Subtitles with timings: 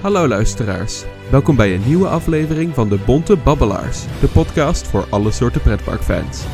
[0.00, 5.30] Hallo luisteraars, welkom bij een nieuwe aflevering van de Bonte Babbelaars, de podcast voor alle
[5.30, 6.44] soorten pretparkfans.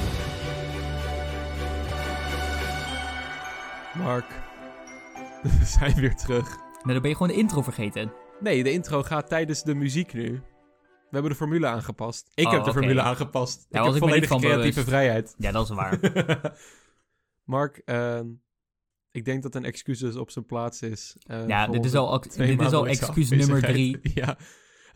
[4.04, 4.26] Mark,
[5.58, 6.56] we zijn weer terug.
[6.82, 8.12] Maar dan ben je gewoon de intro vergeten.
[8.40, 10.30] Nee, de intro gaat tijdens de muziek nu.
[11.10, 12.30] We hebben de formule aangepast.
[12.34, 12.78] Ik Oh, heb de oké.
[12.78, 13.66] formule aangepast.
[13.70, 14.88] Daar ik was heb ik me niet volledige van creatieve bewust.
[14.88, 15.34] vrijheid.
[15.38, 15.98] Ja, dat is waar.
[17.44, 18.26] Mark, ehm,
[19.16, 21.16] ik denk dat een excuus op zijn plaats is.
[21.26, 23.98] eh, Ja, dit is al, dit is al excuus nummer drie.
[24.14, 24.36] Ja,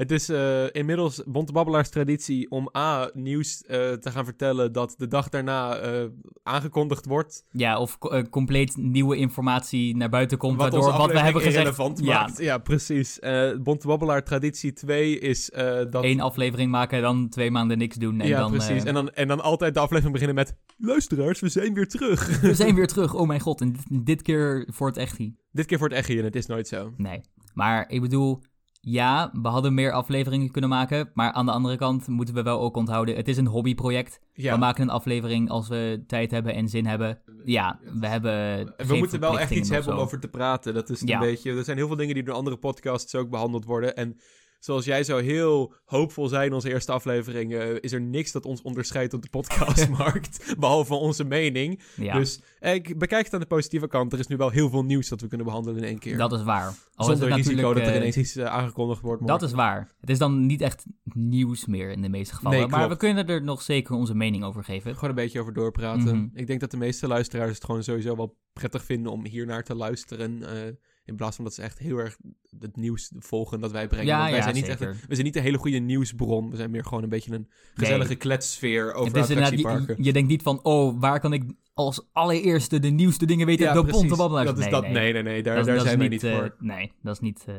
[0.01, 4.95] het is eh, inmiddels Bonte Babbelaars traditie om A, nieuws eh, te gaan vertellen dat
[4.99, 6.05] de dag daarna eh,
[6.43, 7.45] aangekondigd wordt.
[7.51, 11.57] Ja, of co- compleet nieuwe informatie naar buiten komt, wat waardoor wat we hebben gezegd...
[11.57, 12.39] irrelevant Ja, maakt.
[12.39, 13.19] Ja, precies.
[13.19, 15.51] Eh Bonte Babbelaar traditie 2 is
[15.91, 16.05] dat...
[16.05, 18.21] één aflevering maken en dan twee maanden niks doen.
[18.21, 18.85] En ja, dan, precies.
[18.85, 20.55] En, dan, en dan altijd de aflevering beginnen met...
[20.77, 22.41] Luisteraars, we zijn weer terug.
[22.41, 23.15] we zijn weer terug.
[23.15, 25.35] Oh mijn god, en dit, dit keer voor het echt niet.
[25.53, 26.93] Dit keer voor het echi en het is nooit zo.
[26.97, 27.21] Nee.
[27.55, 28.43] Maar ik bedoel,
[28.81, 31.11] ja, we hadden meer afleveringen kunnen maken.
[31.15, 34.21] Maar aan de andere kant moeten we wel ook onthouden, het is een hobbyproject.
[34.33, 34.53] Ja.
[34.53, 37.23] We maken een aflevering als we tijd hebben en zin hebben.
[37.45, 40.75] Ja, we hebben we moeten wel echt iets hebben om over te praten.
[40.75, 41.53] Dat is een beetje...
[41.53, 43.97] Er zijn heel veel dingen die door andere podcasts ook behandeld worden.
[43.97, 44.17] En
[44.61, 47.55] zoals jij zou heel hoopvol zijn in onze eerste aflevering...
[47.55, 50.55] eh, is er niks dat ons onderscheidt op de podcastmarkt.
[50.59, 51.81] behalve onze mening.
[51.97, 54.13] Ja, Dus eh, ik bekijk het aan de positieve kant.
[54.13, 56.17] Er is nu wel heel veel nieuws dat we kunnen behandelen in één keer.
[56.17, 56.75] dat is waar.
[56.95, 59.27] Al Zonder risico dat er eh, ineens iets aangekondigd wordt.
[59.27, 59.89] Dat is waar.
[60.01, 62.59] Het is dan niet echt nieuws meer in de meeste gevallen.
[62.59, 64.95] Nee, maar we kunnen er nog zeker onze mening over geven.
[64.95, 66.17] Gewoon een beetje over doorpraten.
[66.17, 66.29] Mhm.
[66.39, 69.63] Ik denk dat de meeste luisteraars het gewoon sowieso wel prettig vinden om hier naar
[69.65, 70.43] te luisteren.
[70.43, 70.73] eh,
[71.05, 72.17] in plaats van dat ze echt heel erg
[72.59, 74.07] het nieuws volgen dat wij brengen.
[74.07, 74.89] Ja, wij ja, zijn niet zeker.
[74.89, 76.51] echt een- we zijn niet een hele goede nieuwsbron.
[76.51, 79.95] We zijn meer gewoon een beetje een gezellige kletsfeer over Het attractieparken.
[79.97, 83.67] je, je denkt niet van, oh, waar kan ik als allereerste de nieuwste dingen weten?
[83.67, 84.47] Ja, de bonte babbelaars.
[84.47, 84.93] Dat is nee, dat, nee.
[84.93, 86.55] nee, nee, nee, daar, Dat daar dat zijn we niet eh, voor.
[86.59, 87.45] Nee, dat is niet...
[87.47, 87.55] eh,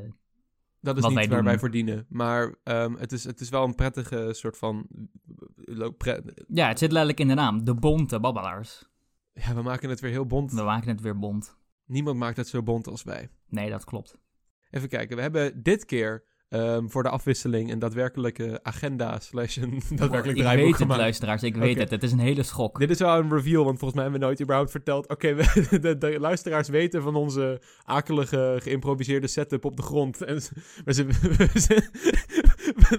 [0.82, 1.46] Dat is wat niet wij waar doen.
[1.46, 2.06] wij voor dienen.
[2.10, 4.88] Maar ehm, het, is, het is wel een prettige soort van...
[5.98, 7.64] pre- ja, het zit letterlijk in de naam.
[7.64, 8.86] De bonte babbelaars.
[9.34, 10.52] ja, we maken het weer heel bont.
[10.52, 11.60] We maken het weer bont.
[11.92, 13.30] Niemand maakt het zo bont als wij.
[13.50, 14.18] Nee, dat klopt.
[14.70, 19.70] Even kijken, we hebben dit keer ehm, voor de afwisseling een daadwerkelijke agenda slash een
[19.96, 21.00] daadwerkelijk ik draaiboek weet het, gemaakt.
[21.00, 21.44] luisteraars.
[21.44, 21.90] Ik weet het.
[21.90, 22.80] Het is een hele schok.
[22.80, 25.08] Dit is wel een reveal, want volgens mij hebben we nooit überhaupt verteld...
[25.10, 25.36] Oké,
[25.82, 30.22] de, de luisteraars weten van onze akelige geïmproviseerde setup op de grond.
[30.22, 30.36] En
[30.86, 31.90] we, ze-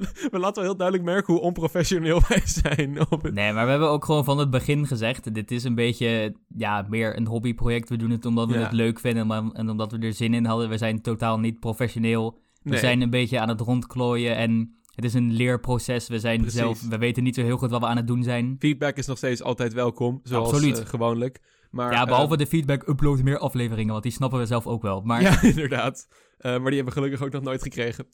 [0.31, 3.11] we- laten wel heel duidelijk merken hoe onprofessioneel wij zijn.
[3.11, 5.75] Op het, Nee, maar we hebben ook gewoon van het begin gezegd: dit is een
[5.75, 7.89] beetje ja, meer een hobbyproject.
[7.89, 8.61] We doen het omdat we Ja.
[8.63, 10.69] het leuk vinden maar- en omdat we er zin in hadden.
[10.69, 12.39] We zijn totaal niet professioneel.
[12.63, 12.79] We Nee.
[12.79, 16.09] zijn een beetje aan het rondklooien en het is een leerproces.
[16.09, 16.59] We zijn Precies.
[16.59, 18.57] zelf, we weten niet zo heel goed wat we aan het doen zijn.
[18.59, 20.79] Feedback is nog steeds altijd welkom, zoals Absoluut.
[20.81, 21.41] eh, gewoonlijk.
[21.71, 24.83] Maar, ja, behalve eh, de feedback, upload meer afleveringen, want die snappen we zelf ook
[24.83, 25.01] wel.
[25.01, 26.09] Maar Ja, inderdaad.
[26.39, 28.07] Eh, maar die hebben we gelukkig ook nog nooit gekregen.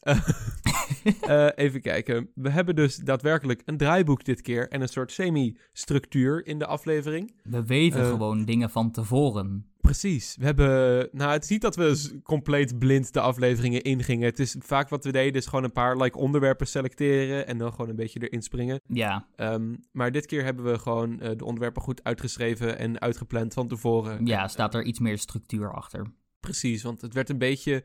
[1.20, 2.30] Eh, even kijken.
[2.34, 7.34] We hebben dus daadwerkelijk een draaiboek dit keer en een soort semi-structuur in de aflevering.
[7.42, 9.66] we weten Eh, gewoon dingen van tevoren.
[9.80, 10.36] Precies.
[10.38, 11.08] We hebben.
[11.12, 14.28] Nou, het is niet dat we compleet blind de afleveringen ingingen.
[14.28, 17.70] Het is vaak wat we deden, is gewoon een paar like, onderwerpen selecteren en dan
[17.72, 18.80] gewoon een beetje erin springen.
[18.86, 23.54] Ja, Ehm, maar dit keer hebben we gewoon eh, de onderwerpen goed uitgeschreven en uitgepland
[23.54, 24.26] van tevoren.
[24.26, 26.06] ja, staat er iets meer structuur achter.
[26.40, 27.84] Precies, want het werd een beetje.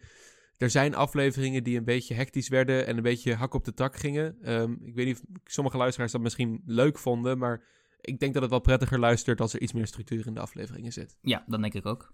[0.64, 3.96] Er zijn afleveringen die een beetje hectisch werden en een beetje hak op de tak
[3.96, 4.38] gingen.
[4.44, 7.64] Ehm, ik weet niet of sommige luisteraars dat misschien leuk vonden, maar
[8.02, 10.92] ik denk dat het wel prettiger luistert als er iets meer structuur in de afleveringen
[10.92, 11.18] zit.
[11.22, 12.14] Ja, dat denk ik ook.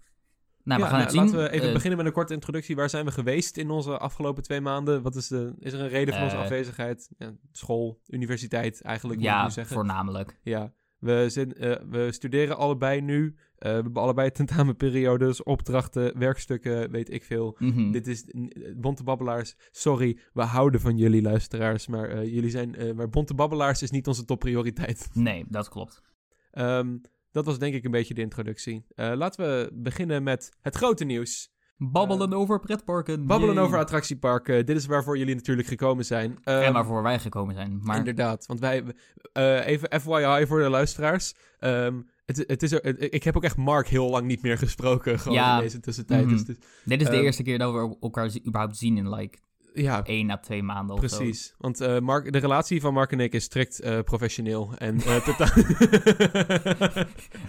[0.64, 1.24] Nou, Ja, we gaan het nou.
[1.26, 2.76] Laten we even Eh, beginnen met een korte introductie.
[2.76, 5.02] Waar zijn we geweest in onze afgelopen twee maanden?
[5.02, 7.10] Wat is, de, is er een reden voor onze Eh, afwezigheid?
[7.18, 9.74] Ja, school, universiteit eigenlijk, moet ik ja, nu zeggen.
[9.74, 10.38] voornamelijk.
[10.42, 13.36] Ja, we, zijn, eh, we studeren allebei nu.
[13.60, 17.56] Eh, we hebben allebei tentamenperiodes, opdrachten, werkstukken, weet ik veel.
[17.58, 17.90] Mhm.
[17.90, 19.54] Dit is n- Bonte Babbelaars.
[19.70, 21.86] Sorry, we houden van jullie luisteraars.
[21.86, 22.74] Maar eh, jullie zijn.
[22.74, 25.08] eh, maar Bonte Babbelaars is niet onze topprioriteit.
[25.14, 26.02] Nee, dat klopt.
[26.50, 26.96] Ehm,
[27.32, 28.84] dat was denk ik een beetje de introductie.
[28.94, 31.50] Eh, laten we beginnen met het grote nieuws.
[31.82, 33.26] Babbelen over pretparken.
[33.26, 33.64] Babbelen Yay.
[33.64, 34.66] over attractieparken.
[34.66, 36.38] Dit is waarvoor jullie natuurlijk gekomen zijn.
[36.44, 37.80] Ehm, en waarvoor wij gekomen zijn.
[37.82, 38.84] Maar Inderdaad, want wij...
[39.32, 41.34] eh, even FYI voor de luisteraars.
[41.58, 45.18] Ehm, het, het is er, ik heb ook echt Mark heel lang niet meer gesproken.
[45.18, 45.56] Gewoon Ja.
[45.56, 46.24] in deze tussentijd.
[46.26, 46.34] Mhm.
[46.34, 46.44] Dus
[46.84, 49.38] dit is de ehm, eerste keer dat we elkaar überhaupt zien in like
[49.74, 51.16] ja, één à twee maanden of zo.
[51.16, 55.00] Precies, want eh, Mark, de relatie van Mark en ik is strikt eh, professioneel en
[55.00, 55.48] eh, totaal...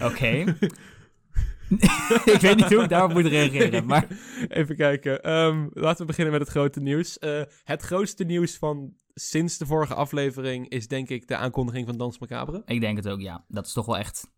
[0.12, 0.56] Oké.
[2.35, 4.07] ik weet niet hoe ik daarop moet reageren, maar...
[4.50, 7.19] Even kijken, Ehm, laten we beginnen met het grote nieuws.
[7.19, 11.97] Eh, het grootste nieuws van sinds de vorige aflevering is denk ik de aankondiging van
[11.97, 12.62] Dans Macabre.
[12.65, 13.45] Ik denk het ook, ja.
[13.47, 14.31] Dat is toch wel echt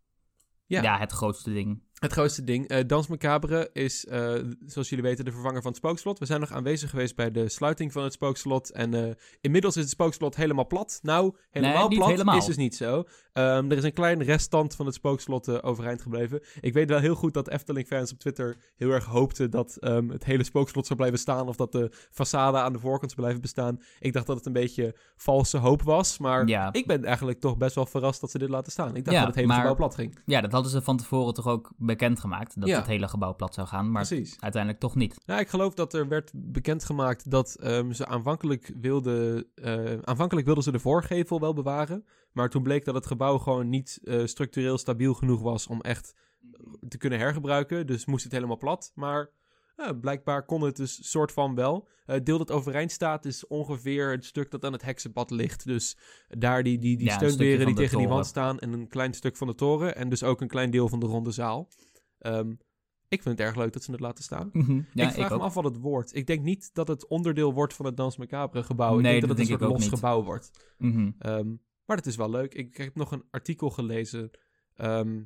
[0.65, 0.81] Ja.
[0.81, 0.99] ja.
[0.99, 1.83] het grootste ding.
[2.03, 2.67] Het grootste ding.
[2.67, 4.33] eh Dans Macabre is, eh,
[4.65, 6.19] zoals jullie weten, de vervanger van het spookslot.
[6.19, 8.71] We zijn nog aanwezig geweest bij de sluiting van het spookslot.
[8.71, 9.11] En eh,
[9.41, 10.99] inmiddels is het spookslot helemaal plat.
[11.01, 12.37] Nou, helemaal plat helemaal.
[12.37, 13.03] is dus niet zo.
[13.33, 16.41] Ehm, er is een klein reststand van het spookslot overeind gebleven.
[16.61, 20.23] Ik weet wel heel goed dat Efteling-fans op Twitter heel erg hoopten dat ehm, het
[20.23, 21.47] hele spookslot zou blijven staan.
[21.47, 23.81] Of dat de façade aan de voorkant zou blijven bestaan.
[23.99, 26.17] Ik dacht dat het een beetje valse hoop was.
[26.17, 26.73] Maar Ja.
[26.73, 28.95] ik ben eigenlijk toch best wel verrast dat ze dit laten staan.
[28.95, 30.19] Ik dacht Ja, dat het hele maar- gebouw plat ging.
[30.25, 32.59] Ja, dat hadden ze van tevoren toch ook bekendgemaakt.
[32.59, 32.77] Dat Ja.
[32.77, 33.91] het hele gebouw plat zou gaan.
[33.91, 34.35] Maar Precies.
[34.39, 35.15] uiteindelijk toch niet.
[35.25, 39.45] Ja, ik geloof dat er werd bekendgemaakt dat ehm, ze aanvankelijk wilden...
[39.55, 42.05] eh, aanvankelijk wilden ze de voorgevel wel bewaren.
[42.31, 46.13] Maar toen bleek dat het gebouw gewoon niet eh, structureel stabiel genoeg was om echt
[46.87, 47.87] te kunnen hergebruiken.
[47.87, 48.91] Dus moest het helemaal plat.
[48.95, 49.29] Maar
[49.75, 51.87] ja, blijkbaar kon het dus soort van wel.
[52.05, 55.65] Eh, het deel dat overeind staat is ongeveer het stuk dat aan het heksenpad ligt.
[55.65, 55.97] Dus
[56.27, 59.35] daar die, die, die Ja, steunberen die tegen die wand staan en een klein stuk
[59.37, 59.95] van de toren.
[59.95, 61.67] En dus ook een klein deel van de ronde zaal.
[62.19, 62.49] Ehm,
[63.07, 64.49] ik vind het erg leuk dat ze het laten staan.
[64.53, 64.81] Mhm.
[64.93, 65.41] Ja, ik vraag me ook.
[65.41, 66.15] af wat het wordt.
[66.15, 68.95] Ik denk niet dat het onderdeel wordt van het Dans Macabre gebouw.
[68.95, 69.99] ik Nee, denk dat, dat het denk een ik soort los niet.
[69.99, 70.51] gebouw wordt.
[70.77, 71.11] Mhm.
[71.19, 71.47] Ehm,
[71.85, 72.53] maar het is wel leuk.
[72.53, 74.31] Ik, ik heb nog een artikel gelezen.
[74.75, 75.21] ehm,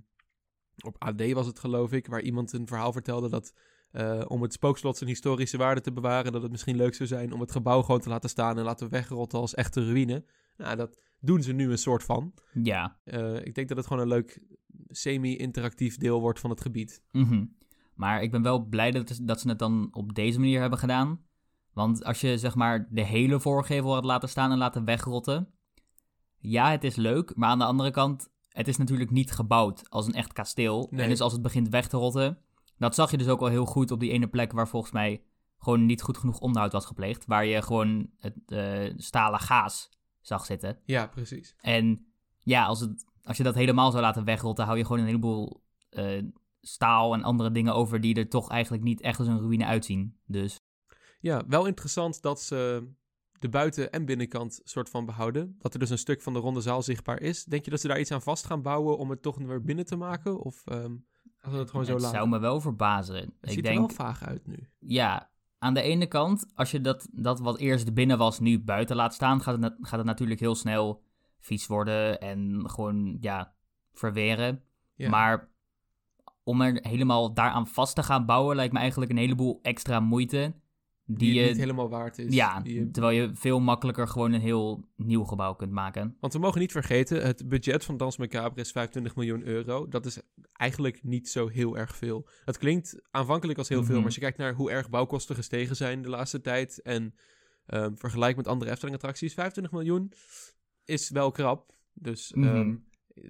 [0.85, 2.07] op AD was het geloof ik.
[2.07, 3.53] Waar iemand een verhaal vertelde dat...
[3.97, 6.31] eh, om het spookslot zijn historische waarde te bewaren...
[6.31, 8.57] dat het misschien leuk zou zijn om het gebouw gewoon te laten staan...
[8.57, 10.25] en laten wegrotten als echte ruïne.
[10.57, 12.33] Nou, dat doen ze nu een soort van.
[12.53, 12.99] Ja.
[13.03, 14.41] Eh, ik denk dat het gewoon een leuk
[14.87, 17.03] semi-interactief deel wordt van het gebied.
[17.11, 17.45] Mhm.
[17.93, 21.25] Maar ik ben wel blij dat, dat ze het dan op deze manier hebben gedaan.
[21.73, 25.53] Want als je zeg maar de hele voorgevel had laten staan en laten wegrotten.
[26.37, 27.35] Ja, het is leuk.
[27.35, 30.87] Maar aan de andere kant, het is natuurlijk niet gebouwd als een echt kasteel.
[30.91, 31.01] Nee.
[31.01, 32.41] En dus als het begint weg te rotten.
[32.77, 35.23] Dat zag je dus ook al heel goed op die ene plek waar volgens mij
[35.59, 37.25] gewoon niet goed genoeg onderhoud was gepleegd.
[37.25, 39.89] Waar je gewoon het eh, stalen gaas
[40.21, 40.79] zag zitten.
[40.85, 41.55] Ja, precies.
[41.57, 42.05] En
[42.39, 45.63] ja, als, het, als je dat helemaal zou laten wegrotten, hou je gewoon een heleboel
[45.89, 46.23] eh,
[46.61, 50.17] staal en andere dingen over die er toch eigenlijk niet echt als een ruïne uitzien.
[50.25, 50.59] Dus
[51.19, 52.87] Ja, wel interessant dat ze
[53.39, 55.55] de buiten- en binnenkant soort van behouden.
[55.59, 57.43] Dat er dus een stuk van de ronde zaal zichtbaar is.
[57.43, 59.85] Denk je dat ze daar iets aan vast gaan bouwen om het toch weer binnen
[59.85, 60.39] te maken?
[60.39, 60.95] Of ehm
[61.53, 62.17] ze het gewoon zo het laten?
[62.17, 63.15] zou me wel verbazen.
[63.15, 64.69] Het ik ziet denk, er wel vaag uit nu.
[64.79, 65.29] ja,
[65.59, 69.13] aan de ene kant, als je dat, dat wat eerst binnen was, nu buiten laat
[69.13, 71.03] staan, gaat het, gaat het natuurlijk heel snel
[71.39, 73.53] vies worden en gewoon, ja,
[73.93, 74.63] verweren.
[74.95, 75.09] Ja.
[75.09, 75.49] Maar
[76.43, 80.53] om er helemaal daaraan vast te gaan bouwen, lijkt me eigenlijk een heleboel extra moeite.
[81.07, 82.33] Die, Die, het je, niet helemaal waard is.
[82.33, 86.15] ja, je- terwijl je veel makkelijker gewoon een heel nieuw gebouw kunt maken.
[86.19, 89.87] Want we mogen niet vergeten, het budget van Dans Macabre is 25 miljoen euro.
[89.87, 90.19] Dat is
[90.53, 92.27] eigenlijk niet zo heel erg veel.
[92.45, 93.95] Het klinkt aanvankelijk als heel veel, Mhm.
[93.95, 96.81] maar als je kijkt naar hoe erg bouwkosten gestegen zijn de laatste tijd...
[96.81, 97.15] en
[97.65, 100.11] ehm vergelijk met andere Efteling-attracties, 25 miljoen
[100.85, 101.75] is wel krap.
[101.93, 102.47] Dus Mhm.
[102.47, 102.75] ehm,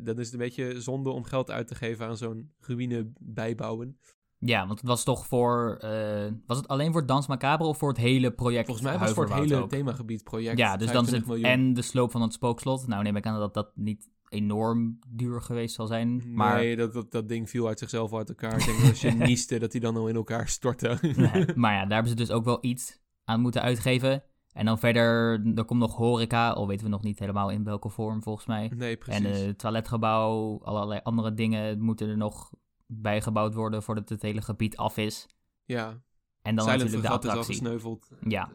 [0.04, 4.00] dan is het een beetje zonde om geld uit te geven aan zo'n ruïne bijbouwen.
[4.40, 5.78] Ja, want het was toch voor...
[5.80, 9.08] eh, was het alleen voor Dans Macabre of voor het hele project Volgens mij was
[9.08, 9.70] het voor het hele ook?
[9.70, 11.68] themagebied project Ja, dus dan is 25 het miljoen.
[11.68, 12.88] en de sloop van het spookslot.
[12.88, 16.34] Nou neem ik aan dat dat niet enorm duur geweest zal zijn.
[16.34, 18.60] Maar Nee, dat, dat, dat ding viel uit zichzelf uit elkaar.
[18.60, 20.98] Ik denk dat als je nieste, dat hij dan al in elkaar stortte.
[21.16, 24.24] Nee, maar ja, daar hebben ze dus ook wel iets aan moeten uitgeven.
[24.54, 27.90] En dan verder, er komt nog horeca, al weten we nog niet helemaal in welke
[27.90, 28.72] vorm volgens mij.
[28.76, 29.26] Nee, precies.
[29.26, 32.52] En het toiletgebouw, allerlei andere dingen moeten er nog
[32.88, 35.26] bijgebouwd worden voordat het hele gebied af is.
[35.66, 36.02] ja,
[36.42, 37.54] En dan Silent natuurlijk de Fregat is al attractie.
[37.54, 38.10] gesneuveld.
[38.22, 38.52] Ja.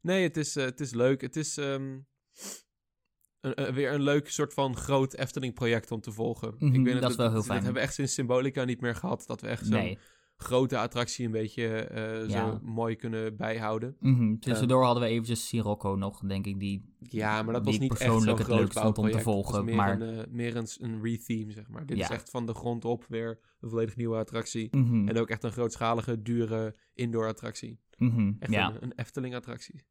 [0.00, 1.20] Nee, het is, eh, het is leuk.
[1.20, 1.98] Het is ehm,
[3.40, 6.54] een, eh, weer een leuk soort van groot Efteling-project om te volgen.
[6.58, 7.56] Mhm, ik weet dat is wel heel Dat fijn.
[7.62, 9.26] hebben we echt sinds Symbolica niet meer gehad.
[9.26, 9.98] Dat we echt zo'n Nee.
[10.42, 12.50] Grote attractie een beetje eh, Ja.
[12.50, 13.96] zo mooi kunnen bijhouden.
[14.00, 16.94] Mhm, Tussendoor hadden we eventjes Sirocco nog, denk ik, die...
[16.98, 19.16] Ja, maar dat was niet echt zo'n persoonlijk het groot leukst vond om te bouwproject.
[19.16, 21.86] Het was volgen, meer maar- Een, eh, meer een, een retheme, zeg maar.
[21.86, 22.14] Dit is Ja.
[22.14, 24.68] echt van de grond op weer een volledig nieuwe attractie.
[24.76, 27.78] Mhm, En ook echt een grootschalige, dure indoor-attractie.
[27.98, 28.68] mhm, Echt ja.
[28.68, 29.82] een, een Efteling-attractie.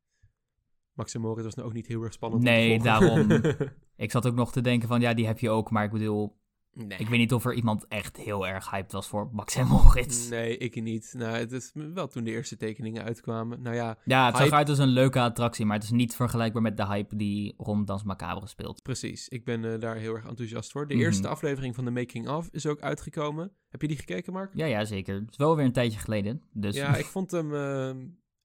[0.94, 2.44] Max en Moritz was nou ook niet heel erg spannend.
[2.44, 3.28] Nee, daarom.
[3.96, 6.38] Ik zat ook nog te denken van, ja, die heb je ook, maar ik bedoel...
[6.74, 6.98] nee.
[6.98, 10.30] Ik weet niet of er iemand echt heel erg hyped was voor Max en Moritz.
[10.30, 11.14] Nee, ik niet.
[11.18, 13.62] Nou, het is wel toen de eerste tekeningen uitkwamen.
[13.62, 14.52] Nou ja, Ja, het zag Hype.
[14.54, 17.88] eruit als een leuke attractie, maar het is niet vergelijkbaar met de hype die rond
[17.88, 18.82] Dans Macabre speelt.
[18.82, 19.28] precies.
[19.28, 20.88] Ik ben eh, daar heel erg enthousiast voor.
[20.88, 21.04] De Mhm.
[21.04, 23.52] eerste aflevering van de Making of is ook uitgekomen.
[23.70, 24.52] Heb je die gekeken, Mark?
[24.56, 25.16] Ja, ja, zeker.
[25.16, 26.76] Het is wel weer een tijdje geleden, dus...
[26.76, 27.54] Ja, ik vond hem...
[27.54, 27.90] eh,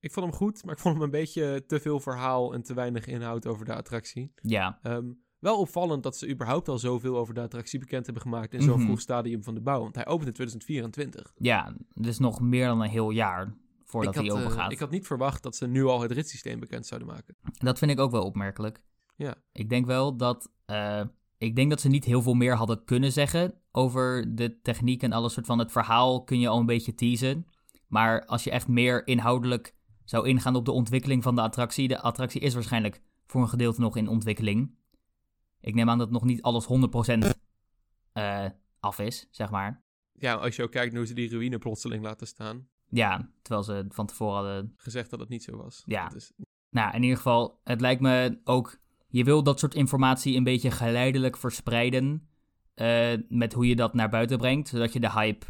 [0.00, 2.74] ik vond hem goed, maar ik vond hem een beetje te veel verhaal en te
[2.74, 4.32] weinig inhoud over de attractie.
[4.42, 4.78] ja.
[4.82, 5.06] Ehm,
[5.44, 8.76] wel opvallend dat ze überhaupt al zoveel over de attractie bekend hebben gemaakt in zo'n
[8.76, 8.84] Mhm.
[8.84, 9.80] vroeg stadium van de bouw.
[9.80, 11.32] Want hij opent in 2024.
[11.36, 14.72] Ja, is nog meer dan een heel jaar voordat hij had, open eh, gaat.
[14.72, 17.36] ik had niet verwacht dat ze nu al het ritssysteem bekend zouden maken.
[17.52, 18.82] Dat vind ik ook wel opmerkelijk.
[19.16, 19.34] Ja.
[19.52, 21.02] Ik denk wel dat, eh,
[21.38, 25.12] ik denk dat ze niet heel veel meer hadden kunnen zeggen over de techniek en
[25.12, 27.46] alles soort van het verhaal kun je al een beetje teasen.
[27.88, 29.74] Maar als je echt meer inhoudelijk
[30.04, 33.80] zou ingaan op de ontwikkeling van de attractie, de attractie is waarschijnlijk voor een gedeelte
[33.80, 34.74] nog in ontwikkeling.
[35.64, 37.30] Ik neem aan dat nog niet alles 100%
[38.12, 38.46] eh
[38.80, 39.82] af is, zeg maar.
[40.12, 42.68] Ja, als je ook kijkt naar hoe ze die ruïne plotseling laten staan.
[42.88, 45.82] Ja, terwijl ze van tevoren hadden Gezegd dat het niet zo was.
[45.86, 46.14] Ja.
[46.14, 46.32] Is,
[46.70, 48.78] Nou, in ieder geval, het lijkt me ook.
[49.08, 52.28] Je wil dat soort informatie een beetje geleidelijk verspreiden.
[52.74, 54.68] eh, met hoe je dat naar buiten brengt.
[54.68, 55.46] Zodat je de hype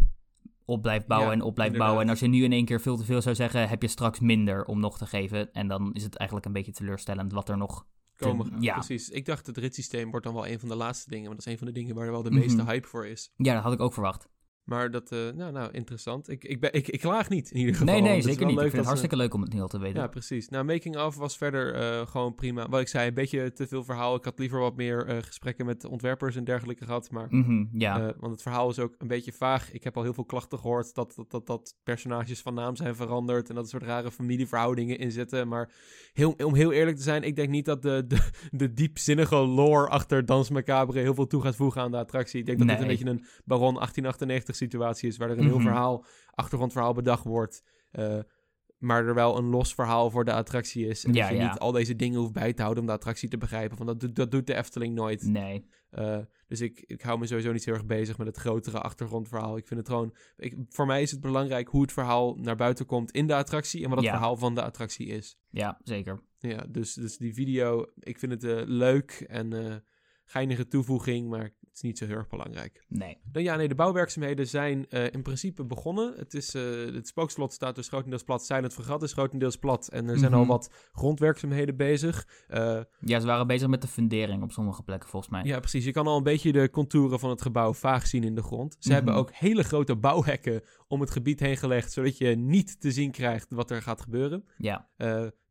[0.65, 1.97] op blijft bouwen Ja, en op blijft inderdaad.
[1.97, 2.03] bouwen.
[2.05, 4.21] En als je nu in één keer veel te veel zou zeggen, heb je straks
[4.21, 5.53] minder om nog te geven.
[5.53, 7.87] En dan is het eigenlijk een beetje teleurstellend wat er nog.
[8.31, 8.73] Komen ja.
[8.75, 9.11] Precies.
[9.11, 11.25] Ik dacht het ritssysteem wordt dan wel een van de laatste dingen.
[11.27, 12.39] Want dat is een van de dingen waar wel de Mhm.
[12.39, 13.31] meeste hype voor is.
[13.37, 14.29] Ja, dat had ik ook verwacht.
[14.65, 16.29] Maar dat, eh, nou, nou, interessant.
[16.29, 17.93] Ik, ik, ben, ik, ik klaag niet in ieder geval.
[17.93, 18.55] Nee, nee, zeker niet.
[18.55, 20.01] Ik vind het ze- hartstikke leuk om het nu al te weten.
[20.01, 20.49] Ja, precies.
[20.49, 22.69] Nou, Making of was verder eh, gewoon prima.
[22.69, 24.15] Wat ik zei, een beetje te veel verhaal.
[24.15, 27.11] Ik had liever wat meer eh, gesprekken met ontwerpers en dergelijke gehad.
[27.11, 28.15] Maar, Mhm, ja.
[28.19, 29.73] want het verhaal is ook een beetje vaag.
[29.73, 32.95] Ik heb al heel veel klachten gehoord dat, dat, dat, dat personages van naam zijn
[32.97, 33.49] veranderd.
[33.49, 35.49] En dat soort rare familieverhoudingen in zitten.
[35.49, 35.73] Maar
[36.13, 39.89] heel, om heel eerlijk te zijn, ik denk niet dat de, de, de diepzinnige lore
[39.89, 42.41] achter Dans Macabre heel veel toe gaat voegen aan de attractie.
[42.41, 45.17] Ik denk dat dit een beetje een Baron 1898 situatie is.
[45.17, 45.67] Waar er een heel Mhm.
[45.67, 47.63] verhaal, achtergrondverhaal bedacht wordt.
[47.91, 48.19] eh,
[48.79, 51.05] maar er wel een los verhaal voor de attractie is.
[51.05, 51.49] En Ja, dat je ja.
[51.51, 53.77] niet al deze dingen hoeft bij te houden om de attractie te begrijpen.
[53.77, 55.23] Want dat, doet- dat doet de Efteling nooit.
[55.23, 55.67] nee.
[55.91, 56.19] Eh,
[56.49, 59.57] dus ik, ik hou me sowieso niet heel erg bezig met het grotere achtergrondverhaal.
[59.57, 60.15] Ik vind het gewoon...
[60.37, 63.83] Ik, voor mij is het belangrijk hoe het verhaal naar buiten komt in de attractie...
[63.83, 64.13] en wat het Ja.
[64.13, 65.39] verhaal van de attractie is.
[65.51, 66.21] Ja, zeker.
[66.39, 69.53] Ja, dus, dus die video, ik vind het eh, leuk en
[70.25, 71.29] geinige toevoeging...
[71.29, 72.85] maar het is niet zo heel erg belangrijk.
[72.89, 73.19] Nee.
[73.25, 76.15] Dan ja, nee, de bouwwerkzaamheden zijn eh, in principe begonnen.
[76.17, 76.63] Het, is, eh,
[76.95, 78.45] het spookslot staat dus grotendeels plat.
[78.45, 79.89] Silent Fregat is grotendeels plat.
[79.89, 80.49] En er zijn al Mhm.
[80.49, 82.29] wat grondwerkzaamheden bezig.
[82.49, 85.43] Eh, Ja, ze waren bezig met de fundering op sommige plekken, volgens mij.
[85.45, 85.85] ja, precies.
[85.85, 88.73] Je kan al een beetje de contouren van het gebouw vaag zien in de grond.
[88.79, 88.93] Ze Mhm.
[88.97, 91.93] hebben ook hele grote bouwhekken om het gebied heen gelegd...
[91.93, 94.45] zodat je niet te zien krijgt wat er gaat gebeuren.
[94.57, 94.89] Ja,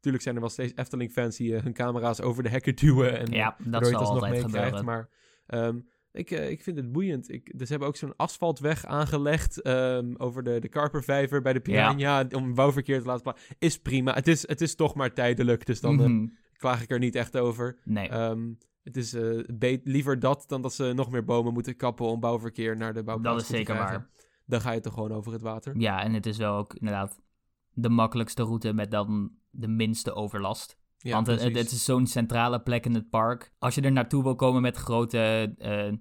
[0.03, 3.19] tuurlijk zijn er wel steeds Efteling-fans die eh, hun camera's over de hekken duwen...
[3.19, 4.71] En, ja dat zal alsnog altijd gebeuren.
[4.71, 4.85] meekrijgt.
[4.85, 5.09] Maar
[5.45, 5.79] ehm,
[6.11, 7.29] ik, eh, ik vind het boeiend.
[7.31, 11.59] Ik, dus ze hebben ook zo'n asfaltweg aangelegd ehm, over de, de Karpervijver bij de
[11.59, 12.25] Piranha...
[12.35, 13.55] om bouwverkeer te laten plaatsen.
[13.59, 14.13] Is prima.
[14.13, 16.27] Het is, het is toch maar tijdelijk, dus dan eh, Mhm.
[16.57, 17.77] klaag ik er niet echt over.
[17.83, 18.09] Nee.
[18.09, 19.15] Ehm, het is
[19.83, 22.05] liever dat dan dat ze nog meer bomen moeten kappen...
[22.05, 23.99] om bouwverkeer naar de bouwplaats dat is toe te zeker krijgen.
[24.11, 24.21] waar.
[24.45, 25.77] Dan ga je toch gewoon over het water.
[25.77, 27.21] Ja, en het is wel ook inderdaad
[27.73, 30.77] de makkelijkste route met dan de minste overlast.
[30.97, 33.53] Ja, Want het, is zo'n centrale plek in het park.
[33.59, 35.91] Als je er naartoe wil komen met grote eh,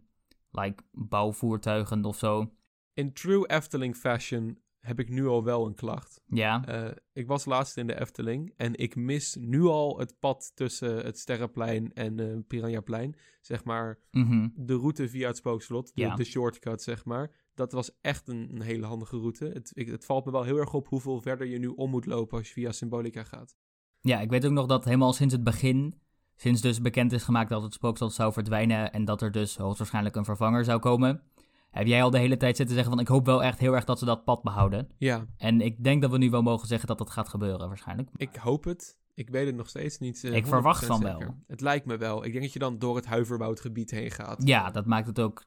[0.50, 2.52] like, bouwvoertuigen of zo.
[2.94, 6.22] In true Efteling fashion heb ik nu al wel een klacht.
[6.26, 10.52] Ja, Eh, ik was laatst in de Efteling en ik mis nu al het pad
[10.54, 13.16] tussen het Sterrenplein en eh Piranhaplein.
[13.40, 14.48] Zeg maar mhm.
[14.54, 16.14] de route via het spookslot, de, Ja.
[16.14, 17.30] de shortcut zeg maar.
[17.54, 19.44] Dat was echt een, een hele handige route.
[19.44, 22.06] Het, ik, het valt me wel heel erg op hoeveel verder je nu om moet
[22.06, 23.56] lopen als je via Symbolica gaat.
[24.00, 26.00] ja, ik weet ook nog dat helemaal sinds het begin,
[26.36, 30.16] sinds dus bekend is gemaakt dat het spookslot zou verdwijnen en dat er dus hoogstwaarschijnlijk
[30.16, 31.22] een vervanger zou komen,
[31.70, 33.84] heb jij al de hele tijd zitten zeggen van ik hoop wel echt heel erg
[33.84, 34.88] dat ze dat pad behouden.
[34.98, 38.08] Ja, En ik denk dat we nu wel mogen zeggen dat dat gaat gebeuren waarschijnlijk.
[38.16, 39.00] ik hoop het.
[39.14, 40.24] Ik weet het nog steeds niet.
[40.24, 41.18] eh, Ik verwacht 100% van zeker.
[41.18, 41.34] wel.
[41.46, 42.24] Het lijkt me wel.
[42.24, 44.42] Ik denk dat je dan door het Huiverwoudgebied heen gaat.
[44.46, 45.44] Ja, dat maakt het ook...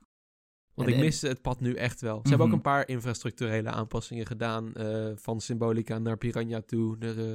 [0.76, 2.20] Want En- ik mis het pad nu echt wel.
[2.24, 2.56] Ze hebben ook Mhm.
[2.56, 4.74] een paar infrastructurele aanpassingen gedaan.
[4.74, 6.96] eh, van Symbolica naar Piranha toe.
[7.00, 7.32] Er, eh,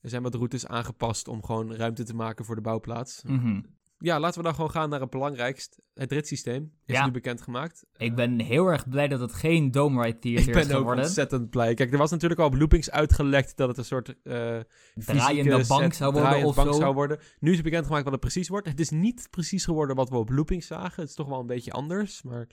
[0.00, 3.22] er zijn wat routes aangepast om gewoon ruimte te maken voor de bouwplaats.
[3.22, 3.60] Mhm.
[3.98, 5.78] Ja, laten we dan gewoon gaan naar het belangrijkst.
[5.94, 7.04] Het ritssysteem is Ja.
[7.04, 7.84] nu bekendgemaakt.
[7.96, 10.76] Ik ben heel erg blij dat het geen Dome Ride Ik Theater ben is ook
[10.78, 11.04] geworden.
[11.04, 11.74] ontzettend blij.
[11.74, 14.58] Kijk, er was natuurlijk al op loopings uitgelekt dat het een soort eh
[14.94, 16.78] Draaiende bank zou worden of bank zo.
[16.80, 17.18] zou worden.
[17.40, 18.68] Nu is het bekendgemaakt wat het precies wordt.
[18.68, 21.00] Het is niet precies geworden wat we op loopings zagen.
[21.00, 22.22] Het is toch wel een beetje anders.
[22.22, 22.46] Maar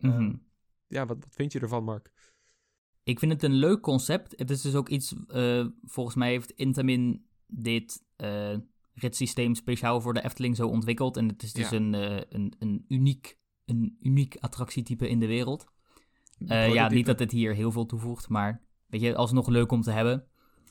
[0.00, 0.34] Mhm.
[0.86, 2.12] ja, wat, wat vind je ervan, Mark?
[3.02, 4.34] Ik vind het een leuk concept.
[4.36, 8.56] Het is dus ook iets, eh, volgens mij heeft Intamin dit eh
[8.94, 11.16] ritssysteem speciaal voor de Efteling zo ontwikkeld.
[11.16, 11.76] En het is dus Ja.
[11.76, 15.66] een, eh, een, een, uniek, een uniek attractietype in de wereld.
[16.46, 19.82] Eh, ja, niet dat het hier heel veel toevoegt, maar weet je, alsnog leuk om
[19.82, 20.29] te hebben.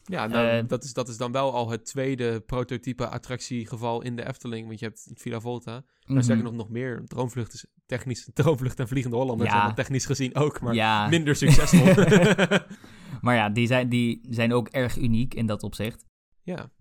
[0.10, 4.16] Ja, nou, Eh, dat, is, dat is dan wel al het tweede prototype attractiegeval in
[4.16, 4.68] de Efteling.
[4.68, 5.72] Want je hebt Villa Volta.
[5.72, 6.22] Maar Mhm.
[6.26, 7.02] zeker nog, nog meer.
[7.06, 8.30] Droomvlucht is technisch...
[8.34, 9.52] Droomvlucht en Vliegende Hollander Ja.
[9.54, 10.62] zijn dat technisch gezien ook.
[10.62, 11.08] Maar ja.
[11.08, 11.86] minder succesvol.
[13.22, 16.06] maar ja, die zijn, die zijn ook erg uniek in dat opzicht.
[16.44, 16.72] ja.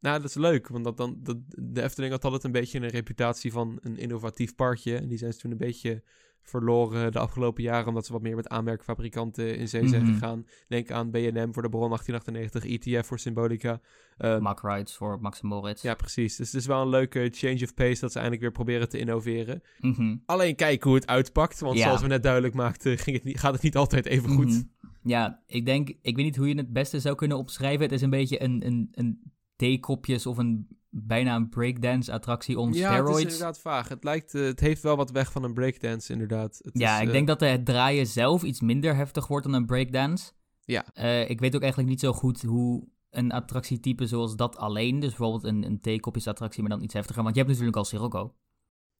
[0.00, 0.68] Nou, dat is leuk.
[0.68, 4.54] Want dat dan, dat, de Efteling had altijd een beetje een reputatie van een innovatief
[4.54, 4.96] parkje.
[4.96, 6.02] En die zijn ze toen een beetje
[6.48, 10.12] verloren de afgelopen jaren, omdat ze wat meer met aanmerkfabrikanten in zee zijn Mhm.
[10.12, 10.46] gegaan.
[10.68, 13.80] Denk aan B&M voor de Bron 1898, ETF voor Symbolica.
[14.16, 15.82] Eh, Mack Rides voor Max Moritz.
[15.82, 16.36] ja, precies.
[16.36, 18.98] Dus het is wel een leuke change of pace dat ze eindelijk weer proberen te
[18.98, 19.62] innoveren.
[19.78, 20.16] Mhm.
[20.26, 21.84] Alleen kijken hoe het uitpakt, want Ja.
[21.84, 24.46] zoals we net duidelijk maakten, ging het niet, gaat het niet altijd even goed.
[24.48, 24.62] Mhm.
[25.02, 27.82] Ja, ik denk, ik weet niet hoe je het beste zou kunnen omschrijven.
[27.82, 30.68] Het is een beetje een, een, een theekopjes of een
[31.06, 33.22] bijna een breakdance attractie on Ja, het is steroids.
[33.22, 33.88] inderdaad vaag.
[33.88, 36.60] Het, lijkt, eh, het heeft wel wat weg van een breakdance, inderdaad.
[36.62, 39.54] Het Ja, is, ik eh, denk dat het draaien zelf iets minder heftig wordt dan
[39.54, 40.32] een breakdance.
[40.64, 40.86] Ja.
[40.94, 45.08] Eh, ik weet ook eigenlijk niet zo goed hoe een attractietype zoals dat alleen, dus
[45.08, 48.34] bijvoorbeeld een, een theekopjes attractie, maar dan iets heftiger, want je hebt natuurlijk al Sirocco.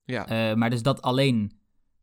[0.04, 1.52] Ja, Eh, maar dus dat alleen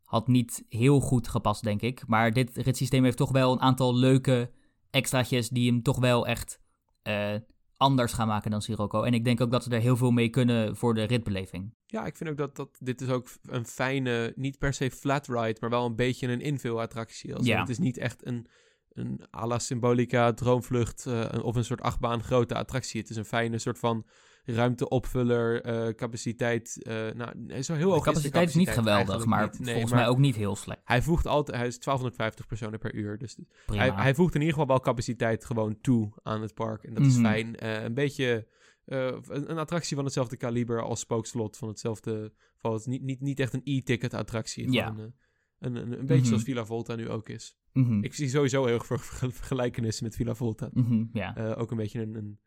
[0.04, 2.06] had niet heel goed gepast, denk ik.
[2.06, 4.50] Maar dit ritssysteem heeft toch wel een aantal leuke
[4.90, 6.60] extraatjes die hem toch wel echt
[7.02, 7.34] eh,
[7.76, 9.02] anders gaan maken dan Sirocco.
[9.02, 11.74] En ik denk ook dat ze er heel veel mee kunnen voor de ritbeleving.
[11.86, 15.26] ja, ik vind ook dat, dat dit is ook een fijne, niet per se flat
[15.26, 17.42] ride, maar wel een beetje een invulattractie.
[17.44, 17.60] Ja.
[17.60, 18.46] Het is niet echt een,
[18.92, 23.00] een à la Symbolica droomvlucht eh, of een soort achtbaan grote attractie.
[23.00, 24.06] Het is een fijne soort van
[24.46, 26.82] ruimteopvuller, eh, capaciteit.
[26.82, 29.58] eh nou, zo heel De hoog capaciteit is niet geweldig, maar niet.
[29.58, 30.80] Nee, volgens maar mij ook niet heel slecht.
[30.84, 33.38] Hij voegt altijd, hij is 1250 personen per uur, dus.
[33.66, 36.82] Hij, hij voegt in ieder geval wel capaciteit gewoon toe aan het park.
[36.84, 37.24] En dat is Mhm.
[37.24, 37.56] fijn.
[37.56, 38.46] Eh, een beetje
[38.84, 41.56] een, een attractie van hetzelfde kaliber als Spookslot.
[41.56, 42.32] Van hetzelfde.
[42.56, 44.72] Van het, niet, niet, niet echt een e-ticket attractie.
[44.72, 44.88] Ja.
[44.96, 45.14] Een,
[45.58, 46.24] een, een beetje Mhm.
[46.24, 47.56] zoals Villa Volta nu ook is.
[47.72, 48.02] Mhm.
[48.04, 50.70] Ik zie sowieso heel erg veel verge- vergelijkenissen met Villa Volta.
[51.12, 51.54] Ja.
[51.58, 52.38] Ook een beetje een, een,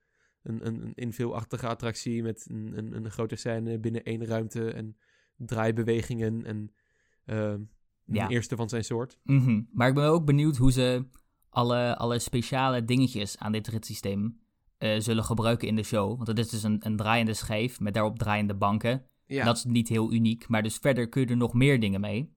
[0.43, 4.98] een, een, een inveelachtige attractie met een, een, een grote scène binnen één ruimte en
[5.53, 6.72] draaibewegingen en
[7.25, 7.53] eh,
[8.05, 8.24] Ja.
[8.25, 9.19] een eerste van zijn soort.
[9.24, 9.62] Mhm.
[9.72, 11.05] Maar ik ben ook benieuwd hoe ze
[11.50, 14.39] alle, alle speciale dingetjes aan dit ritssysteem
[14.77, 16.15] eh, zullen gebruiken in de show.
[16.15, 19.03] Want het is dus een, een draaiende schijf met daarop draaiende banken.
[19.25, 22.01] Ja, Dat is niet heel uniek, maar dus verder kun je er nog meer dingen
[22.01, 22.34] mee.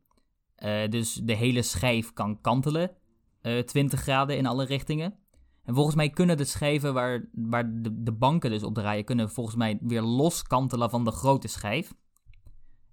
[0.55, 2.91] Eh, dus de hele schijf kan kantelen,
[3.41, 5.15] eh 20 graden in alle richtingen.
[5.65, 9.31] En volgens mij kunnen de schijven waar, waar de, de banken dus op draaien, kunnen
[9.31, 11.93] volgens mij weer los kantelen van de grote schijf.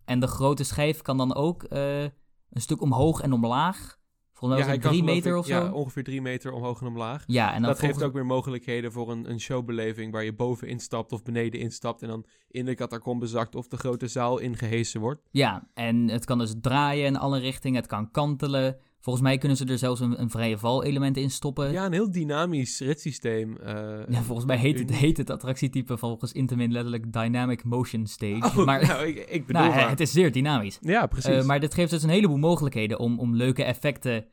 [0.06, 3.98] En de grote schijf kan dan ook eh, een stuk omhoog en omlaag.
[4.34, 5.54] Volgens mij het drie meter ik- of zo.
[5.64, 7.24] Ja, ongeveer drie meter omhoog en omlaag.
[7.28, 11.12] Ja, en dat geeft ook weer mogelijkheden voor een, een showbeleving waar je boven instapt
[11.12, 15.22] of beneden instapt en dan in de catacombe zakt of de grote zaal ingehesen wordt.
[15.32, 18.78] Ja, en het kan dus draaien in alle richtingen, het kan kantelen.
[19.02, 21.72] Volgens mij kunnen ze er zelfs een, een vrije val element in stoppen.
[21.72, 23.58] Ja, een heel dynamisch ritssysteem.
[23.58, 23.74] eh,
[24.16, 28.60] Ja, volgens mij heet het, heet het attractietype volgens Intamin letterlijk Dynamic Motion Stage.
[28.60, 29.90] Oh, maar nou, ik, ik bedoel nou, maar.
[29.90, 30.78] het is zeer dynamisch.
[30.82, 31.30] Ja, precies.
[31.36, 34.26] Eh, maar dit geeft dus een heleboel mogelijkheden om, om leuke effecten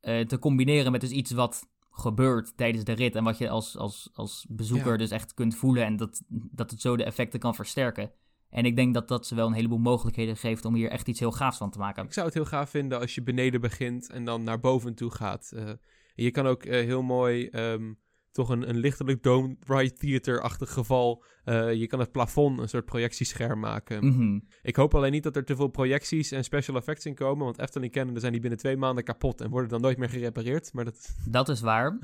[0.00, 3.14] eh, te combineren met dus iets wat gebeurt tijdens de rit.
[3.14, 4.96] En wat je als, als, als bezoeker Ja.
[4.96, 8.10] dus echt kunt voelen en dat, dat het zo de effecten kan versterken.
[8.54, 11.20] En ik denk dat dat ze wel een heleboel mogelijkheden geeft om hier echt iets
[11.20, 12.04] heel gaafs van te maken.
[12.04, 15.10] Ik zou het heel gaaf vinden als je beneden begint en dan naar boven toe
[15.10, 15.52] gaat.
[15.56, 15.70] Eh,
[16.14, 17.92] je kan ook eh, heel mooi ehm,
[18.30, 21.24] toch een, een lichtelijk dome ride theater-achtig geval.
[21.44, 24.06] eh, je kan het plafond een soort projectiescherm maken.
[24.06, 24.40] Mhm.
[24.62, 27.44] Ik hoop alleen niet dat er te veel projecties en special effects in komen.
[27.44, 30.72] Want Efteling kennende zijn die binnen twee maanden kapot en worden dan nooit meer gerepareerd.
[30.72, 31.14] Maar dat...
[31.28, 31.98] Dat is waar.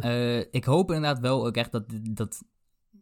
[0.50, 2.42] Ik hoop inderdaad wel ook echt dat, dat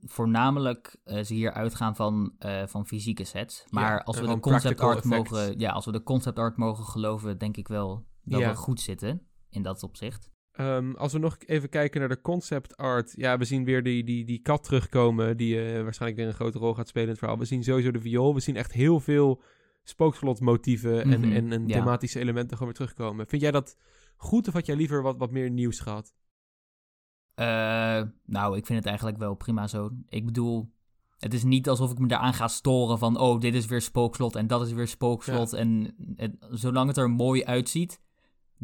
[0.04, 3.64] voornamelijk eh, ze hier uitgaan van, eh, van fysieke sets.
[3.70, 5.30] Maar Ja, als we de concept art effects.
[5.30, 8.50] mogen, ja, als we de concept art mogen geloven, denk ik wel dat Ja.
[8.50, 10.30] we goed zitten in dat opzicht.
[10.52, 13.12] Ehm, als we nog even kijken naar de concept art.
[13.16, 15.36] Ja, we zien weer die, die, die kat terugkomen.
[15.36, 17.38] Die eh, waarschijnlijk weer een grote rol gaat spelen in het verhaal.
[17.38, 18.34] We zien sowieso de viool.
[18.34, 19.42] We zien echt heel veel
[19.84, 23.26] spookslotmotieven en, Mhm, en, thematische elementen gewoon weer terugkomen.
[23.26, 23.76] Vind jij dat
[24.16, 26.14] goed of had jij liever wat, wat meer nieuws gehad?
[27.34, 29.90] Eh, nou, ik vind het eigenlijk wel prima zo.
[30.08, 30.70] Ik bedoel,
[31.18, 33.18] het is niet alsof ik me daaraan ga storen van...
[33.18, 35.52] oh, dit is weer spookslot en dat is weer spookslot.
[35.52, 38.00] En het- zolang het er mooi uitziet...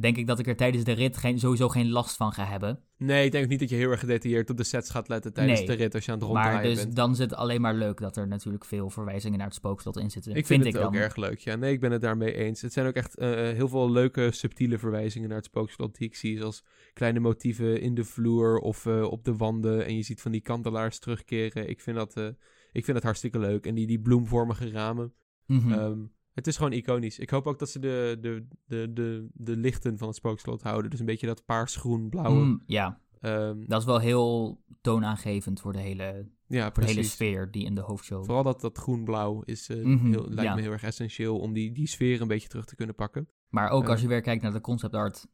[0.00, 2.80] denk ik dat ik er tijdens de rit geen, sowieso geen last van ga hebben.
[2.96, 5.58] Nee, ik denk niet dat je heel erg gedetailleerd op de sets gaat letten tijdens
[5.58, 5.68] Nee.
[5.68, 6.96] de rit als je aan het Maar ronddraaien dus bent.
[6.96, 10.10] dan is het alleen maar leuk dat er natuurlijk veel verwijzingen naar het spookslot in
[10.10, 10.34] zitten.
[10.34, 11.00] Ik vind, het ik ook dan.
[11.02, 11.38] erg leuk.
[11.38, 12.60] Ja, nee, ik ben het daarmee eens.
[12.60, 16.14] Het zijn ook echt eh, heel veel leuke, subtiele verwijzingen naar het spookslot die ik
[16.16, 16.38] zie.
[16.38, 19.86] Zoals kleine motieven in de vloer of eh, op de wanden.
[19.86, 21.68] En je ziet van die kantelaars terugkeren.
[21.68, 22.26] Ik vind dat, eh,
[22.72, 23.66] ik vind dat hartstikke leuk.
[23.66, 25.12] En die, die bloemvormige ramen.
[25.46, 25.72] Mhm.
[25.72, 25.98] Ehm,
[26.38, 27.18] het is gewoon iconisch.
[27.18, 30.90] Ik hoop ook dat ze de, de, de, de, de lichten van het spookslot houden.
[30.90, 32.44] Dus een beetje dat paars, groen, blauwe.
[32.44, 37.02] Mm, ja, Ehm, dat is wel heel toonaangevend voor de hele, ja, voor de hele
[37.02, 38.24] sfeer die in de hoofdshow...
[38.24, 40.54] Vooral dat, dat groen-blauw is, eh, Mhm, heel, lijkt ja.
[40.54, 43.28] me heel erg essentieel om die, die sfeer een beetje terug te kunnen pakken.
[43.48, 44.02] Maar ook als Eh.
[44.02, 45.26] je weer kijkt naar de concept art,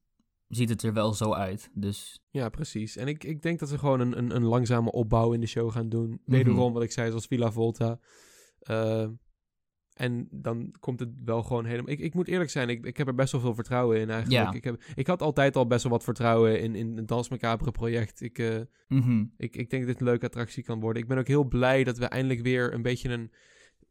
[0.49, 1.71] ziet het er wel zo uit.
[1.75, 2.97] Dus Ja, precies.
[2.97, 5.71] En ik, ik denk dat ze gewoon een, een, een langzame opbouw in de show
[5.73, 6.21] gaan doen.
[6.25, 7.99] Wederom, wat ik zei, zoals Villa Volta.
[8.59, 9.09] Eh,
[9.95, 11.91] En dan komt het wel gewoon helemaal...
[11.93, 14.51] Ik, ik moet eerlijk zijn, ik, ik heb er best wel veel vertrouwen in eigenlijk.
[14.51, 14.53] Ja.
[14.53, 17.71] Ik, heb, ik had altijd al best wel wat vertrouwen in, in het Dans Macabre
[17.71, 18.21] project.
[18.21, 19.25] Ik, eh, Mhm.
[19.37, 21.03] ik, ik denk dat dit een leuke attractie kan worden.
[21.03, 23.31] Ik ben ook heel blij dat we eindelijk weer een beetje een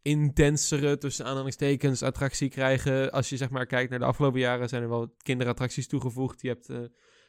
[0.01, 3.11] intensere, tussen aanhalingstekens, attractie krijgen.
[3.11, 6.41] Als je zeg maar kijkt naar de afgelopen jaren, zijn er wel kinderattracties toegevoegd.
[6.41, 6.77] Je hebt eh,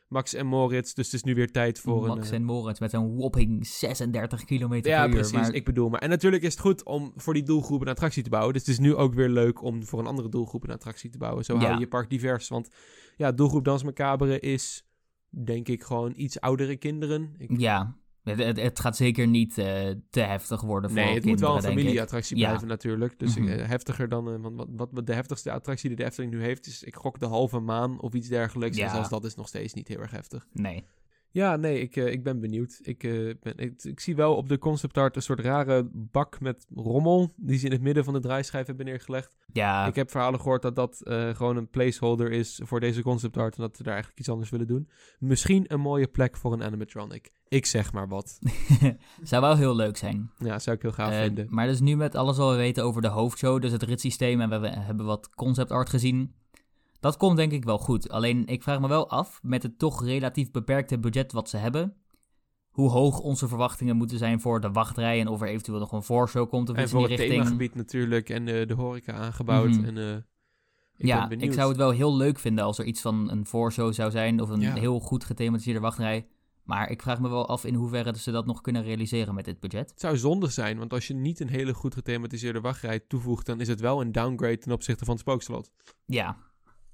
[0.09, 2.35] Max en Moritz, dus het is nu weer tijd voor Max een...
[2.35, 5.15] en Moritz met een whopping 36 kilometer Ja, per uur.
[5.15, 5.33] precies.
[5.37, 6.01] Maar Ik bedoel maar.
[6.01, 8.53] En natuurlijk is het goed om voor die doelgroep een attractie te bouwen.
[8.53, 11.19] Dus het is nu ook weer leuk om voor een andere doelgroep een attractie te
[11.19, 11.45] bouwen.
[11.45, 11.75] Zo hou Ja.
[11.75, 12.49] je je park divers.
[12.49, 12.69] Want
[13.17, 14.87] ja, doelgroep Dans Macabre is
[15.29, 17.35] denk ik gewoon iets oudere kinderen.
[17.39, 21.25] Ik, ja, het, het, het gaat zeker niet eh, te heftig worden voor nee, het
[21.25, 22.47] moet wel een familieattractie Ja.
[22.49, 23.19] blijven natuurlijk.
[23.19, 23.49] Dus Mhm.
[23.49, 24.33] eh, heftiger dan...
[24.33, 26.67] eh, want wat, wat, wat de heftigste attractie die de Efteling nu heeft...
[26.67, 28.77] is ik gok de halve maan of iets dergelijks.
[28.77, 28.85] Ja.
[28.85, 30.47] En zelfs dat is nog steeds niet heel erg heftig.
[30.53, 30.85] Nee.
[31.35, 32.79] Ja, nee, ik, eh, ik ben benieuwd.
[32.83, 36.41] Ik, eh, ben, ik, ik zie wel op de concept art een soort rare bak
[36.41, 37.33] met rommel...
[37.37, 39.37] die ze in het midden van de draaischijf hebben neergelegd.
[39.53, 43.37] Ja, Ik heb verhalen gehoord dat dat eh, gewoon een placeholder is voor deze concept
[43.37, 43.57] art...
[43.57, 44.89] en dat ze daar eigenlijk iets anders willen doen.
[45.19, 47.33] Misschien een mooie plek voor een animatronic.
[47.49, 48.39] Ik zeg maar wat.
[49.23, 50.31] zou wel heel leuk zijn.
[50.39, 51.47] Ja, zou ik heel gaaf vinden.
[51.51, 54.61] maar dus nu met alles wat we weten over de hoofdshow, dus het ritssysteem en
[54.61, 56.35] we hebben wat concept art gezien.
[57.05, 58.09] Dat komt denk ik wel goed.
[58.09, 61.97] Alleen ik vraag me wel af, met het toch relatief beperkte budget wat ze hebben,
[62.71, 66.03] hoe hoog onze verwachtingen moeten zijn voor de wachtrij en of er eventueel nog een
[66.03, 67.43] voorshow komt of En iets in voor die het richting.
[67.45, 69.71] themagebied natuurlijk en eh, de horeca aangebouwd.
[69.71, 69.85] Mhm.
[69.85, 70.15] En, eh,
[70.97, 73.93] ik ja, ik zou het wel heel leuk vinden als er iets van een voorshow
[73.93, 74.75] zou zijn of een Ja.
[74.75, 76.27] heel goed gethematiseerde wachtrij.
[76.63, 79.61] Maar ik vraag me wel af in hoeverre ze dat nog kunnen realiseren met dit
[79.61, 79.91] budget.
[79.91, 83.61] Het zou zonde zijn, want als je niet een hele goed gethematiseerde wachtrij toevoegt, dan
[83.61, 85.71] is het wel een downgrade ten opzichte van het spookslot.
[86.07, 86.37] Ja,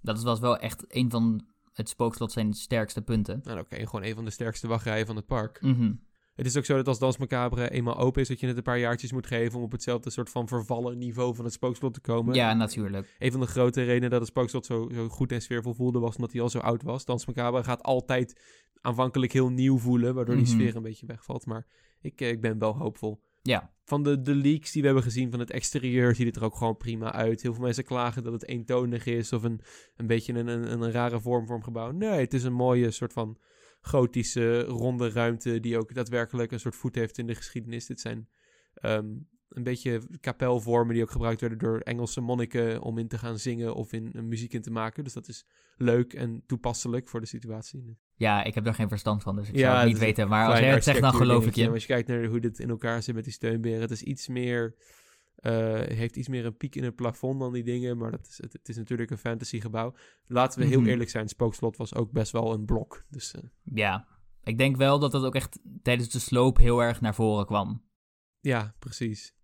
[0.02, 3.40] dat was wel echt een van het spookslot zijn sterkste punten.
[3.44, 5.60] Nou oké, gewoon een van de sterkste wachtrijen van het park.
[5.62, 5.92] Mhm.
[6.34, 8.62] Het is ook zo dat als Dans Macabre eenmaal open is, dat je het een
[8.62, 12.00] paar jaartjes moet geven om op hetzelfde soort van vervallen niveau van het spookslot te
[12.00, 12.34] komen.
[12.34, 13.16] Ja, natuurlijk.
[13.18, 16.14] Een van de grote redenen dat het spookslot zo, zo goed en sfeervol voelde, was
[16.14, 17.04] omdat hij al zo oud was.
[17.04, 18.40] Dans Macabre gaat altijd
[18.80, 20.52] aanvankelijk heel nieuw voelen, waardoor die Mhm.
[20.54, 21.46] sfeer een beetje wegvalt.
[21.46, 21.66] Maar
[22.00, 23.20] ik, eh, ik ben wel hoopvol.
[23.42, 26.44] Ja, Van de, de leaks die we hebben gezien van het exterieur ziet het er
[26.44, 27.42] ook gewoon prima uit.
[27.42, 29.60] Heel veel mensen klagen dat het eentonig is of een,
[29.96, 31.90] een beetje een, een, een rare vorm gebouw.
[31.90, 33.38] Nee, het is een mooie soort van
[33.80, 37.86] gotische ronde ruimte die ook daadwerkelijk een soort voet heeft in de geschiedenis.
[37.86, 38.28] Dit zijn
[38.74, 39.08] ehm,
[39.50, 43.74] een beetje kapelvormen die ook gebruikt werden door Engelse monniken om in te gaan zingen
[43.74, 45.04] of in een muziek in te maken.
[45.04, 45.44] Dus dat is
[45.76, 47.96] leuk en toepasselijk voor de situatie.
[48.14, 50.28] ja, ik heb er geen verstand van, dus ik Ja, zou het niet weten.
[50.28, 51.70] Maar als jij het zegt, dan geloof ik je.
[51.70, 54.28] Als je kijkt naar hoe dit in elkaar zit met die steunberen, het is iets
[54.28, 54.74] meer...
[55.34, 58.38] eh, heeft iets meer een piek in het plafond dan die dingen, maar dat is,
[58.42, 59.94] het, het is natuurlijk een fantasygebouw.
[60.26, 60.88] Laten we heel Mhm.
[60.88, 63.04] eerlijk zijn, Spookslot was ook best wel een blok.
[63.08, 64.06] Dus eh, Ja,
[64.44, 67.82] ik denk wel dat dat ook echt tijdens de sloop heel erg naar voren kwam.
[68.40, 69.34] ja, precies.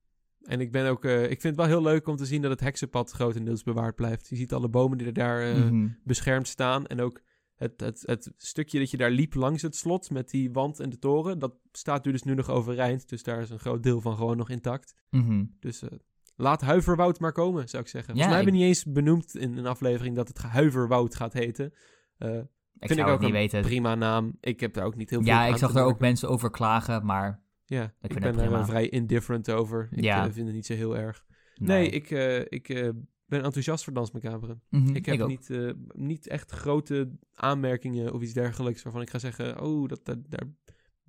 [0.47, 2.51] En ik ben ook, eh, ik vind het wel heel leuk om te zien dat
[2.51, 4.29] het heksenpad grotendeels bewaard blijft.
[4.29, 5.89] Je ziet alle bomen die er daar eh, Mhm.
[6.05, 7.21] beschermd staan en ook
[7.55, 10.91] het, het, het stukje dat je daar liep langs het slot met die wand en
[10.91, 13.09] de toren, dat staat nu dus nu nog overeind.
[13.09, 14.95] Dus daar is een groot deel van gewoon nog intact.
[15.11, 15.45] Mhm.
[15.61, 15.89] Dus eh,
[16.37, 18.15] laat Huiverwoud maar komen, zou ik zeggen.
[18.15, 21.33] Ja, Volgens mij hebben we niet eens benoemd in een aflevering dat het Huiverwoud gaat
[21.33, 21.67] heten.
[22.79, 23.63] Ik vind ik het ook niet een weten.
[23.63, 24.37] prima naam.
[24.41, 26.51] Ik heb daar ook niet heel veel Ja, aan ik zag daar ook mensen over
[26.51, 28.61] klagen, maar Ja, ik, ben daar prima.
[28.61, 29.89] eh, vrij indifferent over.
[29.91, 30.27] Ik Ja.
[30.27, 31.25] eh, vind het niet zo heel erg.
[31.55, 32.89] Nee, ik, eh, ik eh,
[33.27, 34.59] ben enthousiast voor Dans Macabre.
[34.71, 35.51] Mhm, Ik heb niet,
[35.95, 40.49] niet echt grote aanmerkingen of iets dergelijks waarvan ik ga zeggen, oh, dat, dat, daar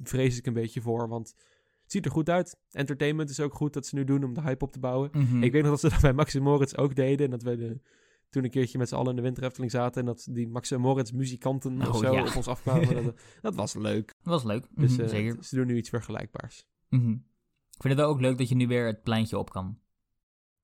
[0.04, 1.34] vrees ik een beetje voor, want
[1.84, 2.58] het ziet er goed uit.
[2.72, 5.10] Entertainment is ook goed dat ze nu doen om de hype op te bouwen.
[5.14, 5.44] Mhm.
[5.44, 7.26] Ik weet nog dat ze dat bij Max en Moritz ook deden.
[7.26, 7.80] En dat we de,
[8.30, 10.00] toen een keertje met z'n allen in de Winter zaten.
[10.02, 12.26] En dat die Max en Moritz muzikanten of Oh, zo ja.
[12.26, 12.94] op ons afkwamen.
[13.04, 14.14] dat, dat was leuk.
[14.22, 14.68] Dat was leuk.
[14.76, 15.44] Dus Mhm, eh, zeker.
[15.44, 16.66] ze doen nu iets vergelijkbaars.
[16.90, 17.12] Mhm.
[17.12, 19.80] Ik vind het wel ook leuk dat je nu weer het pleintje op kan.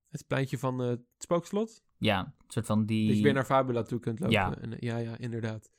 [0.09, 1.83] Het pleintje van eh, het spookslot.
[1.97, 3.07] Ja, een soort van die...
[3.07, 4.35] Dat je weer naar Fabula toe kunt lopen.
[4.35, 4.57] Ja.
[4.57, 5.71] En, eh, ja, ja, inderdaad.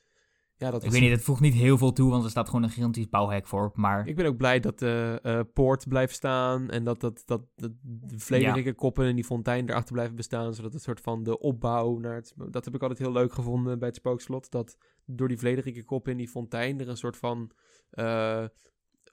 [0.56, 2.62] Ja, dat Ik weet niet, het voegt niet heel veel toe, want er staat gewoon
[2.62, 3.70] een gigantisch bouwhek voor.
[3.74, 7.40] Maar Ik ben ook blij dat de eh, poort blijft staan en dat, dat, dat,
[7.56, 11.38] dat de vlederige koppen en die fontein erachter blijven bestaan, zodat het soort van de
[11.38, 12.32] opbouw naar het...
[12.36, 16.12] Dat heb ik altijd heel leuk gevonden bij het spookslot, dat door die vlederige koppen
[16.12, 17.50] in die fontein er een soort van
[17.90, 18.44] eh,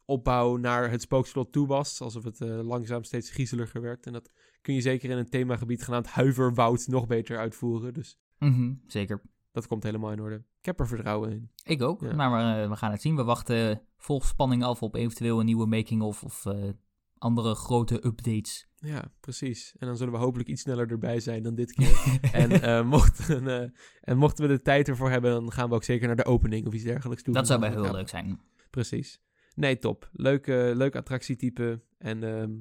[0.06, 4.06] opbouw naar het spookslot toe was, alsof het eh, langzaam steeds griezeliger werd.
[4.06, 8.74] En dat kun je zeker in een themagebied genaamd Huiverwoud nog beter uitvoeren, dus Mhm,
[8.88, 9.22] zeker.
[9.52, 10.36] Dat komt helemaal in orde.
[10.36, 11.52] Ik heb er vertrouwen in.
[11.64, 12.14] Ik ook, Ja.
[12.14, 13.16] maar we, we gaan het zien.
[13.16, 16.70] We wachten vol spanning af op eventueel een nieuwe making-of of eh,
[17.18, 18.68] andere grote updates.
[18.76, 19.76] Ja, precies.
[19.78, 22.20] En dan zullen we hopelijk iets sneller erbij zijn dan dit keer.
[22.32, 23.70] en, eh, mochten, eh,
[24.02, 26.68] en mochten we de tijd ervoor hebben, dan gaan we ook zeker naar de opening
[26.68, 27.34] of iets dergelijks doen.
[27.34, 28.40] dat zou bij heel leuk zijn.
[28.70, 29.22] Precies.
[29.56, 30.10] Nee, top.
[30.12, 32.52] Leuk, eh, leuk attractietype en ehm,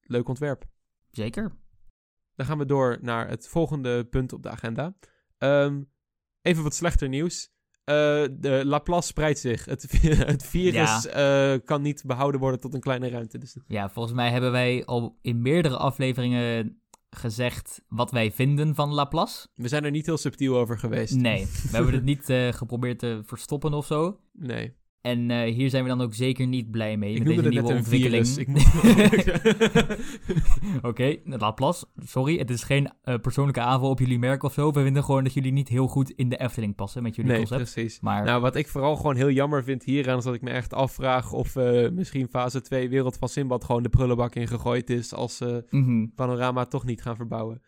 [0.00, 0.64] leuk ontwerp.
[1.10, 1.56] Zeker.
[2.34, 4.94] dan gaan we door naar het volgende punt op de agenda.
[5.38, 5.82] Ehm,
[6.46, 7.54] even wat slechter nieuws.
[7.84, 7.94] Eh,
[8.30, 9.64] de Laplace spreidt zich.
[9.64, 9.86] Het,
[10.32, 13.38] het virus eh, kan niet behouden worden tot een kleine ruimte.
[13.38, 16.80] Dus Ja, volgens mij hebben wij al in meerdere afleveringen
[17.10, 19.48] gezegd wat wij vinden van Laplace.
[19.54, 21.14] we zijn er niet heel subtiel over geweest.
[21.14, 24.20] Nee, we hebben het niet eh, geprobeerd te verstoppen of zo.
[24.32, 24.74] Nee.
[25.06, 27.74] En eh, hier zijn we dan ook zeker niet blij mee Ik met deze nieuwe
[27.74, 28.26] ontwikkeling.
[30.90, 34.72] Oké, Laplace, sorry, het is geen eh, persoonlijke aanval op jullie merk of zo.
[34.72, 37.40] We vinden gewoon dat jullie niet heel goed in de Efteling passen met jullie nee,
[37.40, 37.72] concept.
[37.72, 38.00] precies.
[38.00, 40.18] Maar Nou, wat ik vooral gewoon heel jammer vind hieraan...
[40.18, 43.64] is dat ik me echt afvraag of eh, misschien fase 2 Wereld van Simbad...
[43.64, 47.62] gewoon de prullenbak ingegooid is als ze mhm, Panorama toch niet gaan verbouwen.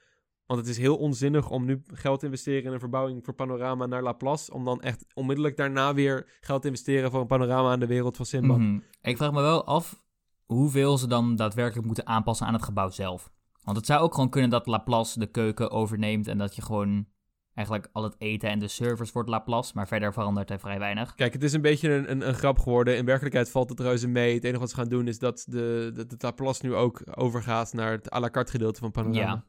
[0.49, 3.87] Want het is heel onzinnig om nu geld te investeren in een verbouwing voor Panorama
[3.87, 4.53] naar Laplace...
[4.53, 8.17] om dan echt onmiddellijk daarna weer geld te investeren voor een Panorama aan de Wereld
[8.17, 8.59] van Simbad.
[8.59, 8.79] mhm.
[9.03, 10.03] Ik vraag me wel af
[10.45, 13.31] hoeveel ze dan daadwerkelijk moeten aanpassen aan het gebouw zelf.
[13.63, 17.07] Want het zou ook gewoon kunnen dat Laplace de keuken overneemt en dat je gewoon
[17.55, 21.15] eigenlijk al het eten en de servers wordt Laplace, maar verder verandert er vrij weinig.
[21.15, 22.97] Kijk, het is een beetje een, een, een grap geworden.
[22.97, 24.35] In werkelijkheid valt het reuze mee.
[24.35, 27.73] Het enige wat ze gaan doen is dat de, de, de Laplace nu ook overgaat
[27.73, 29.21] naar het à la carte gedeelte van Panorama.
[29.21, 29.45] Ja.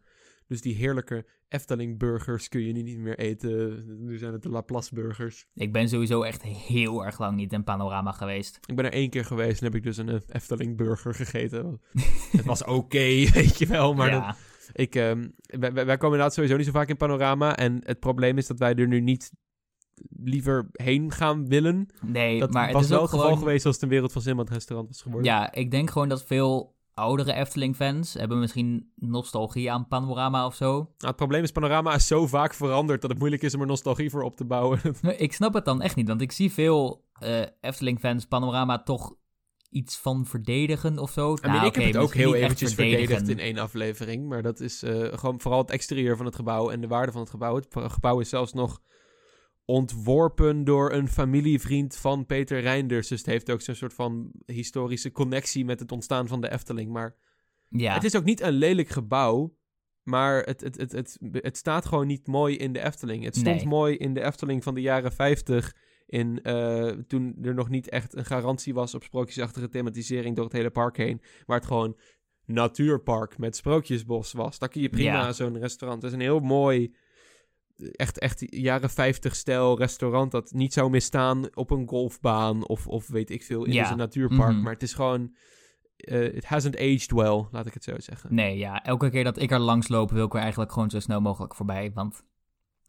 [0.49, 3.83] Dus die heerlijke Efteling-burgers kun je nu niet meer eten.
[4.05, 5.47] Nu zijn het de Laplace-burgers.
[5.53, 8.59] Ik ben sowieso echt heel erg lang niet in Panorama geweest.
[8.65, 11.81] Ik ben er één keer geweest en heb ik dus een eh, Efteling-burger gegeten.
[12.37, 12.97] het was oké,
[13.33, 13.93] weet je wel.
[13.93, 14.37] Maar dat,
[14.73, 15.27] ik, ehm,
[15.59, 17.57] wij, komen inderdaad sowieso niet zo vaak in Panorama.
[17.57, 19.31] En het probleem is dat wij er nu niet
[20.09, 21.87] liever heen gaan willen.
[22.01, 23.43] nee, Dat maar het was is wel ook het geval gewoon...
[23.43, 25.31] geweest als het een Wereld van Simbad restaurant was geworden.
[25.31, 30.71] Ja, ik denk gewoon dat veel oudere Efteling-fans hebben misschien nostalgie aan Panorama of zo.
[30.73, 33.67] Nou, het probleem is, Panorama is zo vaak veranderd dat het moeilijk is om er
[33.67, 34.79] nostalgie voor op te bouwen.
[35.17, 39.17] Ik snap het dan echt niet, want ik zie veel eh, Efteling-fans Panorama toch
[39.69, 41.33] iets van verdedigen of zo.
[41.33, 44.27] I mean, Nou, ik heb het ook heel eventjes verdedigd in één aflevering.
[44.27, 47.21] Maar dat is eh, gewoon vooral het exterieur van het gebouw en de waarde van
[47.21, 47.55] het gebouw.
[47.55, 48.81] Het gebouw is zelfs nog
[49.69, 53.07] ontworpen door een familievriend van Peter Reinders.
[53.07, 56.91] Dus het heeft ook zo'n soort van historische connectie met het ontstaan van de Efteling.
[56.91, 57.15] Maar
[57.69, 59.57] Ja, het is ook niet een lelijk gebouw.
[60.03, 63.23] Maar het, het, het, het, het staat gewoon niet mooi in de Efteling.
[63.23, 63.65] Het stond Nee.
[63.67, 65.75] mooi in de Efteling van de jaren 50.
[66.05, 70.53] In, eh, toen er nog niet echt een garantie was op sprookjesachtige thematisering door het
[70.53, 71.21] hele park heen.
[71.45, 71.97] Maar het gewoon
[72.45, 74.59] natuurpark met sprookjesbos was.
[74.59, 75.31] Daar kun je prima Ja.
[75.31, 76.01] zo'n restaurant.
[76.01, 76.95] Het is een heel mooi,
[77.91, 80.31] echt, echt jaren 50 stijl restaurant.
[80.31, 83.91] Dat niet zou misstaan op een golfbaan of, of weet ik veel in Ja.
[83.91, 84.51] een natuurpark.
[84.53, 84.61] Mhm.
[84.61, 85.35] Maar het is gewoon,
[85.95, 88.35] eh, it hasn't aged well, laat ik het zo zeggen.
[88.35, 90.99] nee, ja, elke keer dat ik er langs loop wil ik er eigenlijk gewoon zo
[90.99, 92.23] snel mogelijk voorbij, want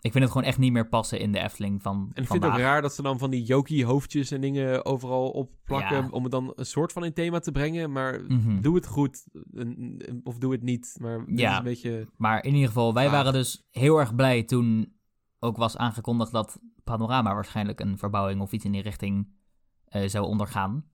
[0.00, 2.42] ik vind het gewoon echt niet meer passen in de Efteling van En ik vind
[2.42, 5.96] het ook raar dat ze dan van die Yoki-hoofdjes en dingen overal opplakken.
[5.96, 6.08] Ja.
[6.10, 7.92] Om het dan een soort van in thema te brengen.
[7.92, 8.60] Maar Mhm.
[8.60, 9.24] doe het goed.
[10.24, 10.96] Of doe het niet.
[11.00, 11.50] Maar Ja.
[11.52, 12.08] is een beetje...
[12.16, 13.12] Maar in ieder geval, wij Ah.
[13.12, 14.92] waren dus heel erg blij toen
[15.38, 19.38] ook was aangekondigd dat Panorama waarschijnlijk een verbouwing of iets in die richting
[19.84, 20.84] eh, zou ondergaan.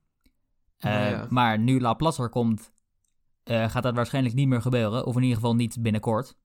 [0.77, 1.27] Eh, ja.
[1.31, 2.73] Maar nu Laplace er komt,
[3.43, 5.07] eh, gaat dat waarschijnlijk niet meer gebeuren.
[5.07, 6.37] Of in ieder geval niet binnenkort.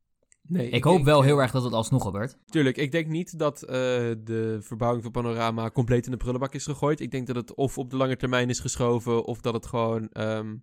[0.47, 2.37] Nee, Ik, hoop wel heel erg dat het alsnog gebeurt.
[2.45, 3.75] Tuurlijk, ik denk niet dat eh,
[4.23, 6.99] de verbouwing van Panorama compleet in de prullenbak is gegooid.
[6.99, 10.09] Ik denk dat het of op de lange termijn is geschoven, of dat het gewoon
[10.09, 10.55] ehm,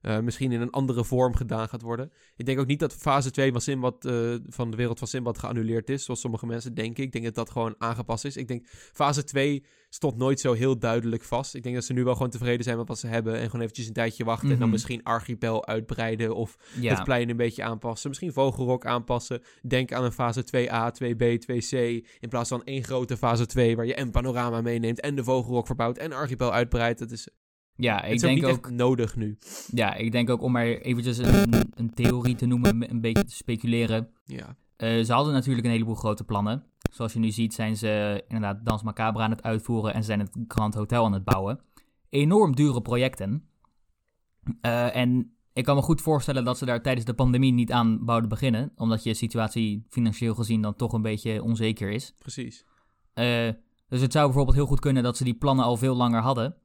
[0.00, 2.12] eh, misschien in een andere vorm gedaan gaat worden.
[2.36, 5.38] Ik denk ook niet dat fase 2 van, Simbad, eh, van de wereld van Simbad
[5.38, 7.02] geannuleerd is, zoals sommige mensen denken.
[7.04, 8.36] Ik denk dat dat gewoon aangepast is.
[8.36, 11.54] Ik denk fase 2 stond nooit zo heel duidelijk vast.
[11.54, 13.60] Ik denk dat ze nu wel gewoon tevreden zijn met wat ze hebben en gewoon
[13.60, 14.70] eventjes een tijdje wachten en dan Mhm.
[14.70, 18.08] misschien Archipel uitbreiden of Ja, het plein een beetje aanpassen.
[18.08, 19.42] Misschien Vogelrok aanpassen.
[19.62, 21.72] Denk aan een fase 2a, 2b, 2c.
[22.20, 25.66] In plaats van één grote fase 2 waar je en panorama meeneemt en de Vogelrok
[25.66, 26.98] verbouwt en Archipel uitbreidt.
[26.98, 27.28] Dat is,
[27.78, 29.38] ja ik ook denk ook, nodig nu.
[29.70, 33.34] ja, ik denk ook om maar eventjes een, een theorie te noemen, een beetje te
[33.34, 34.08] speculeren.
[34.24, 34.56] Ja.
[34.76, 36.64] Eh, ze hadden natuurlijk een heleboel grote plannen.
[36.92, 40.30] Zoals je nu ziet zijn ze inderdaad Dans Macabre aan het uitvoeren en zijn het
[40.48, 41.60] Grand Hotel aan het bouwen.
[42.08, 43.48] Enorm dure projecten.
[44.60, 48.04] Eh, en ik kan me goed voorstellen dat ze daar tijdens de pandemie niet aan
[48.04, 48.72] wouden beginnen.
[48.76, 52.14] Omdat je situatie financieel gezien dan toch een beetje onzeker is.
[52.18, 52.64] Precies.
[53.12, 53.48] Eh,
[53.88, 56.56] dus het zou bijvoorbeeld heel goed kunnen dat ze die plannen al veel langer hadden.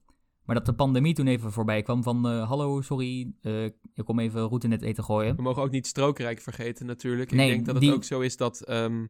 [0.45, 2.27] Maar dat de pandemie toen even voorbij kwam van...
[2.27, 5.35] eh, hallo, sorry, eh, ik kom even roet in het eten gooien.
[5.35, 7.31] We mogen ook niet Strookrijk vergeten natuurlijk.
[7.31, 9.05] Nee, ik denk dat het die- ook zo is dat, ehm,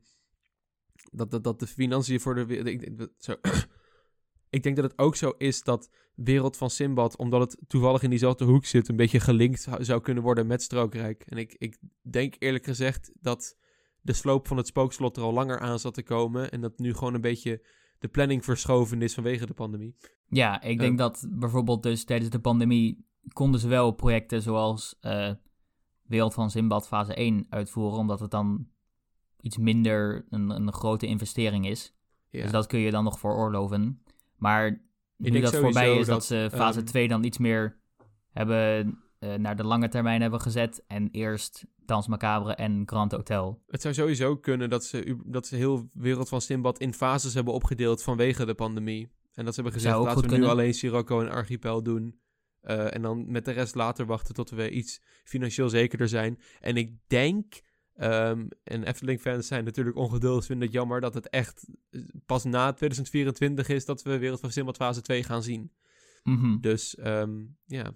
[1.12, 2.58] dat, dat, dat de financiën voor de...
[2.58, 3.36] Ik, denk dat- zo.
[4.50, 8.10] ik denk dat het ook zo is dat Wereld van Simbad, omdat het toevallig in
[8.10, 11.24] diezelfde hoek zit, een beetje gelinkt zou- zou kunnen worden met Strookrijk.
[11.28, 13.58] En ik, ik denk eerlijk gezegd dat
[14.02, 16.52] de sloop van het spookslot er al langer aan zat te komen.
[16.52, 17.66] En dat nu gewoon een beetje
[18.04, 19.96] de planning verschoven is vanwege de pandemie.
[20.28, 25.32] Ja, ik denk dat bijvoorbeeld dus tijdens de pandemie konden ze wel projecten zoals eh,
[26.04, 28.68] Wereld van Simbad fase 1 uitvoeren, omdat het dan
[29.42, 31.96] iets minder een, een grote investering is.
[32.30, 32.42] Ja.
[32.42, 34.04] Dus dat kun je dan nog veroorloven.
[34.36, 34.82] Maar
[35.18, 37.80] nu dat voorbij is, dat, dat, ze fase ehm, 2 dan iets meer
[38.30, 40.84] hebben eh, naar de lange termijn hebben gezet.
[40.88, 43.62] En eerst Dans Macabre en Grand Hotel.
[43.68, 47.54] Het zou sowieso kunnen dat ze, dat ze heel Wereld van Simbad in fases hebben
[47.54, 49.10] opgedeeld vanwege de pandemie.
[49.34, 52.20] En dat ze hebben gezegd, laten we nu alleen Sirocco en Archipel doen.
[52.62, 56.40] Eh, en dan met de rest later wachten tot we iets financieel zekerder zijn.
[56.60, 57.62] En ik denk,
[57.94, 62.74] ehm, en Efteling-fans zijn natuurlijk ongeduldig, vinden het jammer dat het echt eh, pas na
[62.74, 65.72] 2024 is dat we Wereld van Simbad fase 2 gaan zien.
[66.24, 66.60] Mhm.
[66.60, 67.94] Dus ehm, ja,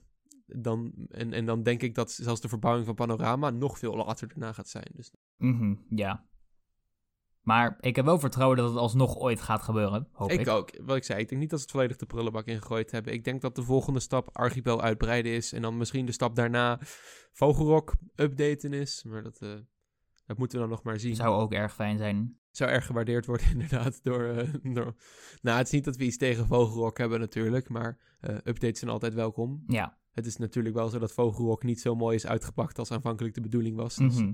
[0.47, 4.27] dan, en, en dan denk ik dat zelfs de verbouwing van Panorama nog veel later
[4.27, 4.91] daarna gaat zijn.
[4.93, 6.25] Dus Mhm, ja.
[7.41, 10.39] Maar ik heb wel vertrouwen dat het alsnog ooit gaat gebeuren, hoop ik.
[10.39, 10.69] Ik ook.
[10.81, 13.13] Wat ik zei, ik denk niet dat ze het volledig de prullenbak ingegooid hebben.
[13.13, 15.53] Ik denk dat de volgende stap Archipel uitbreiden is.
[15.53, 16.79] En dan misschien de stap daarna
[17.31, 19.03] Vogelrok updaten is.
[19.03, 19.49] Maar dat, eh,
[20.25, 21.15] dat moeten we dan nog maar zien.
[21.15, 22.37] Zou, Zou ook erg fijn zijn.
[22.51, 24.95] erg gewaardeerd worden inderdaad door, eh, door...
[25.41, 27.69] Nou, het is niet dat we iets tegen Vogelrok hebben natuurlijk.
[27.69, 29.63] Maar eh, updates zijn altijd welkom.
[29.67, 29.97] Ja.
[30.17, 33.41] Het is natuurlijk wel zo dat Vogelrok niet zo mooi is uitgepakt als aanvankelijk de
[33.41, 33.95] bedoeling was.
[33.95, 34.27] Dus Mhm.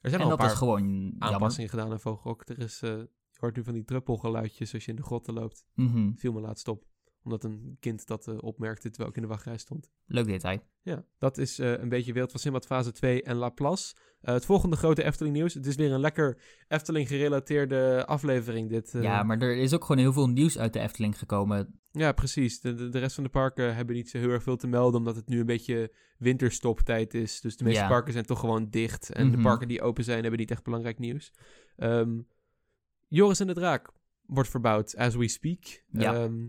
[0.00, 2.48] er zijn En al een paar gewoon aanpassingen gedaan aan Vogelrok.
[2.48, 5.66] Er is, eh, je hoort nu van die druppelgeluidjes als je in de grotten loopt.
[5.74, 6.12] Mhm.
[6.14, 6.86] viel me laatst op.
[7.26, 9.90] Omdat een kind dat eh, opmerkte terwijl ik in de wachtrij stond.
[10.06, 10.58] Leuk detail.
[10.82, 13.94] Ja, dat is eh, een beetje Wereld van Simbad fase 2 en Laplace.
[14.20, 15.54] Eh het volgende grote Efteling nieuws.
[15.54, 18.92] Het is weer een lekker Efteling gerelateerde aflevering dit.
[19.00, 21.80] Ja, maar er is ook gewoon heel veel nieuws uit de Efteling gekomen.
[21.90, 22.60] Ja, precies.
[22.60, 24.98] De, de, de rest van de parken hebben niet zo heel erg veel te melden,
[24.98, 27.40] omdat het nu een beetje winterstoptijd is.
[27.40, 27.88] Dus de meeste Ja.
[27.88, 29.10] parken zijn toch gewoon dicht.
[29.12, 29.46] En de Mhm.
[29.46, 31.32] parken die open zijn, hebben niet echt belangrijk nieuws.
[31.76, 32.18] Ehm,
[33.08, 33.90] Joris en de Draak
[34.26, 35.82] wordt verbouwd as we speak.
[35.88, 36.14] Ja.
[36.14, 36.46] Ehm,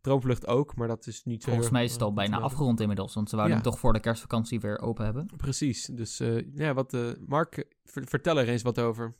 [0.00, 2.80] Droomvlucht ook, maar dat is niet zo Volgens mij is het al eh, bijna afgerond
[2.80, 3.14] inmiddels.
[3.14, 3.62] Want ze wouden Ja.
[3.62, 5.26] hem toch voor de kerstvakantie weer open hebben.
[5.36, 5.84] Precies.
[5.86, 9.14] Dus eh, ja, wat, eh, Mark, ver- vertel er eens wat over.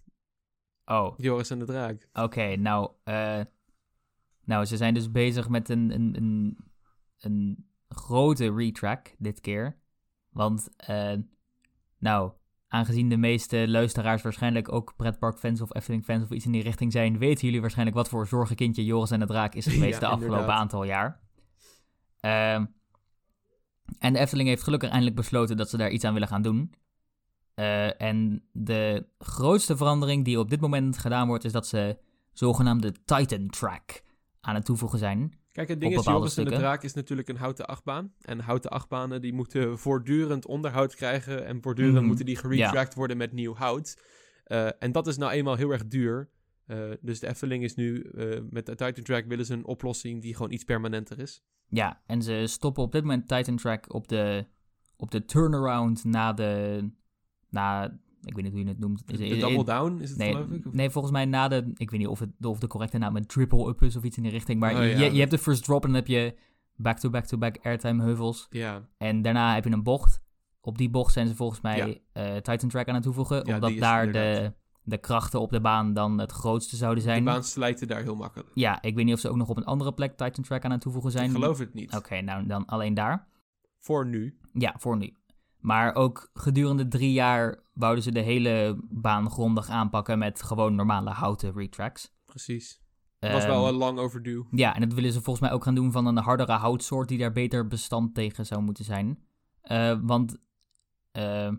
[0.85, 2.09] Oh, Joris en de Draak.
[2.13, 3.41] Oké, nou, eh,
[4.45, 6.57] nou, ze zijn dus bezig met een, een, een,
[7.19, 9.79] een grote retrack dit keer.
[10.29, 11.17] Want, eh,
[11.99, 12.33] nou,
[12.71, 17.19] aangezien de meeste luisteraars waarschijnlijk ook pretparkfans of Efteling-fans of iets in die richting zijn,
[17.19, 20.39] weten jullie waarschijnlijk wat voor zorgenkindje Joris en de Draak is geweest Ja, de afgelopen
[20.39, 20.61] inderdaad.
[20.61, 21.21] aantal jaar.
[22.21, 22.67] Ehm,
[23.99, 26.75] en de Efteling heeft gelukkig eindelijk besloten dat ze daar iets aan willen gaan doen.
[27.55, 31.99] Eh, en de grootste verandering die op dit moment gedaan wordt, is dat ze
[32.33, 34.03] zogenaamde Titan Track
[34.41, 35.40] aan het toevoegen zijn.
[35.67, 36.51] Kijk, het ding is, Joris en de.
[36.51, 38.13] Draak is natuurlijk een houten achtbaan.
[38.21, 41.47] En houten achtbanen die moeten voortdurend onderhoud krijgen.
[41.47, 42.05] En voortdurend Mhm.
[42.07, 44.03] moeten die geretract worden met nieuw hout.
[44.45, 46.31] Eh, en dat is nou eenmaal heel erg duur.
[46.67, 50.23] Eh, dus de Efteling is nu, eh, met de Titan Track willen ze een oplossing
[50.23, 51.43] die gewoon iets permanenter is.
[51.69, 54.47] Ja, en ze stoppen op dit moment Titan Track op de,
[54.97, 56.85] op de turnaround na de.
[57.49, 59.03] Na, ik weet niet hoe je het noemt.
[59.19, 60.67] De, Double Down is het Nee, geloof ik?
[60.67, 61.71] Of- nee, volgens mij na de.
[61.75, 64.17] Ik weet niet of, het, of de correcte naam een triple up is of iets
[64.17, 64.61] in die richting.
[64.61, 65.05] Maar Oh, je, ja.
[65.07, 66.35] je hebt de first drop en dan heb je
[66.77, 68.47] back-to-back-to-back airtime heuvels.
[68.51, 70.21] Ja, En daarna heb je een bocht.
[70.61, 71.77] Op die bocht zijn ze volgens mij
[72.13, 72.23] Ja.
[72.23, 73.47] eh, Titan Track aan het toevoegen.
[73.47, 74.55] Ja, omdat daar de, inderdaad.
[74.83, 77.19] de krachten op de baan dan het grootste zouden zijn.
[77.25, 78.51] de baan slijten daar heel makkelijk.
[78.55, 80.71] Ja, ik weet niet of ze ook nog op een andere plek Titan Track aan
[80.71, 81.25] het toevoegen zijn.
[81.25, 81.97] Ik geloof het niet.
[81.97, 83.29] Oké, nou dan alleen daar.
[83.79, 84.39] Voor nu.
[84.53, 85.15] Ja, voor nu.
[85.61, 91.11] Maar ook gedurende drie jaar wouden ze de hele baan grondig aanpakken met gewoon normale
[91.11, 92.13] houten retracks.
[92.25, 92.81] Precies.
[93.19, 94.47] Het was wel Ehm, een lang overdue.
[94.51, 97.19] Ja, en dat willen ze volgens mij ook gaan doen van een hardere houtsoort die
[97.19, 99.19] daar beter bestand tegen zou moeten zijn.
[99.63, 100.37] Eh, want,
[101.13, 101.51] eh,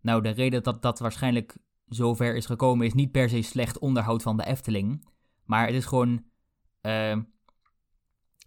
[0.00, 4.22] nou, de reden dat dat waarschijnlijk zover is gekomen is niet per se slecht onderhoud
[4.22, 5.08] van de Efteling.
[5.44, 6.24] Maar het is gewoon,
[6.80, 7.16] eh,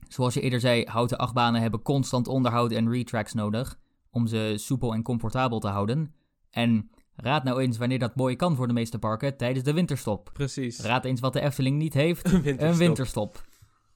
[0.07, 3.79] zoals je eerder zei, houten achtbanen hebben constant onderhoud en retracks nodig
[4.11, 6.13] om ze soepel en comfortabel te houden.
[6.49, 10.29] En raad nou eens wanneer dat mooi kan voor de meeste parken tijdens de winterstop.
[10.33, 10.79] Precies.
[10.79, 12.25] Raad eens wat de Efteling niet heeft.
[12.31, 12.71] Een winterstop.
[12.71, 13.45] Een winterstop.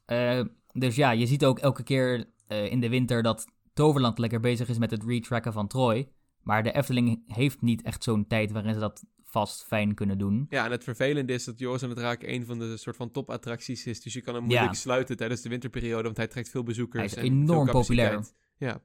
[0.06, 4.40] Eh, dus ja, je ziet ook elke keer eh, in de winter dat Toverland lekker
[4.40, 6.10] bezig is met het retracken van Troy.
[6.42, 10.46] Maar de Efteling heeft niet echt zo'n tijd waarin ze dat vast fijn kunnen doen.
[10.50, 13.12] Ja, en het vervelende is dat Joris en het Draak een van de soort van
[13.12, 14.02] topattracties is.
[14.02, 14.74] Dus je kan hem moeilijk Ja.
[14.74, 17.14] sluiten tijdens de winterperiode, want hij trekt veel bezoekers.
[17.14, 18.26] Hij is en enorm populair.
[18.58, 18.82] Ja.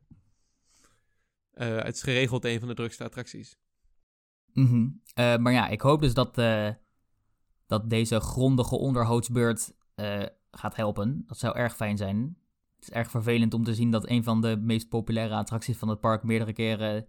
[1.60, 3.58] Eh, het is geregeld een van de drukste attracties.
[4.52, 4.88] Mhm.
[5.14, 6.70] Eh, maar ja, ik hoop dus dat, eh,
[7.66, 9.78] dat deze grondige onderhoudsbeurt
[10.50, 11.24] gaat helpen.
[11.26, 12.36] Dat zou erg fijn zijn.
[12.74, 15.88] Het is erg vervelend om te zien dat een van de meest populaire attracties van
[15.88, 17.06] het park meerdere keren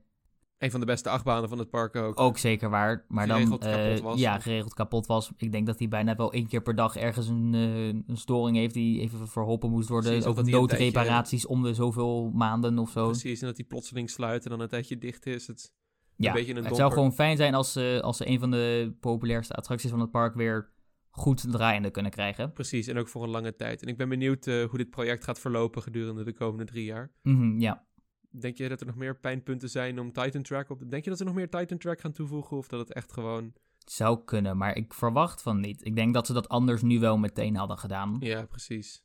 [0.62, 2.20] Een van de beste achtbanen van het park ook.
[2.20, 3.06] Ook zeker waar.
[3.08, 4.20] Maar dan Geregeld eh, kapot was.
[4.20, 5.32] ja, geregeld kapot was.
[5.38, 8.58] Ik denk dat hij bijna wel één keer per dag ergens een, eh, een storing
[8.58, 10.12] heeft die even verholpen moest worden.
[10.12, 13.06] Precies, hij een noodreparaties om de zoveel maanden of zo.
[13.06, 15.48] Precies, en dat die plotseling sluit en dan een tijdje dicht is.
[15.48, 15.74] Het,
[16.16, 18.52] Ja, een beetje een het zou gewoon fijn zijn als ze, als ze een van
[18.52, 20.72] de populairste attracties van het park weer
[21.10, 22.54] goed draaiende kunnen krijgen.
[22.54, 23.82] Precies, en ook voor een lange tijd.
[23.82, 27.12] En ik ben benieuwd eh, hoe dit project gaat verlopen gedurende de komende drie jaar.
[27.22, 27.86] Mhm, ja.
[28.40, 30.88] Denk je dat er nog meer pijnpunten zijn om Titan Track op te...
[30.88, 32.58] Denk je dat ze nog meer Titan Track gaan toevoegen?
[32.58, 33.54] Of dat het echt gewoon...
[33.86, 35.86] Zou kunnen, maar ik verwacht van niet.
[35.86, 38.18] Ik denk dat ze dat anders nu wel meteen hadden gedaan.
[38.20, 39.04] Ja, precies.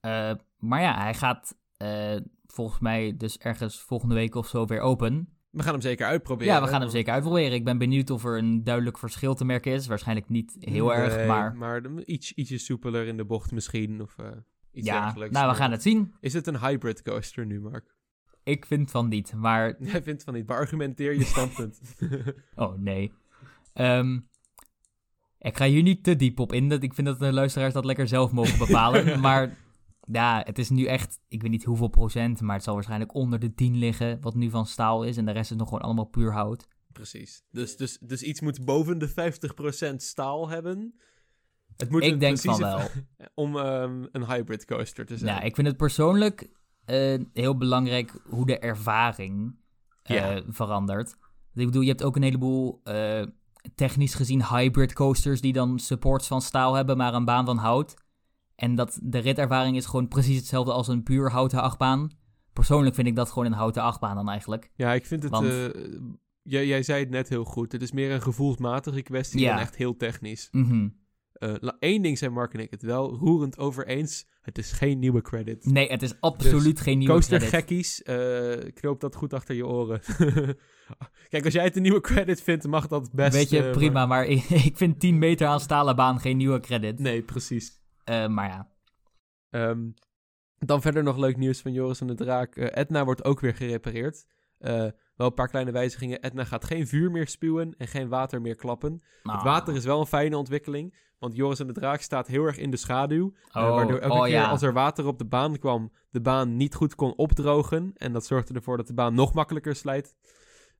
[0.00, 2.16] Eh, maar ja, hij gaat eh,
[2.46, 5.28] volgens mij dus ergens volgende week of zo weer open.
[5.50, 6.52] We gaan hem zeker uitproberen.
[6.54, 7.52] Ja, we gaan hem zeker uitproberen.
[7.52, 9.86] Ik ben benieuwd of er een duidelijk verschil te merken is.
[9.86, 11.56] Waarschijnlijk niet heel erg, maar...
[11.56, 14.26] Maar iets, ietsje soepeler in de bocht misschien, of eh,
[14.72, 15.34] iets Ja, dergelijks.
[15.34, 16.14] nou, we gaan het zien.
[16.20, 17.96] Is het een hybrid coaster nu, Mark?
[18.48, 19.76] Ik vind van niet, maar...
[19.92, 20.46] Jij vindt van niet.
[20.46, 21.80] Beargumenteer je standpunt.
[22.54, 23.12] Oh, nee.
[23.72, 24.20] Ehm,
[25.38, 26.68] ik ga hier niet te diep op in.
[26.68, 29.20] Dat, ik vind dat de luisteraars dat lekker zelf mogen bepalen.
[29.20, 29.56] maar
[30.12, 31.20] ja, het is nu echt...
[31.28, 34.20] Ik weet niet hoeveel procent, maar het zal waarschijnlijk onder de 10 liggen...
[34.20, 35.16] wat nu van staal is.
[35.16, 36.68] En de rest is nog gewoon allemaal puur hout.
[36.92, 37.42] Precies.
[37.50, 39.10] Dus, dus, dus iets moet boven de
[39.92, 40.94] 50% staal hebben.
[41.76, 42.80] Het moet Ik denk van wel.
[43.34, 45.34] Om ehm, een hybrid coaster te zijn.
[45.34, 46.50] Ja, ik vind het persoonlijk
[46.88, 49.56] eh, heel belangrijk hoe de ervaring
[50.02, 50.42] eh, Ja.
[50.48, 51.16] verandert.
[51.54, 53.22] Ik bedoel, je hebt ook een heleboel eh,
[53.74, 57.94] technisch gezien hybrid coasters die dan supports van staal hebben, maar een baan van hout.
[58.54, 62.10] En dat de ritervaring is gewoon precies hetzelfde als een puur houten achtbaan.
[62.52, 64.70] Persoonlijk vind ik dat gewoon een houten achtbaan dan eigenlijk.
[64.74, 65.32] Ja, ik vind het...
[65.32, 65.72] Want-
[66.42, 67.72] jij, jij zei het net heel goed.
[67.72, 69.50] Het is meer een gevoelsmatige kwestie Ja.
[69.50, 70.48] dan echt heel technisch.
[70.52, 70.88] Mhm.
[71.78, 74.26] Eén ding zijn Mark en ik het wel roerend over eens.
[74.40, 75.64] Het is geen nieuwe credit.
[75.64, 77.58] Nee, het is absoluut geen nieuwe Coaster credit.
[77.58, 80.00] gekkies, eh, knoop dat goed achter je oren.
[81.28, 83.32] Kijk, als jij het een nieuwe credit vindt, mag dat best.
[83.32, 86.60] Weet je, eh, prima, maar ik, ik vind 10 meter aan stalen baan geen nieuwe
[86.60, 86.98] credit.
[86.98, 87.80] Nee, precies.
[88.04, 88.68] Eh, maar ja,
[89.50, 89.90] Ehm,
[90.58, 92.56] dan verder nog leuk nieuws van Joris en de Draak.
[92.56, 94.26] Eh, Edna wordt ook weer gerepareerd.
[95.18, 96.22] Wel een paar kleine wijzigingen.
[96.22, 98.92] Edna gaat geen vuur meer spuwen en geen water meer klappen.
[99.22, 99.44] Het Ah.
[99.44, 100.94] water is wel een fijne ontwikkeling.
[101.18, 103.32] Want Joris en de Draak staat heel erg in de schaduw.
[103.52, 104.48] eh, Oh, waardoor elke oh keer ja.
[104.48, 107.92] als er water op de baan kwam, de baan niet goed kon opdrogen.
[107.96, 110.14] En dat zorgde ervoor dat de baan nog makkelijker slijt.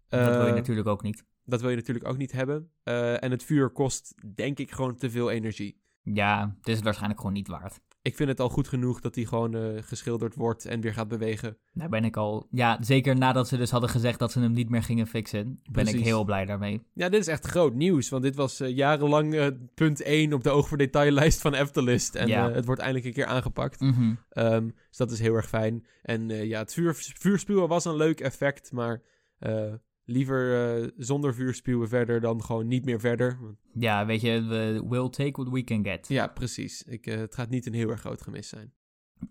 [0.08, 1.24] dat wil je Eh, natuurlijk ook niet.
[1.44, 2.70] Dat wil je natuurlijk ook niet hebben.
[2.82, 5.80] Eh, en het vuur kost, denk ik, gewoon te veel energie.
[6.02, 7.80] Ja, het is het waarschijnlijk gewoon niet waard.
[8.02, 11.08] Ik vind het al goed genoeg dat hij gewoon eh, geschilderd wordt en weer gaat
[11.08, 11.56] bewegen.
[11.72, 12.46] Daar ben ik al...
[12.50, 15.86] Ja, zeker nadat ze dus hadden gezegd dat ze hem niet meer gingen fixen, ben
[15.86, 16.82] ik heel blij daarmee.
[16.92, 20.42] Ja, dit is echt groot nieuws, want dit was eh, jarenlang eh, punt 1 op
[20.42, 22.14] de oog voor detaillijst van Eftelist.
[22.14, 22.50] En Ja.
[22.50, 23.80] het wordt eindelijk een keer aangepakt.
[23.80, 24.14] Mhm.
[24.30, 25.86] Ehm, dus dat is heel erg fijn.
[26.02, 29.02] En ja, het vuur, vuurspuwen was een leuk effect, maar
[30.08, 33.38] liever eh, zonder vuurspuwen verder dan gewoon niet meer verder.
[33.72, 36.08] Ja, weet je, we will take what we can get.
[36.08, 36.82] Ja, precies.
[36.82, 38.72] Ik, eh, het gaat niet een heel erg groot gemis zijn.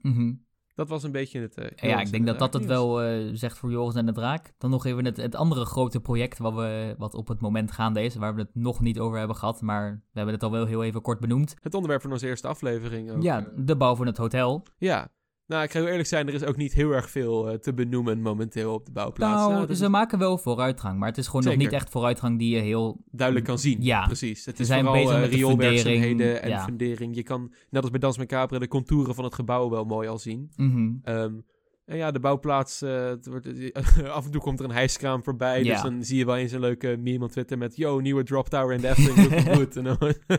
[0.01, 0.33] Mhm.
[0.75, 1.55] Dat was een beetje het...
[1.57, 2.97] eh, Ja, ik en denk de dat dat het wel
[3.35, 4.53] zegt voor Joris en de Draak.
[4.57, 8.03] Dan nog even het, het andere grote project wat, we, wat op het moment gaande
[8.03, 10.65] is, waar we het nog niet over hebben gehad, maar we hebben het al wel
[10.65, 11.55] heel even kort benoemd.
[11.61, 13.21] Het onderwerp van onze eerste aflevering ook.
[13.21, 14.65] Ja, de bouw van het hotel.
[14.77, 15.09] Ja.
[15.47, 17.73] Nou, ik ga heel eerlijk zijn, er is ook niet heel erg veel eh, te
[17.73, 19.47] benoemen momenteel op de bouwplaats.
[19.47, 22.55] Nou, Nou, ze maken wel vooruitgang, maar het is gewoon nog niet echt vooruitgang die
[22.55, 23.03] je heel...
[23.11, 23.83] duidelijk kan zien.
[23.83, 24.05] Ja.
[24.05, 24.45] precies.
[24.45, 26.63] Het Ze is zijn vooral bezig eh, met de rioolwerkzaamheden en ja.
[26.63, 27.15] fundering.
[27.15, 30.17] Je kan, net als bij Dans Macabre, de contouren van het gebouw wel mooi al
[30.17, 30.51] zien.
[30.55, 30.91] Mhm.
[31.03, 31.33] Ehm,
[31.85, 33.47] en ja, de bouwplaats, eh, het wordt,
[34.17, 35.63] af en toe komt er een hijskraam voorbij.
[35.63, 35.73] Ja.
[35.73, 37.75] Dus dan zie je wel eens een leuke meme op Twitter met...
[37.75, 39.97] Yo, nieuwe drop tower in de Efteling, dan-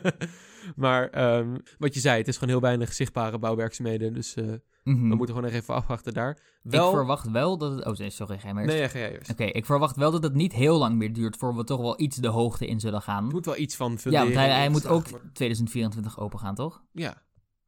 [0.77, 4.13] maar ehm, wat je zei, het is gewoon heel weinig zichtbare bouwwerkzaamheden.
[4.13, 4.45] Dus eh,
[4.85, 5.09] Mhm.
[5.09, 6.39] we moeten gewoon nog even afwachten daar.
[6.63, 6.89] Wel...
[6.89, 7.85] Ik verwacht wel dat het...
[8.01, 8.75] Oh, sorry, ga je maar eerst.
[8.75, 9.31] Nee, ja, ga jij eerst.
[9.31, 12.01] Oké, ik verwacht wel dat het niet heel lang meer duurt voor we toch wel
[12.01, 13.25] iets de hoogte in zullen gaan.
[13.25, 15.31] Het moet wel iets van Ja, fundering want hij, hij moet ook worden.
[15.33, 16.83] 2024 open gaan, toch?
[16.93, 17.23] Ja,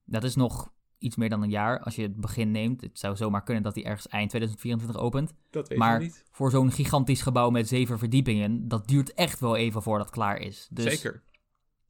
[0.04, 2.80] Dat is nog iets meer dan een jaar als je het begin neemt.
[2.80, 5.32] Het zou zomaar kunnen dat hij ergens eind 2024 opent.
[5.50, 6.24] dat weet Maar je niet.
[6.30, 10.38] voor zo'n gigantisch gebouw met zeven verdiepingen, dat duurt echt wel even voordat het klaar
[10.38, 10.68] is.
[10.70, 11.22] Dus Zeker.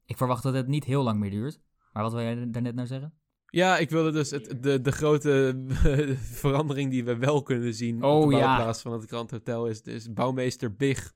[0.05, 1.59] Ik verwacht dat het niet heel lang meer duurt.
[1.93, 3.13] Maar wat wil jij daarnet nou zeggen?
[3.45, 5.63] Ja, ik wilde dus het, de, de grote
[6.41, 8.41] verandering die we wel kunnen zien Oh, op de ja.
[8.41, 11.13] bouwplaats van het Grand Hotel is dus bouwmeester Big.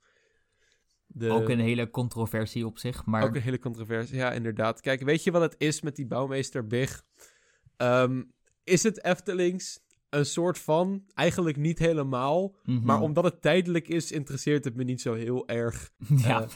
[1.08, 3.24] De, Ook een hele controversie op zich, maar...
[3.24, 4.16] ook een hele controversie.
[4.16, 4.82] Ja, inderdaad.
[4.82, 7.04] Kijk, weet je wat het is met die bouwmeester Big?
[7.78, 8.24] Ehm,
[8.64, 9.80] is het Eftelings
[10.10, 12.86] een soort van, eigenlijk niet helemaal, Mhm.
[12.86, 15.92] maar omdat het tijdelijk is, interesseert het me niet zo heel erg.
[16.16, 16.48] ja, eh,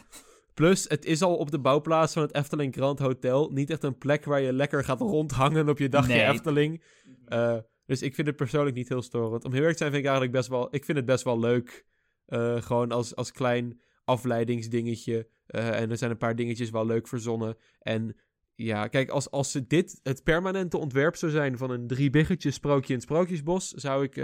[0.60, 3.49] Plus, het is al op de bouwplaats van het Efteling Grand Hotel.
[3.51, 6.26] Niet echt een plek waar je lekker gaat rondhangen op je dagje Nee.
[6.26, 6.84] Efteling.
[7.26, 9.45] Eh, dus ik vind het persoonlijk niet heel storend.
[9.45, 10.76] Om heel erg te zijn vind ik eigenlijk best wel...
[10.76, 11.86] Ik vind het best wel leuk.
[12.26, 15.28] eh, gewoon als, als klein afleidingsdingetje.
[15.45, 17.57] Eh, en er zijn een paar dingetjes wel leuk verzonnen.
[17.80, 18.16] En
[18.55, 21.57] ja, kijk, als, als dit het permanente ontwerp zou zijn...
[21.57, 23.70] van een drie biggetjes sprookje in het Sprookjesbos...
[23.70, 24.16] zou ik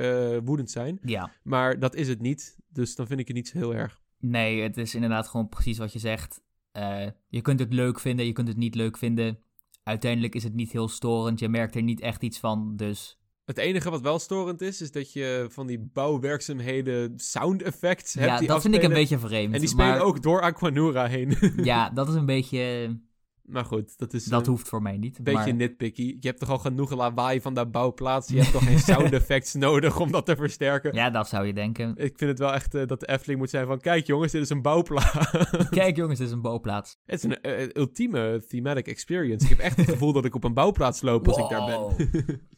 [0.43, 0.99] woedend zijn.
[1.03, 1.31] ja.
[1.43, 2.57] Maar dat is het niet.
[2.67, 4.03] Dus dan vind ik het niet zo heel erg.
[4.20, 6.41] Nee, het is inderdaad gewoon precies wat je zegt.
[6.72, 9.39] Eh, je kunt het leuk vinden, je kunt het niet leuk vinden.
[9.84, 11.39] Uiteindelijk is het niet heel storend.
[11.39, 13.20] Je merkt er niet echt iets van, dus...
[13.45, 18.41] Het enige wat wel storend is, is dat je van die bouwwerkzaamheden sound effects hebt
[18.41, 19.53] Ja, dat vind ik een beetje vreemd.
[19.53, 21.38] En die spelen maar- ook door Aquanura heen.
[21.55, 22.95] Ja, dat is een beetje...
[23.47, 25.17] maar goed, dat is Dat eh, hoeft voor mij niet.
[25.17, 25.53] een beetje maar...
[25.53, 26.17] nitpicky.
[26.19, 28.29] Je hebt toch al genoeg lawaai van dat bouwplaats.
[28.29, 30.93] Je hebt toch geen sound effects nodig om dat te versterken.
[30.93, 31.89] Ja, dat zou je denken.
[31.95, 33.79] Ik vind het wel echt eh, dat de Efteling moet zijn van...
[33.79, 35.29] Kijk jongens, dit is een bouwplaats.
[35.69, 36.97] Kijk jongens, dit is een bouwplaats.
[37.05, 39.43] het is een eh, ultieme thematic experience.
[39.45, 41.99] Ik heb echt het gevoel dat ik op een bouwplaats loop als ik daar ben.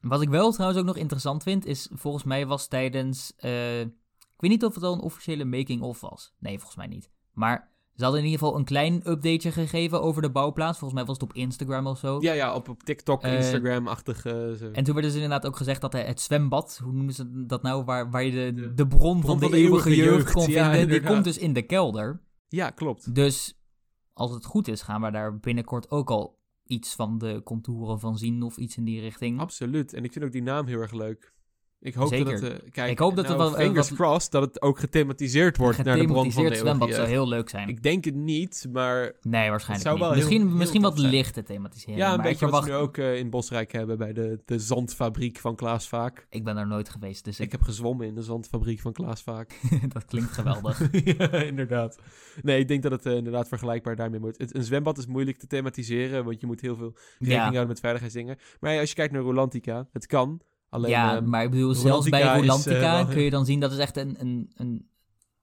[0.00, 3.32] Wat ik wel trouwens ook nog interessant vind, is volgens mij was tijdens...
[3.36, 3.90] eh, ik
[4.36, 6.34] weet niet of het al een officiële making-of was.
[6.38, 7.10] Nee, volgens mij niet.
[7.32, 7.71] Maar
[8.02, 10.78] ze hadden in ieder geval een klein updateje gegeven over de bouwplaats.
[10.78, 12.20] Volgens mij was het op Instagram of zo.
[12.20, 14.24] Ja, ja, op, op TikTok, Eh, Instagram-achtig.
[14.24, 14.76] eh.
[14.76, 17.84] En toen werd dus inderdaad ook gezegd dat het zwembad, hoe noemen ze dat nou,
[17.84, 21.02] waar, waar je de, De de bron van de, eeuwige jeugd, kon ja, vinden, die
[21.08, 22.22] komt dus in de kelder.
[22.48, 23.14] Ja, klopt.
[23.14, 23.60] Dus
[24.12, 28.18] als het goed is, gaan we daar binnenkort ook al iets van de contouren van
[28.18, 29.40] zien of iets in die richting.
[29.40, 29.92] Absoluut.
[29.92, 31.32] En ik vind ook die naam heel erg leuk.
[31.84, 32.32] Ik hoop Zeker.
[32.32, 32.62] dat het...
[32.62, 35.56] eh, kijk, Ik hoop dat nou, er wel- Fingers wat- crossed dat het ook gethematiseerd
[35.56, 37.68] wordt naar de bron van de zwembad zou heel leuk zijn.
[37.68, 40.04] Ik denk het niet, maar nee, waarschijnlijk zou niet.
[40.06, 41.10] wel Misschien, heel- heel misschien wat zijn.
[41.10, 41.98] lichte thematisering.
[41.98, 45.38] ja, een maar beetje wat nu ook eh, in Bosrijk hebben bij de, de zandfabriek
[45.38, 46.26] van Klaas Vaak.
[46.30, 47.52] Ik ben daar nooit geweest, dus Ik ik...
[47.52, 49.60] heb gezwommen in de zandfabriek van Klaas Vaak.
[49.92, 50.80] dat klinkt geweldig.
[51.18, 51.98] ja, inderdaad.
[52.42, 54.38] Nee, ik denk dat het eh, inderdaad vergelijkbaar daarmee moet.
[54.38, 57.66] Het, een zwembad is moeilijk te thematiseren, want je moet heel veel rekening ja, houden
[57.66, 58.36] met veiligheidsdingen.
[58.60, 60.40] Maar ja, als je kijkt naar Rolantica, het kan.
[60.72, 63.72] Alleen, ja ehm, maar ik bedoel, zelfs bij Rolantica eh, kun je dan zien dat
[63.72, 64.88] is echt een, een, een,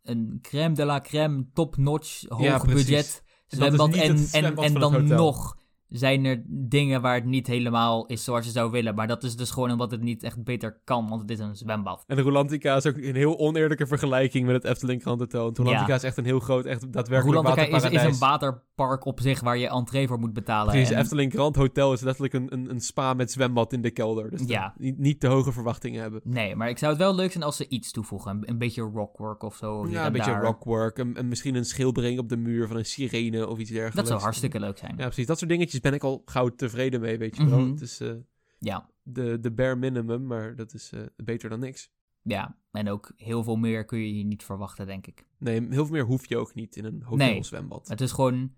[0.03, 3.93] een crème de la crème, top-notch, hoog Ja, budget En zwembad.
[3.93, 5.57] En, en, dan nog
[5.89, 8.95] zijn er dingen waar het niet helemaal is zoals je zou willen.
[8.95, 11.55] Maar dat is dus gewoon omdat het niet echt beter kan, want het is een
[11.55, 12.03] zwembad.
[12.07, 15.43] En de Rolantica is ook een heel oneerlijke vergelijking met het Efteling Grand Hotel.
[15.43, 15.95] Want Rolantica Ja.
[15.95, 19.57] is echt een heel groot, echt daadwerkelijk Rolantica is, is een waterpark op zich waar
[19.57, 20.71] je entree voor moet betalen.
[20.73, 23.91] Precies, En- Efteling Grand Hotel is letterlijk een, een, een spa met zwembad in de
[23.91, 24.29] kelder.
[24.29, 24.73] Dus Ja.
[24.77, 26.21] niet, niet te hoge verwachtingen hebben.
[26.23, 28.31] Nee, maar ik zou het wel leuk zijn als ze iets toevoegen.
[28.31, 29.87] Een, een beetje rockwork of zo.
[29.89, 30.43] Ja, en een beetje daar.
[30.43, 30.97] rockwork.
[30.97, 33.95] En, en misschien een schilbering op de muur van een sirene of iets dergelijks.
[33.95, 34.93] Dat zou hartstikke leuk zijn.
[34.97, 35.25] Ja, precies.
[35.25, 37.59] Dat soort dingetjes ben ik al gauw tevreden mee, weet je wel.
[37.59, 37.69] Mhm.
[37.71, 38.13] Het is eh,
[38.59, 38.89] Ja.
[39.03, 41.91] de, de bare minimum, maar dat is eh, beter dan niks.
[42.21, 45.25] Ja, en ook heel veel meer kun je hier niet verwachten, denk ik.
[45.37, 47.27] Nee, heel veel meer hoef je ook niet in een Nee.
[47.29, 47.87] hotelzwembad.
[47.87, 48.53] Het is gewoon...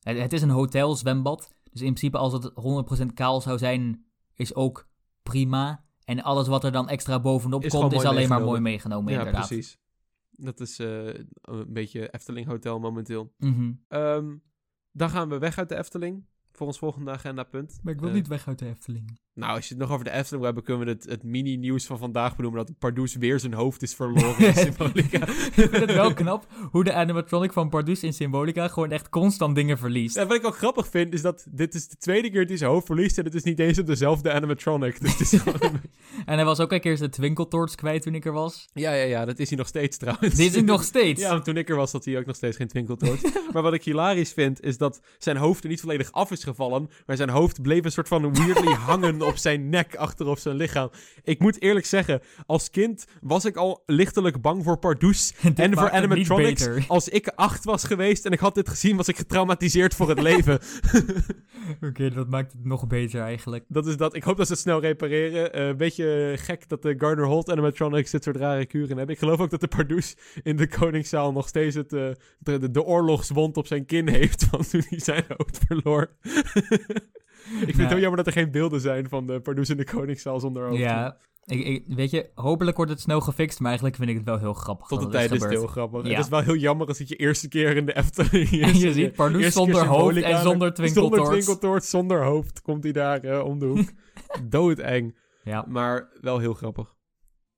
[0.00, 1.54] Het, het is een hotelzwembad.
[1.72, 2.52] Dus in principe als het
[3.02, 4.04] 100% kaal zou zijn,
[4.34, 4.88] is ook
[5.22, 5.84] prima.
[6.04, 9.18] En alles wat er dan extra bovenop Is komt, is alleen maar mooi meegenomen, ja,
[9.18, 9.46] inderdaad.
[9.46, 9.78] precies.
[10.30, 11.06] Dat is eh,
[11.42, 13.32] een beetje Efteling Hotel momenteel.
[13.38, 13.72] Mhm.
[13.88, 14.36] Ehm,
[14.92, 16.24] dan gaan we weg uit de Efteling.
[16.52, 17.78] Voor ons volgende agendapunt.
[17.82, 19.18] Maar ik wil Eh, niet weg uit de Efteling.
[19.34, 21.98] Nou, als je het nog over de Efteling hebben, kunnen we het, het mini-nieuws van
[21.98, 22.66] vandaag benoemen.
[22.66, 25.28] Dat Pardoes weer zijn hoofd is verloren in Symbolica.
[25.28, 29.54] ik vind het wel knap hoe de animatronic van Pardoes in Symbolica gewoon echt constant
[29.54, 30.16] dingen verliest.
[30.16, 32.58] Ja, wat ik ook grappig vind, is dat dit is de tweede keer dat hij
[32.58, 33.18] zijn hoofd verliest.
[33.18, 35.00] En het is niet eens op dezelfde animatronic.
[35.00, 35.80] Dus het is gewoon...
[36.26, 38.68] En hij was ook een keer zijn twinkeltoorts kwijt toen ik er was.
[38.72, 40.34] ja, ja, ja, dat is hij nog steeds trouwens.
[40.34, 41.20] Dit is hij nog steeds.
[41.20, 43.20] Ja, want toen ik er was, had hij ook nog steeds geen twinkeltoort.
[43.52, 46.90] maar wat ik hilarisch vind, is dat zijn hoofd er niet volledig af is gevallen.
[47.06, 50.56] Maar zijn hoofd bleef een soort van weirdly hangen op zijn nek achter op zijn
[50.56, 50.90] lichaam.
[51.22, 55.90] Ik moet eerlijk zeggen, als kind was ik al lichtelijk bang voor Pardoes en voor
[55.90, 56.68] animatronics.
[56.88, 60.20] Als ik acht was geweest en ik had dit gezien, was ik getraumatiseerd voor het
[60.30, 60.60] leven.
[61.80, 63.64] Oké, dat maakt het nog beter eigenlijk.
[63.68, 64.14] dat is dat.
[64.14, 65.52] Ik hoop dat ze het snel repareren.
[65.52, 69.14] Eh, beetje gek dat de Gardner Holt animatronics dit soort rare kuren hebben.
[69.14, 72.70] Ik geloof ook dat de Pardoes in de Koningszaal nog steeds het, eh, de, de,
[72.70, 76.10] de oorlogswond op zijn kin heeft van toen hij zijn hoofd verloor.
[77.60, 79.84] ik vind het heel jammer dat er geen beelden zijn van de Pardoes in de
[79.84, 80.78] Koningszaal zonder hoofd.
[80.78, 84.24] Ja, ik, ik- weet je, hopelijk wordt het snel gefixt, maar eigenlijk vind ik het
[84.24, 86.02] wel heel grappig Tot de tijd is het heel grappig.
[86.06, 86.08] Ja.
[86.08, 88.60] Het is wel heel jammer als het je eerste keer in de Efteling is.
[88.60, 91.16] En je ziet Pardoes zonder hoofd en zonder twinkeltoorts.
[91.16, 93.90] Zonder twinkeltoort, zonder hoofd komt hij daar eh, om de hoek.
[94.50, 95.18] Doodeng.
[95.44, 95.64] Ja.
[95.68, 96.94] Maar wel heel grappig.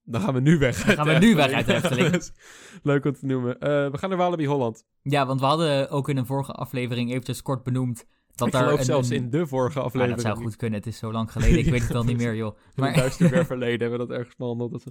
[0.07, 2.31] Dan gaan we nu weg Dan gaan we nu weg uit de Efteling.
[2.83, 3.59] Leuk om te noemen.
[3.61, 4.85] Eh, we gaan naar Walibi Holland.
[5.03, 8.05] ja, want we hadden ook in een vorige aflevering eventjes kort benoemd
[8.35, 10.17] dat ik daar geloof een, zelfs in de vorige Ah, aflevering.
[10.23, 12.35] dat zou goed kunnen, het is zo lang geleden, ik weet het al niet meer
[12.35, 12.55] joh.
[12.57, 14.85] In het Maar duister ver verleden hebben we dat ergens behandeld.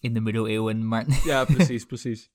[0.00, 2.30] In de middeleeuwen, maar, Ja, precies, precies.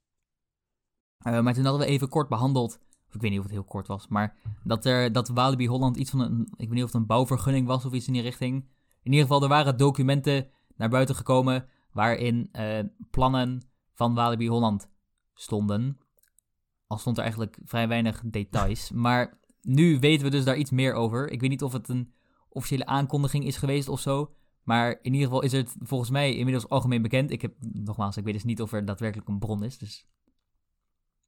[1.18, 3.64] eh, maar toen hadden we even kort behandeld, of ik weet niet of het heel
[3.64, 6.91] kort was, maar dat, er, dat Walibi Holland iets van een, ik weet niet of
[6.91, 8.55] het een bouwvergunning was of iets in die richting.
[9.03, 12.80] In ieder geval, er waren documenten naar buiten gekomen waarin eh,
[13.12, 13.62] plannen
[13.93, 14.89] van Walibi Holland
[15.34, 15.97] stonden.
[16.88, 18.91] Al stond er eigenlijk vrij weinig details.
[18.91, 21.30] Maar nu weten we dus daar iets meer over.
[21.32, 22.14] Ik weet niet of het een
[22.49, 24.32] officiële aankondiging is geweest of zo.
[24.64, 27.32] Maar in ieder geval is het volgens mij inmiddels algemeen bekend.
[27.32, 29.78] Ik heb, nogmaals, ik weet dus niet of er daadwerkelijk een bron is.
[29.78, 30.07] Dus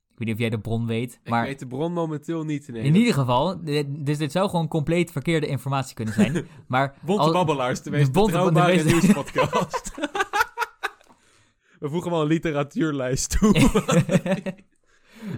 [0.08, 2.68] weet niet of jij de bron weet, Ik maar weet de bron momenteel niet.
[2.68, 6.46] Nee, in ieder geval, dit- dus dit zou gewoon compleet verkeerde informatie kunnen zijn.
[6.68, 9.92] Maar Bonte al- Babbelaars, de meest betrouwbare meest- nieuwspodcast.
[11.80, 13.54] We voegen wel een literatuurlijst toe.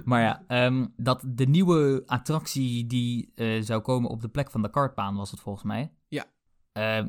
[0.05, 4.61] Maar ja, ehm, dat de nieuwe attractie die eh, zou komen op de plek van
[4.61, 5.93] de kartbaan was het volgens mij.
[6.07, 6.25] Ja.
[6.71, 7.05] Eh,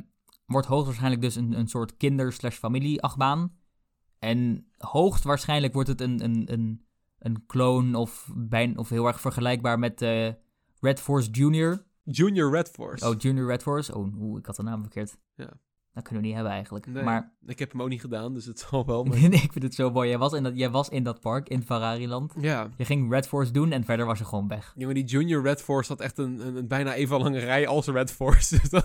[0.47, 3.57] wordt hoogstwaarschijnlijk dus een, een soort kinder-slash-familie-achtbaan.
[4.19, 6.87] En hoogstwaarschijnlijk wordt het een, een, een,
[7.19, 10.29] een clone of, bijna, of heel erg vergelijkbaar met eh,
[10.81, 11.87] Red Force Junior.
[12.03, 13.09] Junior Red Force.
[13.09, 13.95] Oh, Junior Red Force.
[13.95, 15.17] Oh, oeh, ik had de naam verkeerd.
[15.35, 15.53] Ja.
[15.95, 16.87] Dat kunnen we niet hebben eigenlijk.
[16.87, 19.05] Nee, Maar ik heb hem ook niet gedaan, dus het zal wel.
[19.05, 19.17] Maar...
[19.17, 20.09] ik vind het zo mooi.
[20.09, 22.33] Jij was in dat, jij was in dat park, in Ferrariland.
[22.41, 24.73] ja, Je ging Red Force doen en verder was je gewoon weg.
[24.77, 27.87] jongen, die Junior Red Force had echt een, een, een bijna even lange rij als
[27.87, 28.57] Red Force.
[28.61, 28.85] Dus dat,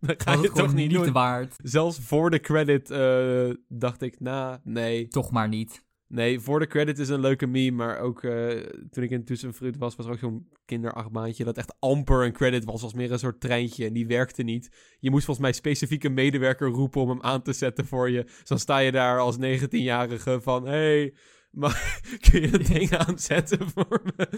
[0.00, 1.12] dat ga Was je toch niet doen.
[1.12, 1.56] waard.
[1.62, 5.08] Zelfs voor de credit eh, dacht ik, nou, nee.
[5.08, 5.84] Toch maar niet.
[6.12, 8.48] Nee, voor de credit is een leuke meme, maar ook eh,
[8.90, 12.64] toen ik in Tussenfruit was, was er ook zo'n kinderachtbaantje dat echt amper een credit
[12.64, 14.70] was, was meer een soort treintje en die werkte niet.
[14.98, 18.22] Je moest volgens mij specifiek een medewerker roepen om hem aan te zetten voor je.
[18.22, 21.14] Dus dan sta je daar als 19-jarige van, hey,
[21.50, 22.00] maar
[22.30, 24.28] kun je het ding aanzetten voor me?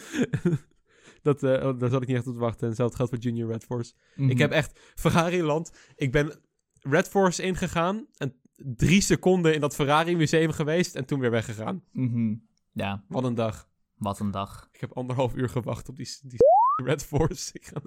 [1.23, 2.61] dat, eh, oh, daar zat ik niet echt op te wachten.
[2.61, 3.93] En hetzelfde geldt voor Junior Red Force.
[4.15, 4.31] Mhm.
[4.31, 5.73] Ik heb echt Ferrari-land.
[5.97, 6.41] Ik ben
[6.81, 11.85] Red Force ingegaan en drie seconden in dat Ferrari-museum geweest en toen weer weggegaan.
[11.93, 12.35] Mhm.
[12.73, 13.69] Ja, Wat een dag.
[13.95, 14.69] wat een dag.
[14.73, 16.39] Ik heb anderhalf uur gewacht op die, die
[16.85, 17.51] Red Force.
[17.53, 17.81] Ik ga...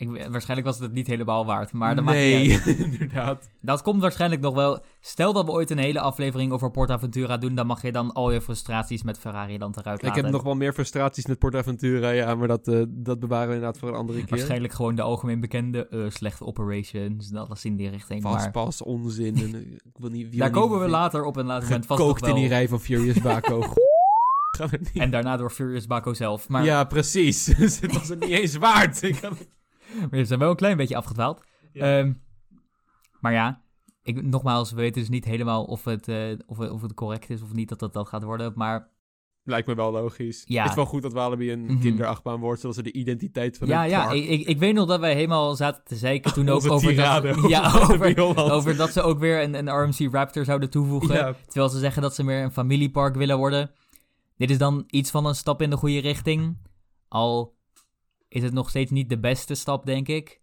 [0.00, 2.78] Ik, waarschijnlijk was het het niet helemaal waard, maar dat maakt nee, niet uit.
[2.90, 3.50] inderdaad.
[3.60, 4.82] Dat komt waarschijnlijk nog wel.
[5.00, 8.32] Stel dat we ooit een hele aflevering over PortAventura doen, dan mag je dan al
[8.32, 10.22] je frustraties met Ferrari dan eruit Ik laten.
[10.22, 13.78] heb nog wel meer frustraties met PortAventura, ja, maar dat, eh, dat bewaren we inderdaad
[13.78, 14.28] voor een andere keer.
[14.28, 18.22] Waarschijnlijk gewoon de algemeen bekende eh, slechte operations en alles in die richting.
[18.22, 19.36] Maar Vastpas, onzin.
[19.36, 22.00] En, eh, ik wil niet, daar niet komen we later op een later moment vast
[22.00, 22.36] gekookt in wel.
[22.36, 23.58] die rij van Furious Baco.
[24.70, 24.90] Niet.
[24.94, 26.48] En daarna door Furious Baco zelf.
[26.48, 27.44] Maar Ja, precies.
[27.58, 29.02] Dus het was het niet eens waard.
[29.02, 29.36] Ik kan...
[29.98, 31.44] Maar we zijn wel een klein beetje afgedwaald.
[31.72, 31.98] Ja.
[31.98, 32.12] Ehm,
[33.20, 33.62] maar ja,
[34.02, 37.42] ik, nogmaals, we weten dus niet helemaal of het, eh, of, of het correct is
[37.42, 38.52] of niet dat dat, dat gaat worden.
[38.54, 38.96] Maar
[39.42, 40.42] Lijkt me wel logisch.
[40.46, 40.60] Ja.
[40.60, 41.80] Het is wel goed dat Walibi een Mhm.
[41.80, 44.86] kinderachtbaan wordt, zodat ze de identiteit van ja, het ja ik, ik, ik weet nog
[44.86, 49.02] dat wij helemaal zaten te zeiken toen ook over dat, ja, over over, dat ze
[49.02, 51.14] ook weer een, een RMC Raptor zouden toevoegen.
[51.14, 53.70] Ja, Terwijl ze zeggen dat ze meer een familiepark willen worden.
[54.36, 56.56] Dit is dan iets van een stap in de goede richting.
[57.08, 57.56] Al
[58.28, 60.40] is het nog steeds niet de beste stap, denk ik.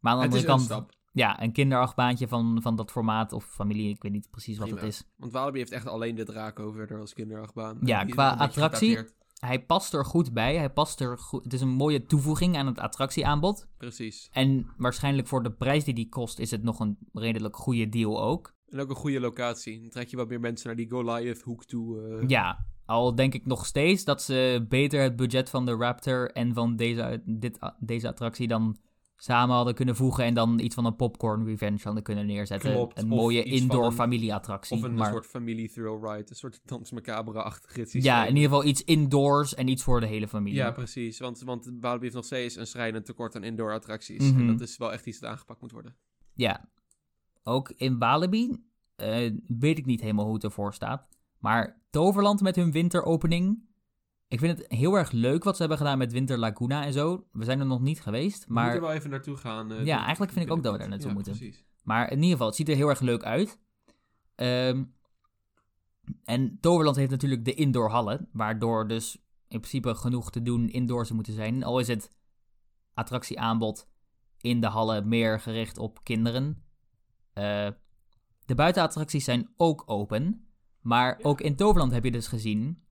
[0.00, 0.90] Maar aan de het andere een kant, stap.
[1.12, 4.82] ja, een kinderachtbaantje van, van dat formaat of familie, ik weet niet precies wat Prima.
[4.82, 5.04] het is.
[5.16, 7.78] Want Walibi heeft echt alleen de Draco verder als kinderachtbaan.
[7.80, 8.98] Ja, qua een attractie-.
[9.36, 10.56] Hij past er goed bij.
[10.56, 11.44] Hij past er goed.
[11.44, 13.68] Het is een mooie toevoeging aan het attractieaanbod.
[13.78, 14.28] Precies.
[14.32, 18.22] En waarschijnlijk voor de prijs die die kost, is het nog een redelijk goede deal
[18.22, 18.54] ook.
[18.68, 19.80] En ook een goede locatie.
[19.80, 22.02] Dan trek je wat meer mensen naar die Goliath hoek toe.
[22.20, 22.28] eh.
[22.28, 26.54] Ja, al denk ik nog steeds dat ze beter het budget van de Raptor en
[26.54, 28.76] van deze, dit, deze attractie dan
[29.16, 32.72] samen hadden kunnen voegen en dan iets van een popcorn revenge hadden kunnen neerzetten.
[32.72, 34.76] Klopt, Een mooie indoor familieattractie.
[34.76, 36.24] Of een maar, soort familie thrill ride.
[36.28, 37.92] Een soort dans macabre-achtig iets.
[37.92, 40.58] ja, in ieder geval iets indoors en iets voor de hele familie.
[40.58, 41.18] Ja, precies.
[41.18, 44.30] Want, want Walibi heeft nog steeds een schrijnend tekort aan indoor attracties.
[44.30, 44.40] Mhm.
[44.40, 45.96] En dat is wel echt iets dat aangepakt moet worden.
[46.34, 46.68] Ja.
[47.42, 48.64] Ook in Walibi
[48.96, 51.08] eh, weet ik niet helemaal hoe het ervoor staat.
[51.38, 53.64] Maar Toverland met hun winteropening.
[54.28, 57.26] Ik vind het heel erg leuk wat ze hebben gedaan met Winter Laguna en zo.
[57.32, 58.46] We zijn er nog niet geweest.
[58.46, 59.72] We moeten Maar, wel even naartoe gaan.
[59.72, 61.32] eh, Ja, eigenlijk vind ik ook dat we daar naartoe Ja, moeten.
[61.36, 61.64] precies.
[61.84, 63.58] maar in ieder geval, het ziet er heel erg leuk uit.
[64.34, 64.84] Ehm,
[66.24, 68.28] en Toverland heeft natuurlijk de indoor hallen.
[68.32, 69.14] Waardoor dus
[69.48, 71.64] in principe genoeg te doen indoors moeten zijn.
[71.64, 72.10] Al is het
[72.94, 73.88] attractieaanbod
[74.40, 76.62] in de hallen meer gericht op kinderen.
[77.32, 77.68] Eh,
[78.44, 80.45] de buitenattracties zijn ook open.
[80.86, 82.82] Maar ook in Toverland heb je dus gezien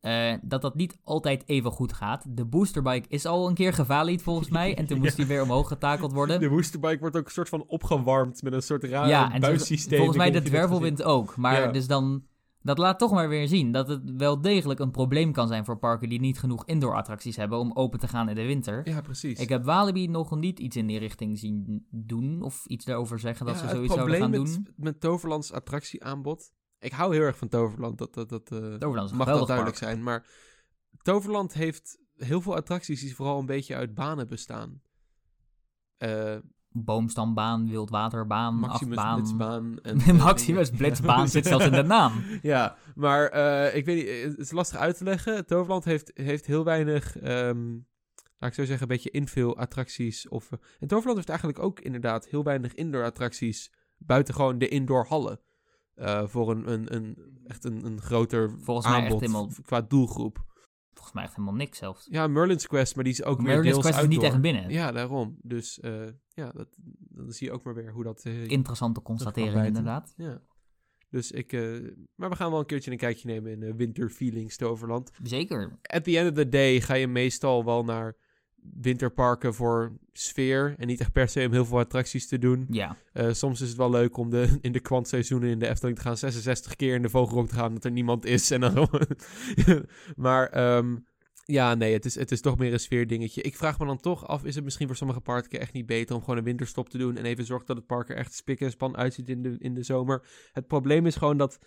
[0.00, 2.24] eh, dat dat niet altijd even goed gaat.
[2.36, 4.76] De boosterbike is al een keer gevallied volgens mij.
[4.76, 6.40] En toen moest die weer omhoog getakeld worden.
[6.40, 9.96] De boosterbike wordt ook een soort van opgewarmd met een soort raar ja, en buissysteem.
[9.98, 11.36] volgens mij de dwervelwind ook.
[11.36, 11.72] Maar Ja.
[11.72, 12.24] dus dan...
[12.64, 15.78] Dat laat toch maar weer zien dat het wel degelijk een probleem kan zijn voor
[15.78, 18.88] parken die niet genoeg indoor attracties hebben om open te gaan in de winter.
[18.88, 19.38] Ja, precies.
[19.38, 23.46] Ik heb Walibi nog niet iets in die richting zien doen of iets daarover zeggen
[23.46, 24.62] dat Ja, ze het zoiets zouden gaan probleem doen.
[24.64, 26.52] met, met Toverlands attractieaanbod.
[26.82, 27.98] Ik hou heel erg van Toverland.
[27.98, 29.90] Dat, dat, dat, eh, Toverland mag geweldig duidelijk park.
[29.90, 30.02] zijn.
[30.02, 30.26] Maar
[31.02, 34.82] Toverland heeft heel veel attracties die vooral een beetje uit banen bestaan.
[35.96, 36.36] Eh
[36.74, 38.98] Boomstambaan, wildwaterbaan, Maximus.
[39.14, 39.78] Blitzbaan.
[39.82, 40.70] En, eh, Maximus.
[40.70, 41.26] Blitzbaan Ja.
[41.26, 42.12] zit zelfs in de naam.
[42.42, 43.24] Ja, maar
[43.74, 45.46] ik weet niet, het is lastig uit te leggen.
[45.46, 47.70] Toverland heeft, heeft heel weinig, ehm,
[48.38, 50.28] laat ik zo zeggen, een beetje infill attracties.
[50.28, 55.06] Of, en Toverland heeft eigenlijk ook inderdaad heel weinig indoor attracties buiten gewoon de indoor
[55.06, 55.40] hallen.
[55.94, 60.44] Eh, voor een, een, een, echt een, een groter Volgens mij echt helemaal- qua doelgroep.
[60.92, 62.06] volgens mij echt helemaal niks zelfs.
[62.10, 64.32] Ja, Merlin's Quest, maar die is ook weer Merlin's deels Quest is niet outdoor.
[64.32, 64.70] echt binnen.
[64.70, 65.36] Ja, daarom.
[65.42, 66.68] Dus eh, ja, dat,
[66.98, 68.22] dan zie je ook maar weer hoe dat...
[68.24, 69.68] eh, Interessante constatering bijten.
[69.76, 70.12] inderdaad.
[70.16, 70.42] ja.
[71.10, 71.52] Dus ik...
[72.14, 75.10] maar we gaan wel een keertje een kijkje nemen in Winter Feelings Toverland.
[75.22, 75.78] Zeker.
[75.82, 78.16] At the end of the day ga je meestal wel naar
[78.80, 80.74] winterparken voor sfeer.
[80.78, 82.66] En niet echt per se om heel veel attracties te doen.
[82.70, 82.96] Ja.
[83.12, 86.02] Eh, soms is het wel leuk om de, in de kwantseizoenen in de Efteling te
[86.02, 86.16] gaan.
[86.16, 88.50] 66 keer in de Vogelrok te gaan dat er niemand is.
[88.50, 88.88] En dan
[90.16, 90.96] maar ehm,
[91.44, 93.42] ja, nee, het is, het is toch meer een sfeerdingetje.
[93.42, 96.14] Ik vraag me dan toch af, is het misschien voor sommige parken echt niet beter
[96.14, 97.16] om gewoon een winterstop te doen.
[97.16, 99.74] En even zorgen dat het park er echt spik en span uitziet in de, in
[99.74, 100.26] de zomer.
[100.52, 101.58] Het probleem is gewoon dat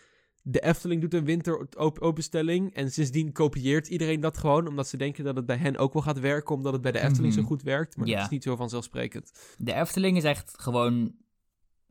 [0.48, 2.74] de Efteling doet een winteropenstelling.
[2.74, 4.68] En sindsdien kopieert iedereen dat gewoon.
[4.68, 6.56] Omdat ze denken dat het bij hen ook wel gaat werken.
[6.56, 7.42] Omdat het bij de Efteling Mhm.
[7.42, 7.98] zo goed werkt.
[7.98, 8.16] Maar Ja.
[8.16, 9.32] dat is niet zo vanzelfsprekend.
[9.58, 11.16] De Efteling is echt gewoon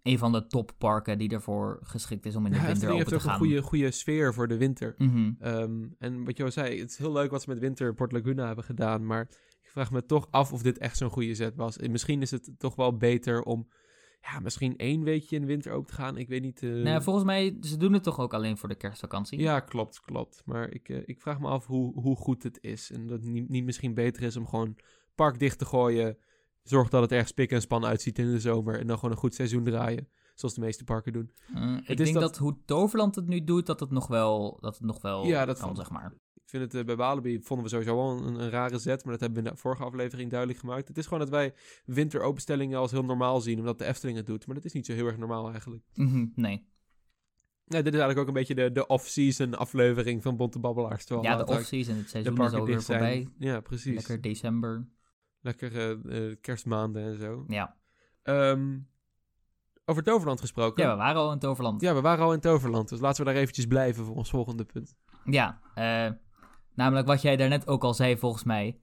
[0.03, 3.09] een van de topparken die ervoor geschikt is om in de Ja, winter open heeft
[3.09, 3.39] te ook een gaan.
[3.39, 4.95] goede, goede sfeer voor de winter.
[4.99, 5.33] Mhm.
[5.39, 8.13] Ehm, en wat je al zei, het is heel leuk wat ze met winter Port
[8.13, 9.07] Laguna hebben gedaan.
[9.07, 9.21] Maar
[9.63, 11.79] ik vraag me toch af of dit echt zo'n goede zet was.
[11.79, 13.69] En misschien is het toch wel beter om
[14.33, 16.17] ja, misschien één weekje in de winter open te gaan.
[16.17, 16.63] Ik weet niet.
[16.63, 19.39] eh, Nou, volgens mij, ze doen het toch ook alleen voor de kerstvakantie?
[19.41, 20.43] Ja, klopt, klopt.
[20.45, 22.91] Maar ik, eh, ik vraag me af hoe, hoe goed het is.
[22.91, 24.77] En dat het niet, niet misschien beter is om gewoon
[25.15, 26.19] park dicht te gooien.
[26.63, 28.79] Zorg dat het erg spik en span uitziet in de zomer.
[28.81, 30.09] En dan gewoon een goed seizoen draaien.
[30.35, 31.33] Zoals de meeste parken doen.
[31.55, 32.23] Uh, ik denk dat...
[32.23, 35.45] dat- hoe Toverland het nu doet, dat het nog wel, dat het nog wel Ja,
[35.45, 36.15] dat kan, zeg maar.
[36.55, 39.05] Vind het eh, bij Walibi vonden we sowieso wel een, een rare zet.
[39.05, 40.89] Maar dat hebben we in de vorige aflevering duidelijk gemaakt.
[40.89, 43.59] Het is gewoon dat wij winteropenstellingen als heel normaal zien.
[43.59, 44.47] Omdat de Efteling het doet.
[44.47, 45.83] Maar dat is niet zo heel erg normaal eigenlijk.
[45.95, 46.67] Mhm, nee.
[47.65, 51.05] Ja, dit is eigenlijk ook een beetje de, de off-season aflevering van Bonte Babbelaars.
[51.07, 53.29] Ja, de off-season, het seizoen is alweer voorbij.
[53.39, 53.95] Ja, precies.
[53.95, 54.89] Lekker december.
[55.41, 57.45] Lekker eh, kerstmaanden en zo.
[57.49, 57.77] Ja.
[58.23, 58.79] Ehm,
[59.85, 60.85] over Toverland gesproken.
[60.85, 61.81] ja, we waren al in Toverland.
[61.81, 64.65] Ja, we waren al in Toverland, dus laten we daar eventjes blijven voor ons volgende
[64.65, 64.97] punt.
[65.25, 66.11] Ja, eh,
[66.75, 68.81] namelijk wat jij daarnet ook al zei volgens mij.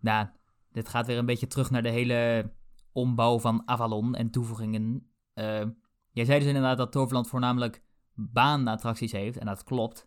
[0.00, 0.26] Nou,
[0.72, 2.50] dit gaat weer een beetje terug naar de hele
[2.92, 5.10] ombouw van Avalon en toevoegingen.
[5.34, 5.64] Eh,
[6.10, 7.82] jij zei dus inderdaad dat Toverland voornamelijk
[8.14, 10.06] baanattracties heeft, en dat klopt.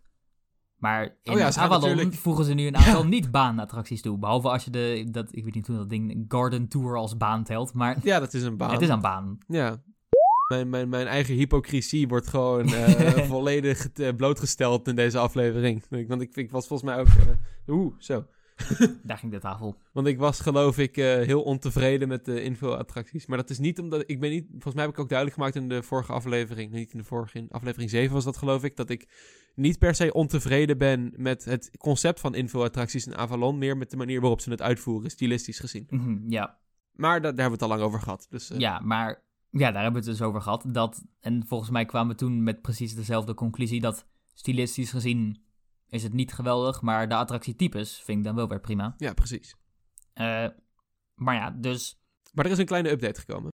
[0.76, 4.18] Maar in Oh ja, gaan Avalon natuurlijk- voegen ze nu een aantal niet baanattracties toe.
[4.18, 7.44] Behalve als je de, dat, ik weet niet hoe dat ding, Garden Tour als baan
[7.44, 8.70] telt, maar Ja, dat is een baan.
[8.72, 9.38] het is een baan.
[9.46, 9.82] Ja.
[10.52, 15.82] Mijn, mijn, mijn eigen hypocrisie wordt gewoon eh, volledig blootgesteld in deze aflevering.
[16.08, 17.06] Want ik, ik was volgens mij ook...
[17.06, 18.24] eh, Oeh, zo.
[19.02, 19.76] Daar ging de tafel.
[19.92, 23.26] Want ik was geloof ik eh, heel ontevreden met de info-attracties.
[23.26, 24.02] Maar dat is niet omdat...
[24.06, 24.46] Ik ben niet...
[24.50, 26.70] Volgens mij heb ik ook duidelijk gemaakt in de vorige aflevering.
[26.72, 28.76] Niet in de vorige, in aflevering 7 was dat geloof ik.
[28.76, 29.08] Dat ik
[29.54, 33.58] niet per se ontevreden ben met het concept van info-attracties in Avalon.
[33.58, 35.86] Meer met de manier waarop ze het uitvoeren, stilistisch gezien.
[35.90, 36.58] Mhm, ja,
[36.92, 38.26] Maar da- daar hebben we het al lang over gehad.
[38.30, 39.22] Dus, Ja, maar
[39.60, 40.64] ja, daar hebben we het dus over gehad.
[40.68, 45.42] Dat, en volgens mij kwamen we toen met precies dezelfde conclusie dat stilistisch gezien
[45.88, 48.94] is het niet geweldig, maar de attractietypes vind ik dan wel weer prima.
[48.96, 49.54] ja, precies.
[50.12, 50.46] Eh,
[51.14, 52.00] maar ja, dus
[52.32, 53.50] Maar er is een kleine update gekomen.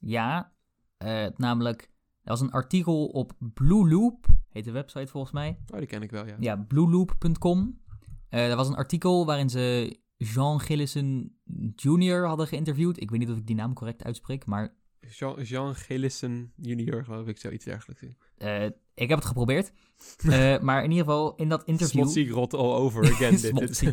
[0.00, 0.52] ja,
[0.96, 1.82] eh, namelijk,
[2.22, 5.58] er was een artikel op Blue Loop, heet de website volgens mij.
[5.72, 6.36] Oh, die ken ik wel, ja.
[6.38, 7.80] Ja, blueloop.com.
[8.28, 11.38] Eh er was een artikel waarin ze Jean Gillissen
[11.74, 12.26] Jr.
[12.26, 13.00] hadden geïnterviewd.
[13.00, 14.74] Ik weet niet of ik die naam correct uitspreek, maar
[15.10, 18.02] Jean, Jean Gillissen junior, geloof ik, zoiets dergelijks.
[18.36, 19.72] Eh, ik heb het geprobeerd.
[20.16, 22.02] Eh, maar in ieder geval, in dat interview...
[22.02, 23.36] Slotseagrot all over again.
[23.36, 23.92] dit.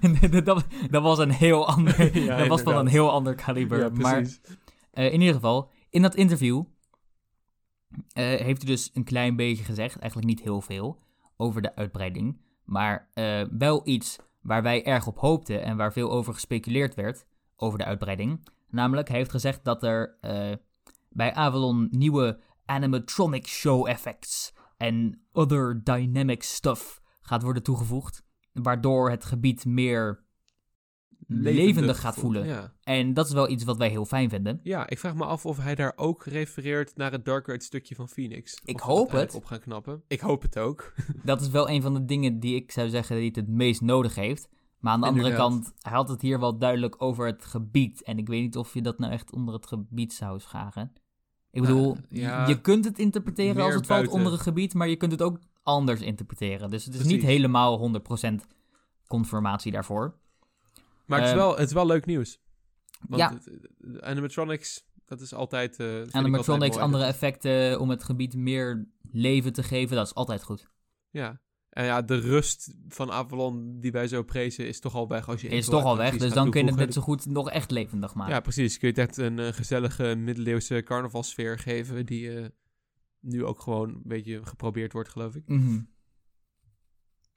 [0.44, 2.18] Dat, dat was een heel ander...
[2.18, 3.78] Ja, dat was van een heel ander kaliber.
[3.78, 4.40] Ja, maar precies.
[4.90, 6.62] eh, in ieder geval, in dat interview...
[8.12, 10.98] eh, heeft hij dus een klein beetje gezegd, eigenlijk niet heel veel,
[11.36, 12.40] over de uitbreiding.
[12.64, 17.26] Maar eh, wel iets waar wij erg op hoopten en waar veel over gespeculeerd werd,
[17.56, 18.48] over de uitbreiding.
[18.74, 20.52] Namelijk, hij heeft gezegd dat er eh,
[21.08, 28.22] bij Avalon nieuwe animatronic show effects en other dynamic stuff gaat worden toegevoegd.
[28.52, 30.24] Waardoor het gebied meer
[31.26, 32.46] levendig, gaat voelen.
[32.46, 32.72] Ja.
[32.82, 34.60] En dat is wel iets wat wij heel fijn vinden.
[34.62, 37.94] ja, ik vraag me af of hij daar ook refereert naar het Dark Ride stukje
[37.94, 38.60] van Phoenix.
[38.64, 39.34] Ik Of hoop het.
[39.34, 40.02] op gaan knappen.
[40.08, 40.94] Ik hoop het ook.
[41.24, 43.80] Dat is wel een van de dingen die ik zou zeggen die het het meest
[43.80, 44.48] nodig heeft.
[44.84, 48.02] Maar aan de andere kant, hij had het hier wel duidelijk over het gebied.
[48.02, 50.92] En ik weet niet of je dat nou echt onder het gebied zou scharen.
[51.50, 54.88] Ik bedoel, Eh, ja, je kunt het interpreteren als het valt onder een gebied, maar
[54.88, 56.70] je kunt het ook anders interpreteren.
[56.70, 58.46] Dus het is niet helemaal 100%
[59.06, 60.14] confirmatie daarvoor.
[61.06, 62.40] maar het is, ehm, wel, het is wel leuk nieuws.
[63.08, 63.32] Want Ja.
[63.32, 65.80] het- animatronics, dat is altijd...
[65.80, 70.42] eh, altijd Animatronics, andere effecten om het gebied meer leven te geven, dat is altijd
[70.42, 70.68] goed.
[71.10, 71.40] Ja.
[71.74, 75.40] En ja, de rust van Avalon die wij zo prezen is toch al weg als
[75.40, 77.70] je Is toch al weg, dus dan kun je het net zo goed nog echt
[77.70, 78.34] levendig maken.
[78.34, 78.78] Ja, precies.
[78.78, 82.44] Kun je het echt een eh, gezellige middeleeuwse carnavalsfeer geven die eh,
[83.20, 85.42] nu ook gewoon een beetje geprobeerd wordt, geloof ik.
[85.46, 85.80] Mhm.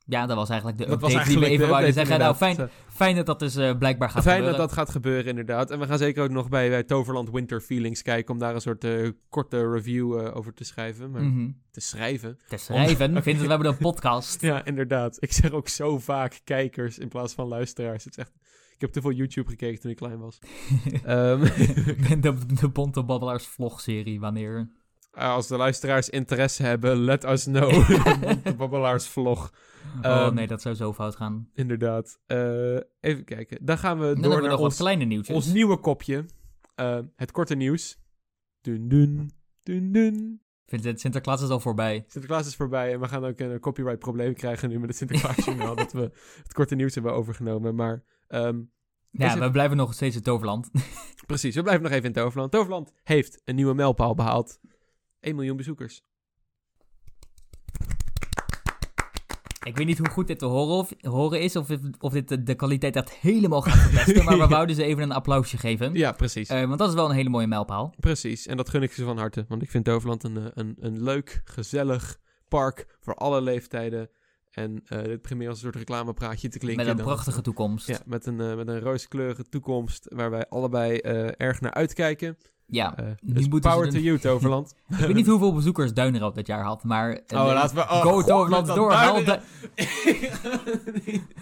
[0.10, 2.20] Ja, dat was eigenlijk de Dat was update die we even de wouden zeggen.
[2.20, 4.60] Nou, fijn, fijn dat dat dus eh, blijkbaar gaat Fijn gebeuren.
[4.60, 5.72] dat dat gaat gebeuren, inderdaad.
[5.72, 8.34] En we gaan zeker ook nog bij, bij Toverland Winter Feelings kijken...
[8.34, 11.12] om daar een soort eh, korte review eh, over te schrijven.
[11.12, 11.50] Maar Mhm.
[11.72, 12.38] te schrijven.
[12.48, 14.42] Te schrijven, vindt het, we hebben een podcast.
[14.42, 15.18] Ja, inderdaad.
[15.20, 18.04] Ik zeg ook zo vaak kijkers in plaats van luisteraars.
[18.04, 18.32] Het is echt...
[18.76, 20.40] Ik heb te veel YouTube gekeken toen ik klein was.
[21.04, 21.40] Ehm,
[22.22, 24.70] de, de Bonte Babbelaars vlogserie, wanneer...
[25.18, 27.88] als de luisteraars interesse hebben, let us know.
[28.44, 29.52] de Babbelaars vlog.
[29.98, 31.50] oh Ehm, nee, dat zou zo fout gaan.
[31.54, 32.20] Inderdaad.
[32.26, 33.66] Eh, even kijken.
[33.66, 35.36] Dan gaan we Dan door we naar ons, kleine nieuwtjes.
[35.36, 36.26] ons nieuwe kopje.
[36.76, 38.00] Eh, het korte nieuws.
[38.62, 39.32] Dun dun,
[39.64, 40.42] dun dun.
[40.66, 42.04] Ik vind het, Sinterklaas is al voorbij.
[42.08, 45.76] Sinterklaas is voorbij en we gaan ook een copyright probleem krijgen nu met het Sinterklaasjournaal
[45.86, 46.12] dat we
[46.44, 47.76] het korte nieuws hebben overgenomen.
[47.76, 48.62] Maar ehm,
[49.12, 50.70] Ja, het- we blijven nog steeds in Toverland.
[51.26, 52.52] precies, we blijven nog even in Toverland.
[52.52, 54.60] Toverland heeft een nieuwe mijlpaal behaald.
[55.20, 56.02] 1 miljoen bezoekers.
[59.64, 62.44] Ik weet niet hoe goed dit te horen, of, horen is, of, of dit de,
[62.44, 64.26] de kwaliteit echt helemaal gaat verpesten.
[64.26, 65.94] maar we wouden ze even een applausje geven.
[65.94, 66.50] Ja, precies.
[66.50, 67.94] Eh, want dat is wel een hele mooie mijlpaal.
[68.00, 69.46] Precies, en dat gun ik ze van harte.
[69.48, 74.10] Want ik vind Toverland een, eh, een, een leuk, gezellig park voor alle leeftijden.
[74.52, 76.86] En eh dit meer als een soort reclamepraatje te klinken.
[76.86, 77.88] Met een dan- prachtige toekomst.
[77.88, 80.98] Ja, met een, met een rooskleurige toekomst waar wij allebei
[81.38, 82.38] erg naar uitkijken.
[82.70, 84.76] Ja, Eh, nu dus power to you, Toverland.
[84.90, 87.12] ik weet niet hoeveel bezoekers Duinrood dit jaar had, maar...
[87.28, 87.82] eh, Oh, laten we...
[87.82, 89.40] Oh, Go God, Toverland door, haal, Du-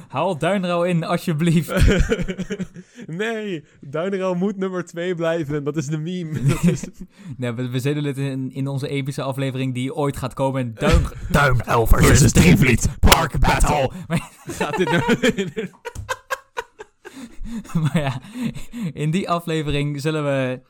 [0.08, 1.74] haal Duinro in, alsjeblieft.
[3.08, 5.64] nee, Duinero moet nummer 2 blijven.
[5.64, 6.42] Dat is de meme.
[6.48, 6.86] Dat is...
[7.38, 10.74] nee, we, we zullen het in, in onze epische aflevering die ooit gaat komen.
[10.74, 11.02] Duin,
[11.32, 12.88] Duimelf versus Drievliet.
[13.00, 13.92] Park Battle.
[14.46, 14.90] Gaat dit
[17.74, 18.22] maar ja,
[18.94, 20.62] in die aflevering zullen we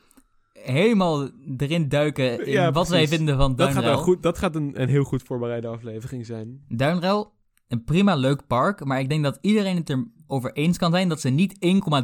[0.65, 4.81] helemaal erin duiken in Ja, wat wij vinden van dat gaat, goed, dat gaat een,
[4.81, 6.65] een heel goed voorbereide aflevering zijn.
[6.67, 7.33] Duinruil,
[7.67, 9.97] een prima leuk park, maar ik denk dat iedereen het
[10.27, 11.55] erover eens kan zijn dat ze niet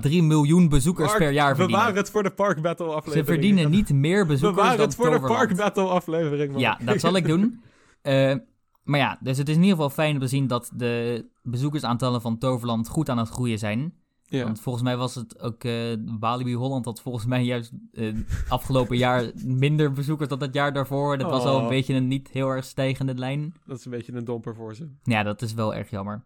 [0.08, 1.86] 1,3 miljoen bezoekers per jaar verdienen.
[1.86, 3.28] Bewaar het voor de Park Battle aflevering.
[3.28, 5.20] Ze verdienen niet meer bezoekers Bewaar dan het voor de.
[5.20, 6.62] Park Battle aflevering, man.
[6.62, 7.60] Ja, dat zal ik doen.
[8.02, 8.36] Eh,
[8.84, 12.22] maar ja, dus het is in ieder geval fijn om te zien dat de bezoekersaantallen
[12.22, 13.94] van Toverland goed aan het groeien zijn.
[14.38, 14.44] Ja.
[14.44, 15.74] Want volgens mij was het ook eh
[16.20, 18.14] Walibi Holland had volgens mij juist eh,
[18.50, 21.12] afgelopen jaar minder bezoekers dan het jaar daarvoor.
[21.12, 21.62] Het was al Oh.
[21.64, 23.54] een beetje een niet heel erg stijgende lijn.
[23.66, 24.88] Dat is een beetje een domper voor ze.
[25.04, 26.24] Ja, dat is wel erg jammer.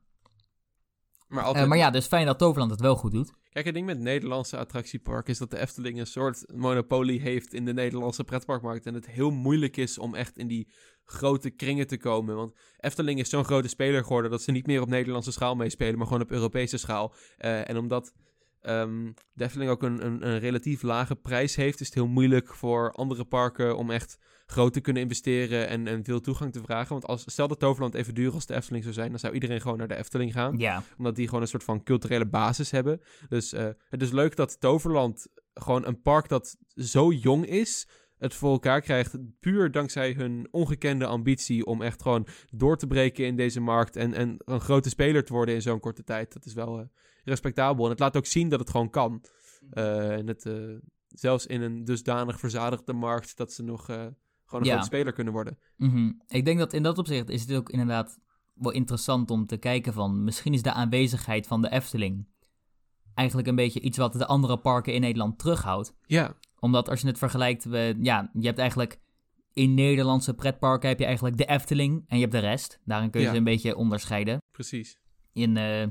[1.35, 1.67] Maar, Eh, altijd...
[1.67, 3.33] maar ja, dus fijn dat Toverland het wel goed doet.
[3.49, 7.65] Kijk, het ding met Nederlandse attractiepark is dat de Efteling een soort monopolie heeft in
[7.65, 8.85] de Nederlandse pretparkmarkt.
[8.85, 10.67] En het heel moeilijk is om echt in die
[11.03, 12.35] grote kringen te komen.
[12.35, 15.97] Want Efteling is zo'n grote speler geworden dat ze niet meer op Nederlandse schaal meespelen,
[15.97, 17.13] maar gewoon op Europese schaal.
[17.37, 18.13] Eh, en omdat
[18.65, 22.53] ehm, de Efteling ook een, een, een relatief lage prijs heeft, is het heel moeilijk
[22.53, 26.89] voor andere parken om echt groot te kunnen investeren en, en veel toegang te vragen.
[26.89, 29.61] Want als, stel dat Toverland even duur als de Efteling zou zijn, dan zou iedereen
[29.61, 33.01] gewoon naar de Efteling gaan Ja, omdat die gewoon een soort van culturele basis hebben.
[33.29, 37.87] Dus eh, het is leuk dat Toverland gewoon een park dat zo jong is,
[38.25, 39.17] het voor elkaar krijgt.
[39.39, 43.95] Puur dankzij hun ongekende ambitie om echt gewoon door te breken in deze markt.
[43.95, 46.33] En, en een grote speler te worden in zo'n korte tijd.
[46.33, 46.85] Dat is wel eh,
[47.23, 47.83] respectabel.
[47.83, 49.23] En het laat ook zien dat het gewoon kan.
[49.69, 50.53] Eh, en het, eh,
[51.07, 54.13] zelfs in een dusdanig verzadigde markt dat ze nog gewoon
[54.49, 54.71] een Ja.
[54.71, 55.57] grote speler kunnen worden.
[55.77, 56.11] mhm.
[56.27, 58.19] ik denk dat in dat opzicht is het ook inderdaad
[58.53, 60.23] wel interessant om te kijken van...
[60.23, 62.27] Misschien is de aanwezigheid van de Efteling
[63.13, 65.93] eigenlijk een beetje iets wat de andere parken in Nederland terughoudt.
[66.05, 66.35] Ja,
[66.65, 68.99] Omdat als je het vergelijkt, we, ja, je hebt eigenlijk
[69.53, 72.79] in Nederlandse pretparken heb je eigenlijk de Efteling en je hebt de rest.
[72.85, 73.31] Daarin kun je Ja.
[73.31, 74.99] ze een beetje onderscheiden precies.
[75.33, 75.81] in eh,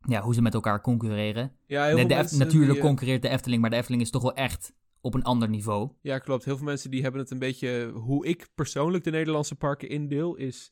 [0.00, 1.52] ja, hoe ze met elkaar concurreren.
[1.66, 4.02] Ja, heel De, veel de mensen natuurlijk die, eh, concurreert de Efteling, maar de Efteling
[4.02, 5.90] is toch wel echt op een ander niveau.
[6.00, 6.44] Ja, klopt.
[6.44, 7.90] Heel veel mensen die hebben het een beetje...
[7.94, 10.70] Hoe ik persoonlijk de Nederlandse parken indeel, is...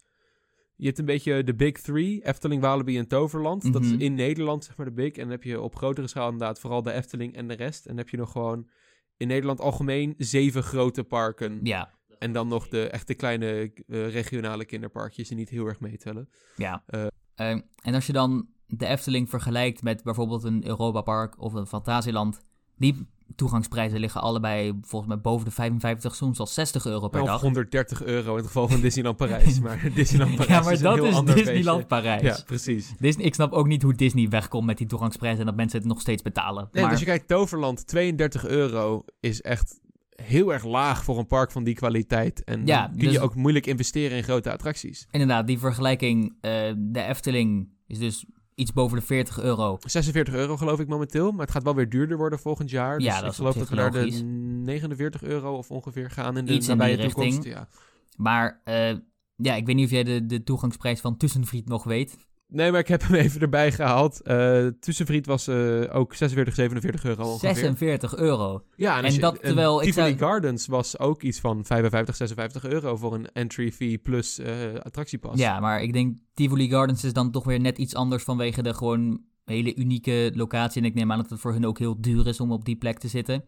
[0.77, 3.73] Je hebt een beetje de big three, Efteling, Walibi en Toverland.
[3.73, 4.01] Dat is Mhm.
[4.01, 5.13] in Nederland, zeg maar, de big.
[5.13, 7.83] En dan heb je op grotere schaal inderdaad vooral de Efteling en de rest.
[7.85, 8.69] En dan heb je nog gewoon
[9.17, 11.61] in Nederland algemeen zeven grote parken.
[11.63, 16.29] Ja, En dan nog de echte kleine eh, regionale kinderparkjes die niet heel erg meetellen.
[16.57, 16.83] ja.
[16.87, 17.07] Eh.
[17.35, 21.67] Eh, en als je dan de Efteling vergelijkt met bijvoorbeeld een Europa Park of een
[21.67, 22.41] Fantasieland,
[22.77, 23.07] die
[23.37, 27.41] toegangsprijzen liggen allebei volgens mij boven de 55, soms al 60 euro per Of dag.
[27.41, 29.61] 130 euro in het geval van Disneyland Parijs.
[29.67, 31.87] Maar Disneyland Parijs ja, maar is dat heel is Disneyland.
[31.87, 32.23] Parijs.
[32.23, 32.93] Ja, precies.
[32.99, 35.89] Disney, ik snap ook niet hoe Disney wegkomt met die toegangsprijzen en dat mensen het
[35.89, 36.69] nog steeds betalen.
[36.73, 39.81] Nee, maar dus je kijkt Toverland, 32 euro is echt
[40.23, 42.45] heel erg laag voor een park van die kwaliteit.
[42.45, 45.07] En Ja, kun dus- je ook moeilijk investeren in grote attracties.
[45.11, 48.25] inderdaad, die vergelijking, eh, de Efteling is dus
[48.57, 49.79] iets boven de 40 euro.
[49.81, 53.01] 46 euro geloof ik momenteel, maar het gaat wel weer duurder worden volgend jaar.
[53.01, 54.23] Ja, dus dat ik is geloof dat we naar de logisch.
[54.25, 57.17] 49 euro of ongeveer gaan in de Iets in die toekomst.
[57.17, 57.45] richting.
[57.55, 57.69] Ja.
[58.17, 58.95] Maar eh,
[59.37, 62.17] Ja, ik weet niet of jij de, de toegangsprijs van Tussenvriet nog weet.
[62.49, 64.23] Nee, maar ik heb hem even erbij gehaald.
[64.23, 67.55] Eh Tussenvriet was eh, ook 46, 47 euro ongeveer.
[67.55, 68.63] 46 euro.
[68.77, 72.97] Ja, En je- dat terwijl ik zou- Gardens was ook iets van 55, 56 euro
[72.97, 75.39] voor een entry fee plus eh, attractiepas.
[75.39, 78.75] Ja, maar ik denk Tivoli Gardens is dan toch weer net iets anders vanwege de
[78.75, 80.81] gewoon hele unieke locatie.
[80.83, 82.77] En ik neem aan dat het voor hun ook heel duur is om op die
[82.77, 83.45] plek te zitten.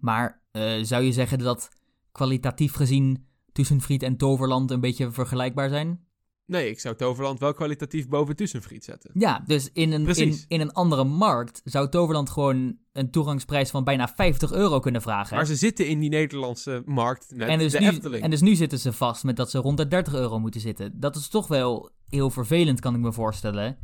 [0.00, 0.42] Maar
[0.82, 1.68] zou je zeggen dat
[2.12, 6.06] kwalitatief gezien Tussenfriet en Toverland een beetje vergelijkbaar zijn?
[6.48, 9.10] Nee, ik zou Toverland wel kwalitatief boven Tussenfriet zetten.
[9.14, 13.84] Ja, dus in een, in, in een andere markt zou Toverland gewoon een toegangsprijs van
[13.84, 15.36] bijna 50 euro kunnen vragen.
[15.36, 18.22] Maar ze zitten in die Nederlandse markt met en, dus de nu, Efteling.
[18.22, 21.00] en dus nu zitten ze vast met dat ze rond de 30 euro moeten zitten.
[21.00, 23.78] Dat is toch wel heel vervelend, kan ik me voorstellen.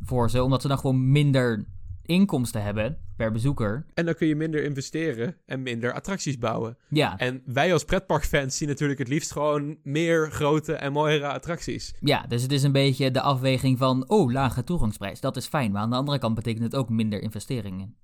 [0.00, 1.66] Voor ze, omdat ze dan gewoon minder
[2.10, 3.86] inkomsten hebben per bezoeker.
[3.94, 6.76] En dan kun je minder investeren en minder attracties bouwen.
[6.88, 11.94] Ja, En wij als pretparkfans zien natuurlijk het liefst gewoon meer grote en mooiere attracties.
[12.00, 15.20] ja, dus het is een beetje de afweging van, oh, lage toegangsprijs.
[15.20, 17.94] Dat is fijn, maar aan de andere kant betekent het ook minder investeringen.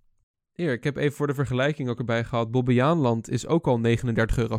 [0.52, 2.50] Hier, ik heb even voor de vergelijking ook erbij gehad.
[2.50, 4.58] Bobbejaanland is ook al 39,50 euro.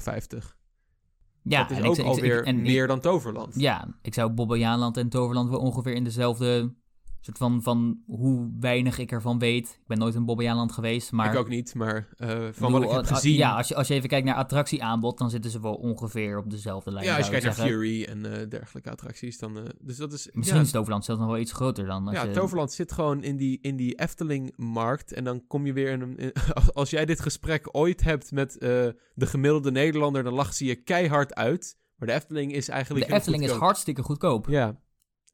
[1.43, 3.53] Ja, dat is en ook ik- ik- alweer ik- meer dan Toverland.
[3.59, 6.73] Ja, ik zou Bobbejaanland en Toverland wel ongeveer in dezelfde
[7.19, 9.67] soort van, van hoe weinig ik ervan weet.
[9.81, 11.31] Ik ben nooit in Bobbejaanland geweest, maar...
[11.33, 13.35] Ik ook niet, maar eh, van wat ik heb a- gezien.
[13.35, 16.49] Ja, als je, als je even kijkt naar attractieaanbod, dan zitten ze wel ongeveer op
[16.49, 17.05] dezelfde lijn.
[17.05, 17.73] Ja, als je kijkt naar zeggen.
[17.73, 19.57] Fury en eh, dergelijke attracties, dan...
[19.57, 20.29] eh, dus dat is...
[20.33, 22.07] Misschien ja, is Toverland zelfs nog wel iets groter dan.
[22.07, 22.31] Als ja, je...
[22.31, 25.13] Toverland zit gewoon in die, in die Efteling-markt.
[25.13, 26.17] En dan kom je weer in een...
[26.17, 26.33] in-
[26.73, 28.69] als jij dit gesprek ooit hebt met eh,
[29.13, 31.77] de gemiddelde Nederlander, dan lacht ze je keihard uit.
[31.95, 33.07] Maar de Efteling is eigenlijk...
[33.07, 34.47] De Efteling is hartstikke goedkoop.
[34.47, 34.79] Ja.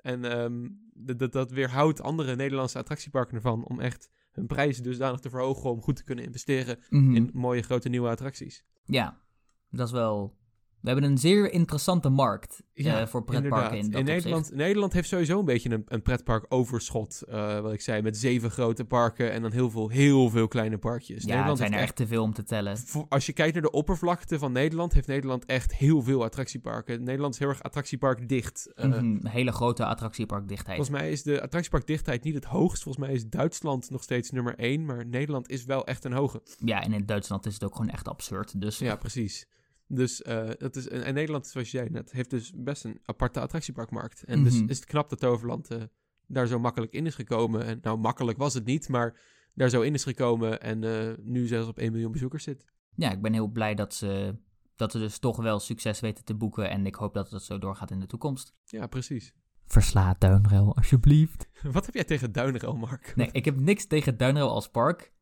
[0.01, 5.29] En ehm, dat, dat, weerhoudt andere Nederlandse attractieparken ervan om echt hun prijzen dusdanig te
[5.29, 7.15] verhogen om goed te kunnen investeren Mhm.
[7.15, 8.65] in mooie grote nieuwe attracties.
[8.83, 9.21] Ja,
[9.69, 10.41] dat is wel...
[10.83, 14.51] We hebben een zeer interessante markt Ja, eh, voor pretparken in dat in Nederland.
[14.53, 17.21] Nederland heeft sowieso een beetje een, een pretpark overschot.
[17.21, 20.77] eh, wat ik zei, met zeven grote parken en dan heel veel, heel veel kleine
[20.77, 21.23] parkjes.
[21.23, 22.77] Ja, Nederland zijn er echt te veel om te tellen.
[22.77, 27.03] voor- als je kijkt naar de oppervlakte van Nederland, heeft Nederland echt heel veel attractieparken.
[27.03, 28.71] Nederland is heel erg attractiepark dicht.
[28.75, 30.75] Eh, Mhm, Een hele grote attractieparkdichtheid.
[30.77, 32.83] Volgens mij is de attractieparkdichtheid niet het hoogst.
[32.83, 34.85] Volgens mij is Duitsland nog steeds nummer één.
[34.85, 36.41] Maar Nederland is wel echt een hoge.
[36.65, 38.61] Ja, en in Duitsland is het ook gewoon echt absurd.
[38.61, 39.45] Dus Ja, precies.
[39.87, 42.99] Dus eh, dat is, en en Nederland, zoals je zei net, heeft dus best een
[43.05, 44.23] aparte attractieparkmarkt.
[44.23, 44.69] En dus Mhm.
[44.69, 45.81] is het knap dat Toverland eh,
[46.27, 47.65] daar zo makkelijk in is gekomen.
[47.65, 49.21] En nou, makkelijk was het niet, maar
[49.53, 50.61] daar zo in is gekomen.
[50.61, 52.65] En eh, nu zelfs op 1 miljoen bezoekers zit.
[52.95, 54.35] ja, ik ben heel blij dat ze,
[54.75, 56.69] dat ze dus toch wel succes weten te boeken.
[56.69, 58.53] En ik hoop dat het zo doorgaat in de toekomst.
[58.65, 59.33] Ja, precies.
[59.67, 61.49] Versla Duinrail, alsjeblieft.
[61.71, 63.15] Wat heb jij tegen Duinrel, Mark?
[63.15, 65.13] Nee, ik heb niks tegen Duinrail als park.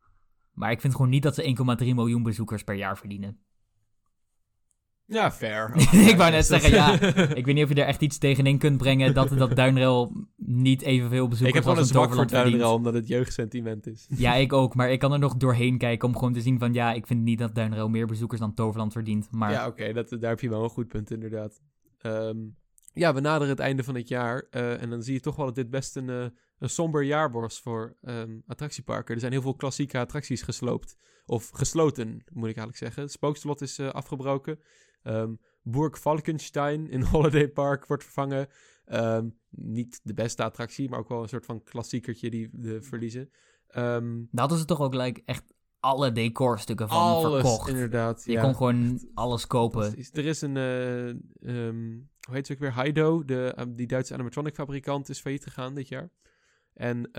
[0.54, 1.44] Maar ik vind gewoon niet dat ze
[1.84, 3.40] 1,3 miljoen bezoekers per jaar verdienen.
[5.06, 5.76] Ja, fair.
[6.10, 6.92] ik wou net zeggen, ja.
[7.40, 10.82] Ik weet niet of je er echt iets tegenin kunt brengen dat, dat Duinrail niet
[10.82, 12.28] evenveel Ik bezoekers heb gewoon een zwak voor.
[12.28, 14.08] Duinrel, omdat het jeugdsentiment is.
[14.10, 14.76] Ja, ik ook.
[14.76, 16.74] Maar ik kan er nog doorheen kijken om gewoon te zien van...
[16.74, 19.28] Ja, ik vind niet dat Duinrail meer bezoekers dan Toverland verdient.
[19.32, 21.62] Maar Ja, oké, dat daar heb je wel een goed punt inderdaad.
[21.98, 22.38] Ehm,
[22.94, 24.48] ja, we naderen het einde van het jaar.
[24.50, 26.26] eh, en dan zie je toch wel dat dit best een, eh,
[26.60, 29.14] een somber jaar was voor ehm, attractieparken.
[29.14, 30.96] Er zijn heel veel klassieke attracties gesloopt.
[31.26, 33.02] Of gesloten, moet ik eigenlijk zeggen.
[33.02, 34.60] Het spookslot is eh, afgebroken.
[35.04, 35.34] Ehm
[35.64, 38.48] Burg Falkenstein in Holiday Park wordt vervangen.
[38.86, 43.32] Ehm, niet de beste attractie, maar ook wel een soort van klassiekertje die we verliezen.
[43.68, 44.02] Daar
[44.36, 47.70] hadden ze toch ook like, echt alle decorstukken van alles, verkocht.
[47.70, 48.24] inderdaad.
[48.26, 48.42] Je ja.
[48.42, 49.96] kon gewoon alles kopen.
[50.12, 51.16] Er is een, eh,
[52.28, 52.72] hoe heet ze ook weer?
[52.72, 56.10] Haido, de, eh, die Duitse animatronic fabrikant, is failliet gegaan dit jaar.
[56.74, 57.12] En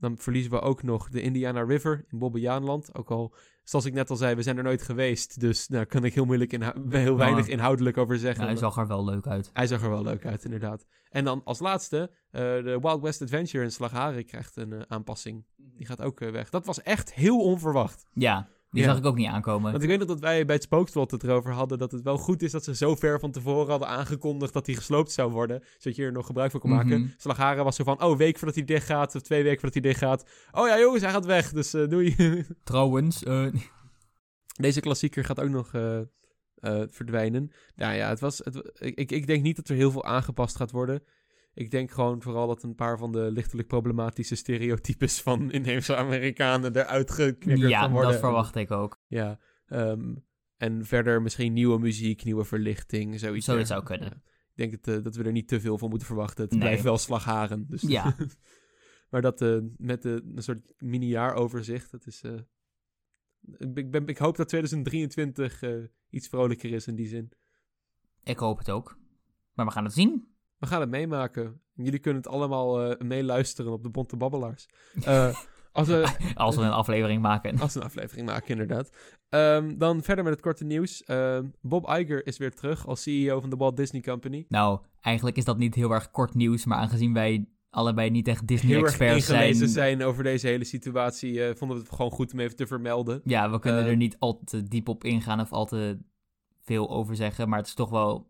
[0.00, 2.94] dan verliezen we ook nog de Indiana River in Bobbejaanland.
[2.94, 3.34] Ook al,
[3.64, 5.40] zoals ik net al zei, we zijn er nooit geweest.
[5.40, 8.42] Dus daar kan ik heel moeilijk inhou- heel weinig inhoudelijk over zeggen.
[8.44, 9.50] Ja, hij zag er wel leuk uit.
[9.52, 10.86] Hij zag er wel leuk uit, inderdaad.
[11.08, 15.44] En dan als laatste, eh, de Wild West Adventure in Slagharen krijgt een eh, aanpassing.
[15.56, 16.50] Die gaat ook eh, weg.
[16.50, 18.06] Dat was echt heel onverwacht.
[18.12, 18.88] Ja, die Ja.
[18.88, 19.70] zag ik ook niet aankomen.
[19.70, 22.16] Want ik weet nog dat wij bij het spookslot het erover hadden dat het wel
[22.18, 25.62] goed is dat ze zo ver van tevoren hadden aangekondigd dat hij gesloopt zou worden.
[25.78, 27.14] Zodat je er nog gebruik van kon maken.
[27.16, 29.92] Slagharen was zo van, oh, week voordat hij dicht gaat, of twee weken voordat hij
[29.92, 30.24] dicht gaat.
[30.52, 32.16] Oh ja, jongens, hij gaat weg, dus eh, doei.
[32.64, 33.46] Trouwens, eh,
[34.60, 36.00] Deze klassieker gaat ook nog eh,
[36.88, 37.52] verdwijnen.
[37.74, 40.70] Nou ja, het was, het, ik- ik denk niet dat er heel veel aangepast gaat
[40.70, 41.02] worden.
[41.54, 46.76] Ik denk gewoon vooral dat een paar van de lichtelijk problematische stereotypes van inheemse Amerikanen
[46.76, 48.10] eruit geknikkerd ja, worden.
[48.10, 49.00] dat verwacht ik ook.
[49.06, 50.14] Ja, ehm,
[50.56, 53.44] en verder misschien nieuwe muziek, nieuwe verlichting, zoiets.
[53.44, 53.68] Zoiets dergelijks.
[53.68, 54.08] zou kunnen.
[54.24, 54.30] Ja.
[54.54, 56.42] Ik denk dat, eh, dat we er niet te veel van moeten verwachten.
[56.44, 56.60] Het Nee.
[56.60, 57.66] blijft wel slagharen.
[57.68, 58.16] Dus Ja.
[59.10, 62.22] maar dat eh, met een soort mini-jaaroverzicht, dat is...
[62.22, 62.32] eh,
[63.74, 65.74] ik, ben, ik hoop dat 2023 eh,
[66.10, 67.32] iets vrolijker is in die zin.
[68.22, 68.98] Ik hoop het ook.
[69.54, 70.29] Maar we gaan het zien.
[70.60, 71.60] We gaan het meemaken.
[71.74, 74.68] Jullie kunnen het allemaal eh, meeluisteren op de Bonte Babbelaars.
[75.04, 75.36] Eh,
[75.72, 77.58] als, we, Als we een aflevering maken.
[77.60, 78.90] als we een aflevering maken, inderdaad.
[79.28, 81.04] Ehm, dan verder met het korte nieuws.
[81.04, 84.44] Ehm, Bob Iger is weer terug als CEO van de Walt Disney Company.
[84.48, 88.46] Nou, eigenlijk is dat niet heel erg kort nieuws, maar aangezien wij allebei niet echt
[88.46, 92.56] Disney-experts zijn, zijn over deze hele situatie, eh, vonden we het gewoon goed om even
[92.56, 93.20] te vermelden.
[93.24, 95.98] Ja, we kunnen er niet al te diep op ingaan of al te
[96.60, 98.28] veel over zeggen, maar het is toch wel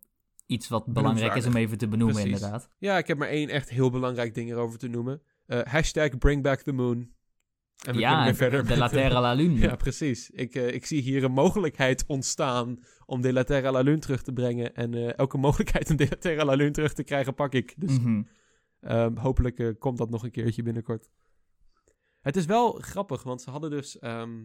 [0.51, 2.35] iets wat belangrijk is om even te benoemen, Precies.
[2.41, 2.71] inderdaad.
[2.79, 5.23] Ja, ik heb maar één echt heel belangrijk ding erover te noemen.
[5.47, 6.97] Eh, hashtag bring back the moon.
[6.97, 7.07] En
[7.77, 9.59] we kunnen Ja, weer verder de met, La Lune.
[9.69, 10.31] Ja, precies.
[10.31, 14.23] Ik, eh, ik zie hier een mogelijkheid ontstaan om de La Terra La Lune terug
[14.23, 14.75] te brengen.
[14.75, 17.75] En eh, elke mogelijkheid om de La Terra La Lune terug te krijgen, pak ik.
[17.77, 18.23] Dus Mhm.
[18.81, 21.09] ehm, hopelijk komt dat nog een keertje binnenkort.
[22.21, 23.99] Het is wel grappig, want ze hadden dus...
[23.99, 24.45] ehm,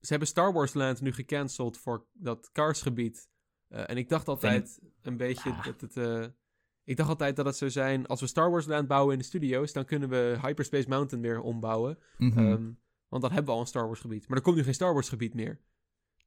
[0.00, 3.16] ze hebben Star Wars Land nu gecanceld voor dat Cars-gebied.
[3.18, 3.26] Eh,
[3.68, 5.96] en ik dacht altijd een beetje dat het...
[5.96, 6.24] eh,
[6.84, 9.24] ik dacht altijd dat het zou zijn, als we Star Wars Land bouwen in de
[9.24, 11.98] studio's, dan kunnen we Hyperspace Mountain weer ombouwen.
[12.18, 12.38] Mhm.
[12.38, 12.70] Ehm,
[13.08, 14.28] want dan hebben we al een Star Wars gebied.
[14.28, 15.60] Maar er komt nu geen Star Wars gebied meer.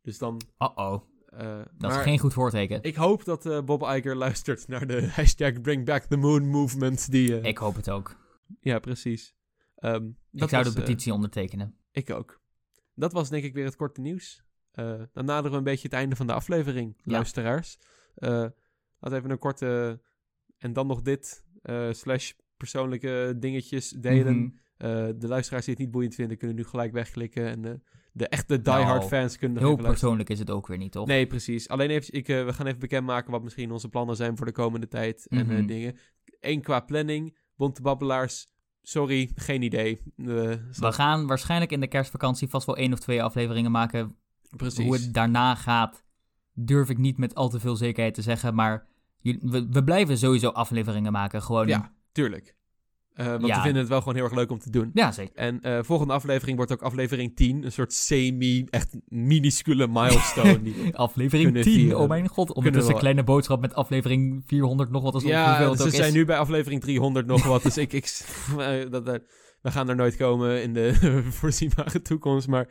[0.01, 0.41] Dus dan...
[0.59, 2.83] Uh-oh, eh, dat is geen goed voorteken.
[2.83, 7.11] ik hoop dat eh, Bob Iger luistert naar de hashtag Bring Back the Moon movement.
[7.11, 8.15] Die, eh, Ik hoop het ook.
[8.59, 9.35] Ja, precies.
[9.75, 11.75] Ehm, Ik dat zou was, de eh, petitie ondertekenen.
[11.91, 12.41] ik ook.
[12.95, 14.43] Dat was denk ik weer het korte nieuws.
[14.71, 17.11] Eh, dan naderen we een beetje het einde van de aflevering, Ja.
[17.11, 17.77] luisteraars.
[18.15, 18.45] Eh
[18.99, 20.01] laat even een korte...
[20.57, 24.37] En dan nog dit, eh, slash persoonlijke dingetjes delen.
[24.37, 24.49] Mhm.
[25.19, 27.45] De luisteraars die het niet boeiend vinden, kunnen nu gelijk wegklikken.
[27.47, 31.07] En de echte diehard Nou, fans kunnen Heel persoonlijk is het ook weer niet, toch?
[31.07, 31.69] Nee, precies.
[31.69, 34.87] Alleen even, ik, we gaan even bekendmaken wat misschien onze plannen zijn voor de komende
[34.87, 35.27] tijd.
[35.27, 35.65] En Mhm.
[35.65, 35.95] dingen.
[36.39, 37.37] Eén qua planning.
[37.55, 38.47] Bonte babbelaars.
[38.81, 40.01] Sorry, geen idee.
[40.15, 44.15] We gaan waarschijnlijk in de kerstvakantie vast wel één of twee afleveringen maken.
[44.57, 44.85] Precies.
[44.85, 46.03] Hoe het daarna gaat,
[46.53, 48.55] durf ik niet met al te veel zekerheid te zeggen.
[48.55, 48.87] Maar
[49.21, 51.41] we, we blijven sowieso afleveringen maken.
[51.41, 51.67] Gewoon.
[51.67, 52.55] Ja, tuurlijk.
[53.13, 53.55] Eh, want Ja.
[53.55, 54.91] we vinden het wel gewoon heel erg leuk om te doen.
[54.93, 55.35] Ja, zeker.
[55.35, 57.63] En eh, volgende aflevering wordt ook aflevering 10.
[57.65, 60.61] Een soort semi, echt minuscule milestone.
[60.61, 61.73] die- Aflevering Kunnen 10.
[61.73, 61.99] vieren.
[61.99, 62.53] Oh mijn god.
[62.53, 65.13] Ondertussen een kleine boodschap met aflevering 400 nog wat.
[65.13, 66.13] Als ja, het ze ook zijn is.
[66.13, 67.63] nu bij aflevering 300 nog wat.
[67.63, 68.05] Dus ik, ik,
[68.57, 69.21] eh, dat, dat-
[69.61, 70.93] we gaan er nooit komen in de
[71.39, 72.47] voorzienbare toekomst.
[72.47, 72.67] Maar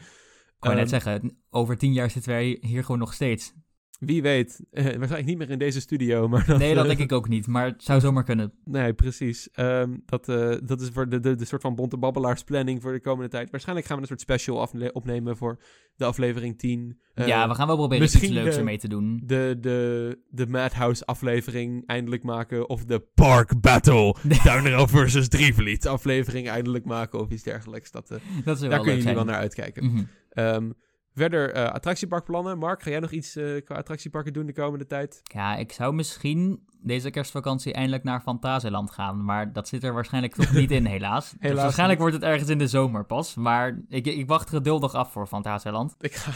[0.61, 3.55] Ik wou net ehm, zeggen, over tien jaar zitten wij hier gewoon nog steeds.
[4.01, 4.61] Wie weet.
[4.70, 6.28] Eh, waarschijnlijk niet meer in deze studio.
[6.28, 7.46] Maar dat, Nee, dat eh, denk ik ook niet.
[7.46, 8.53] Maar het zou zomaar kunnen.
[8.64, 9.51] Nee, precies.
[9.53, 13.01] Ehm, dat, eh, dat is voor de, de, de soort van bonte babbelaarsplanning voor de
[13.01, 13.51] komende tijd.
[13.51, 15.59] Waarschijnlijk gaan we een soort special afle- opnemen voor
[15.96, 17.01] de aflevering 10.
[17.14, 19.22] Eh, ja, we gaan wel proberen iets leuks de- ermee te doen.
[19.24, 22.68] de, de, de Madhouse aflevering eindelijk maken.
[22.68, 24.14] Of de Park Battle.
[24.44, 25.86] Duinero versus Drievliet.
[25.86, 27.90] aflevering eindelijk maken of iets dergelijks.
[27.90, 29.14] Dat, eh, Dat daar kunnen jullie zijn.
[29.14, 29.84] wel naar uitkijken.
[29.84, 30.03] Mhm.
[30.30, 30.70] Ehm,
[31.15, 32.59] verder eh, attractieparkplannen.
[32.59, 35.21] Mark, ga jij nog iets eh, qua attractieparken doen de komende tijd?
[35.23, 39.25] Ja, ik zou misschien deze kerstvakantie eindelijk naar Fantasieland gaan.
[39.25, 41.31] Maar dat zit er waarschijnlijk toch niet in, helaas.
[41.31, 42.09] dus Helaas waarschijnlijk niet.
[42.09, 43.35] wordt het ergens in de zomer pas.
[43.35, 45.95] Maar ik, ik wacht geduldig af voor Fantasieland.
[45.99, 46.33] Ik ga...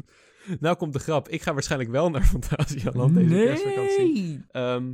[0.60, 1.28] nou komt de grap.
[1.28, 4.44] Ik ga waarschijnlijk wel naar Fantasialand deze kerstvakantie.
[4.50, 4.92] Ehm,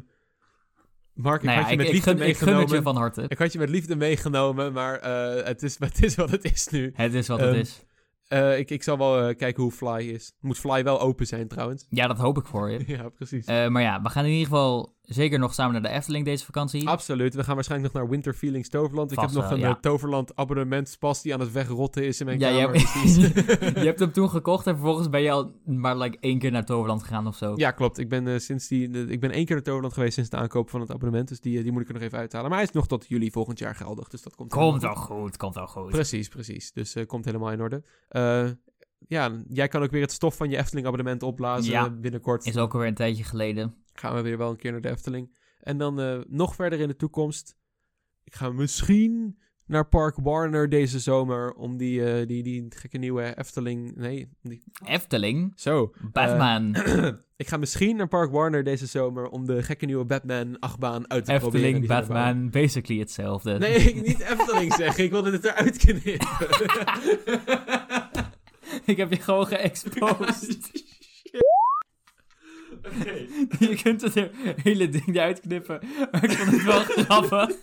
[1.18, 2.76] Mark, ik Nou ja, had je ik, met ik, liefde gun, ik gun het meegenomen.
[2.76, 3.24] je van harte.
[3.28, 6.68] Ik had je met liefde meegenomen, maar eh, het, is, het is wat het is
[6.68, 6.92] nu.
[6.94, 7.86] Het is wat Ehm, het is.
[8.28, 10.32] Eh, ik, ik zal wel eh, kijken hoe Fly is.
[10.40, 11.86] Moet Fly wel open zijn trouwens.
[11.88, 12.82] Ja, dat hoop ik voor je.
[12.96, 13.46] ja, precies.
[13.46, 16.44] Eh, maar ja, we gaan in ieder geval zeker nog samen naar de Efteling deze
[16.44, 16.88] vakantie.
[16.88, 17.34] Absoluut.
[17.34, 19.12] We gaan waarschijnlijk nog naar Winter Feelings Toverland.
[19.12, 19.68] Ik heb nog wel, een ja.
[19.74, 22.76] eh, Toverland abonnementspas die aan het wegrotten is in mijn Ja, je kamer.
[22.80, 23.16] hebt, Dus
[23.82, 26.64] je hebt hem toen gekocht en vervolgens ben je al maar like één keer naar
[26.64, 27.52] Toverland gegaan of zo.
[27.56, 27.98] ja, klopt.
[27.98, 30.70] Ik ben, eh, sinds die, ik ben één keer naar Toverland geweest sinds de aankoop
[30.70, 31.28] van het abonnement.
[31.28, 32.48] Dus die, eh, die moet ik er nog even uithalen.
[32.48, 34.08] Maar hij is nog tot juli volgend jaar geldig.
[34.08, 35.90] Dus dat komt Komt wel goed, komt wel goed.
[35.90, 36.72] Precies, precies.
[36.72, 37.82] Dus komt helemaal in orde.
[39.08, 41.84] Ja, jij kan ook weer het stof van je Efteling-abonnement opblazen Ja.
[41.86, 42.46] eh, binnenkort.
[42.46, 43.74] Is ook alweer een tijdje geleden.
[43.98, 45.36] Gaan we weer wel een keer naar de Efteling.
[45.60, 47.56] En dan eh, nog verder in de toekomst.
[48.24, 53.38] Ik ga misschien naar Park Warner deze zomer om die, eh, die, die gekke nieuwe
[53.38, 53.96] Efteling...
[53.96, 55.94] Nee, die, Efteling, zo.
[56.12, 56.74] Batman,
[57.36, 61.32] ik ga misschien naar Park Warner deze zomer om de gekke nieuwe Batman-achtbaan uit te
[61.32, 61.66] proberen.
[61.66, 62.26] Efteling, daar bouwen.
[62.26, 63.58] Batman, basically hetzelfde.
[63.58, 65.04] Nee, ik niet Efteling zeggen.
[65.04, 66.12] Ik wilde het eruit knippen.
[68.84, 70.70] Ik heb je gewoon geëxposed.
[73.68, 74.30] Je kunt het
[74.62, 75.80] hele ding eruit knippen,
[76.12, 77.56] maar ik vond het wel grappig.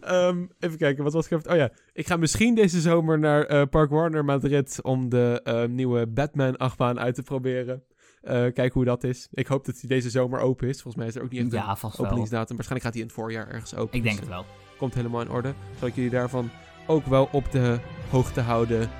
[0.00, 1.50] Ehm, even kijken, wat was ik even...
[1.50, 5.64] Oh ja, ik ga misschien deze zomer naar eh, Park Warner Madrid om de eh,
[5.64, 7.82] nieuwe Batman-achtbaan uit te proberen.
[8.22, 9.28] Eh kijken hoe dat is.
[9.32, 10.74] Ik hoop dat hij deze zomer open is.
[10.82, 12.06] Volgens mij is er ook niet echt Ja, een wel.
[12.06, 12.56] openingsdatum.
[12.56, 13.96] Waarschijnlijk gaat hij in het voorjaar ergens open.
[13.98, 14.40] Ik denk Dus, het wel.
[14.42, 15.52] eh, Komt helemaal in orde.
[15.78, 16.50] Zal ik jullie daarvan
[16.86, 17.78] ook wel op de
[18.10, 18.90] hoogte houden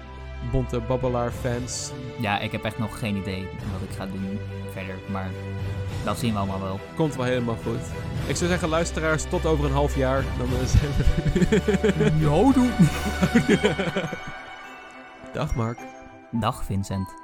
[0.51, 1.91] bonte babbelaar-fans.
[2.21, 4.39] Ja, ik heb echt nog geen idee wat ik ga doen
[4.73, 4.95] verder.
[5.11, 5.31] Maar
[6.05, 6.81] dat zien we allemaal wel.
[6.97, 7.81] Komt wel helemaal goed.
[8.27, 10.25] Ik zou zeggen, luisteraars, tot over een half jaar.
[10.39, 12.13] Dan zijn we...
[12.19, 12.71] Jo, doe.
[15.33, 15.79] Dag Mark.
[16.31, 17.15] Dag Vincent.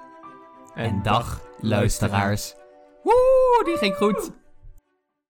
[0.74, 2.55] En, dag luisteraars.
[3.03, 4.31] Woe, die ging goed.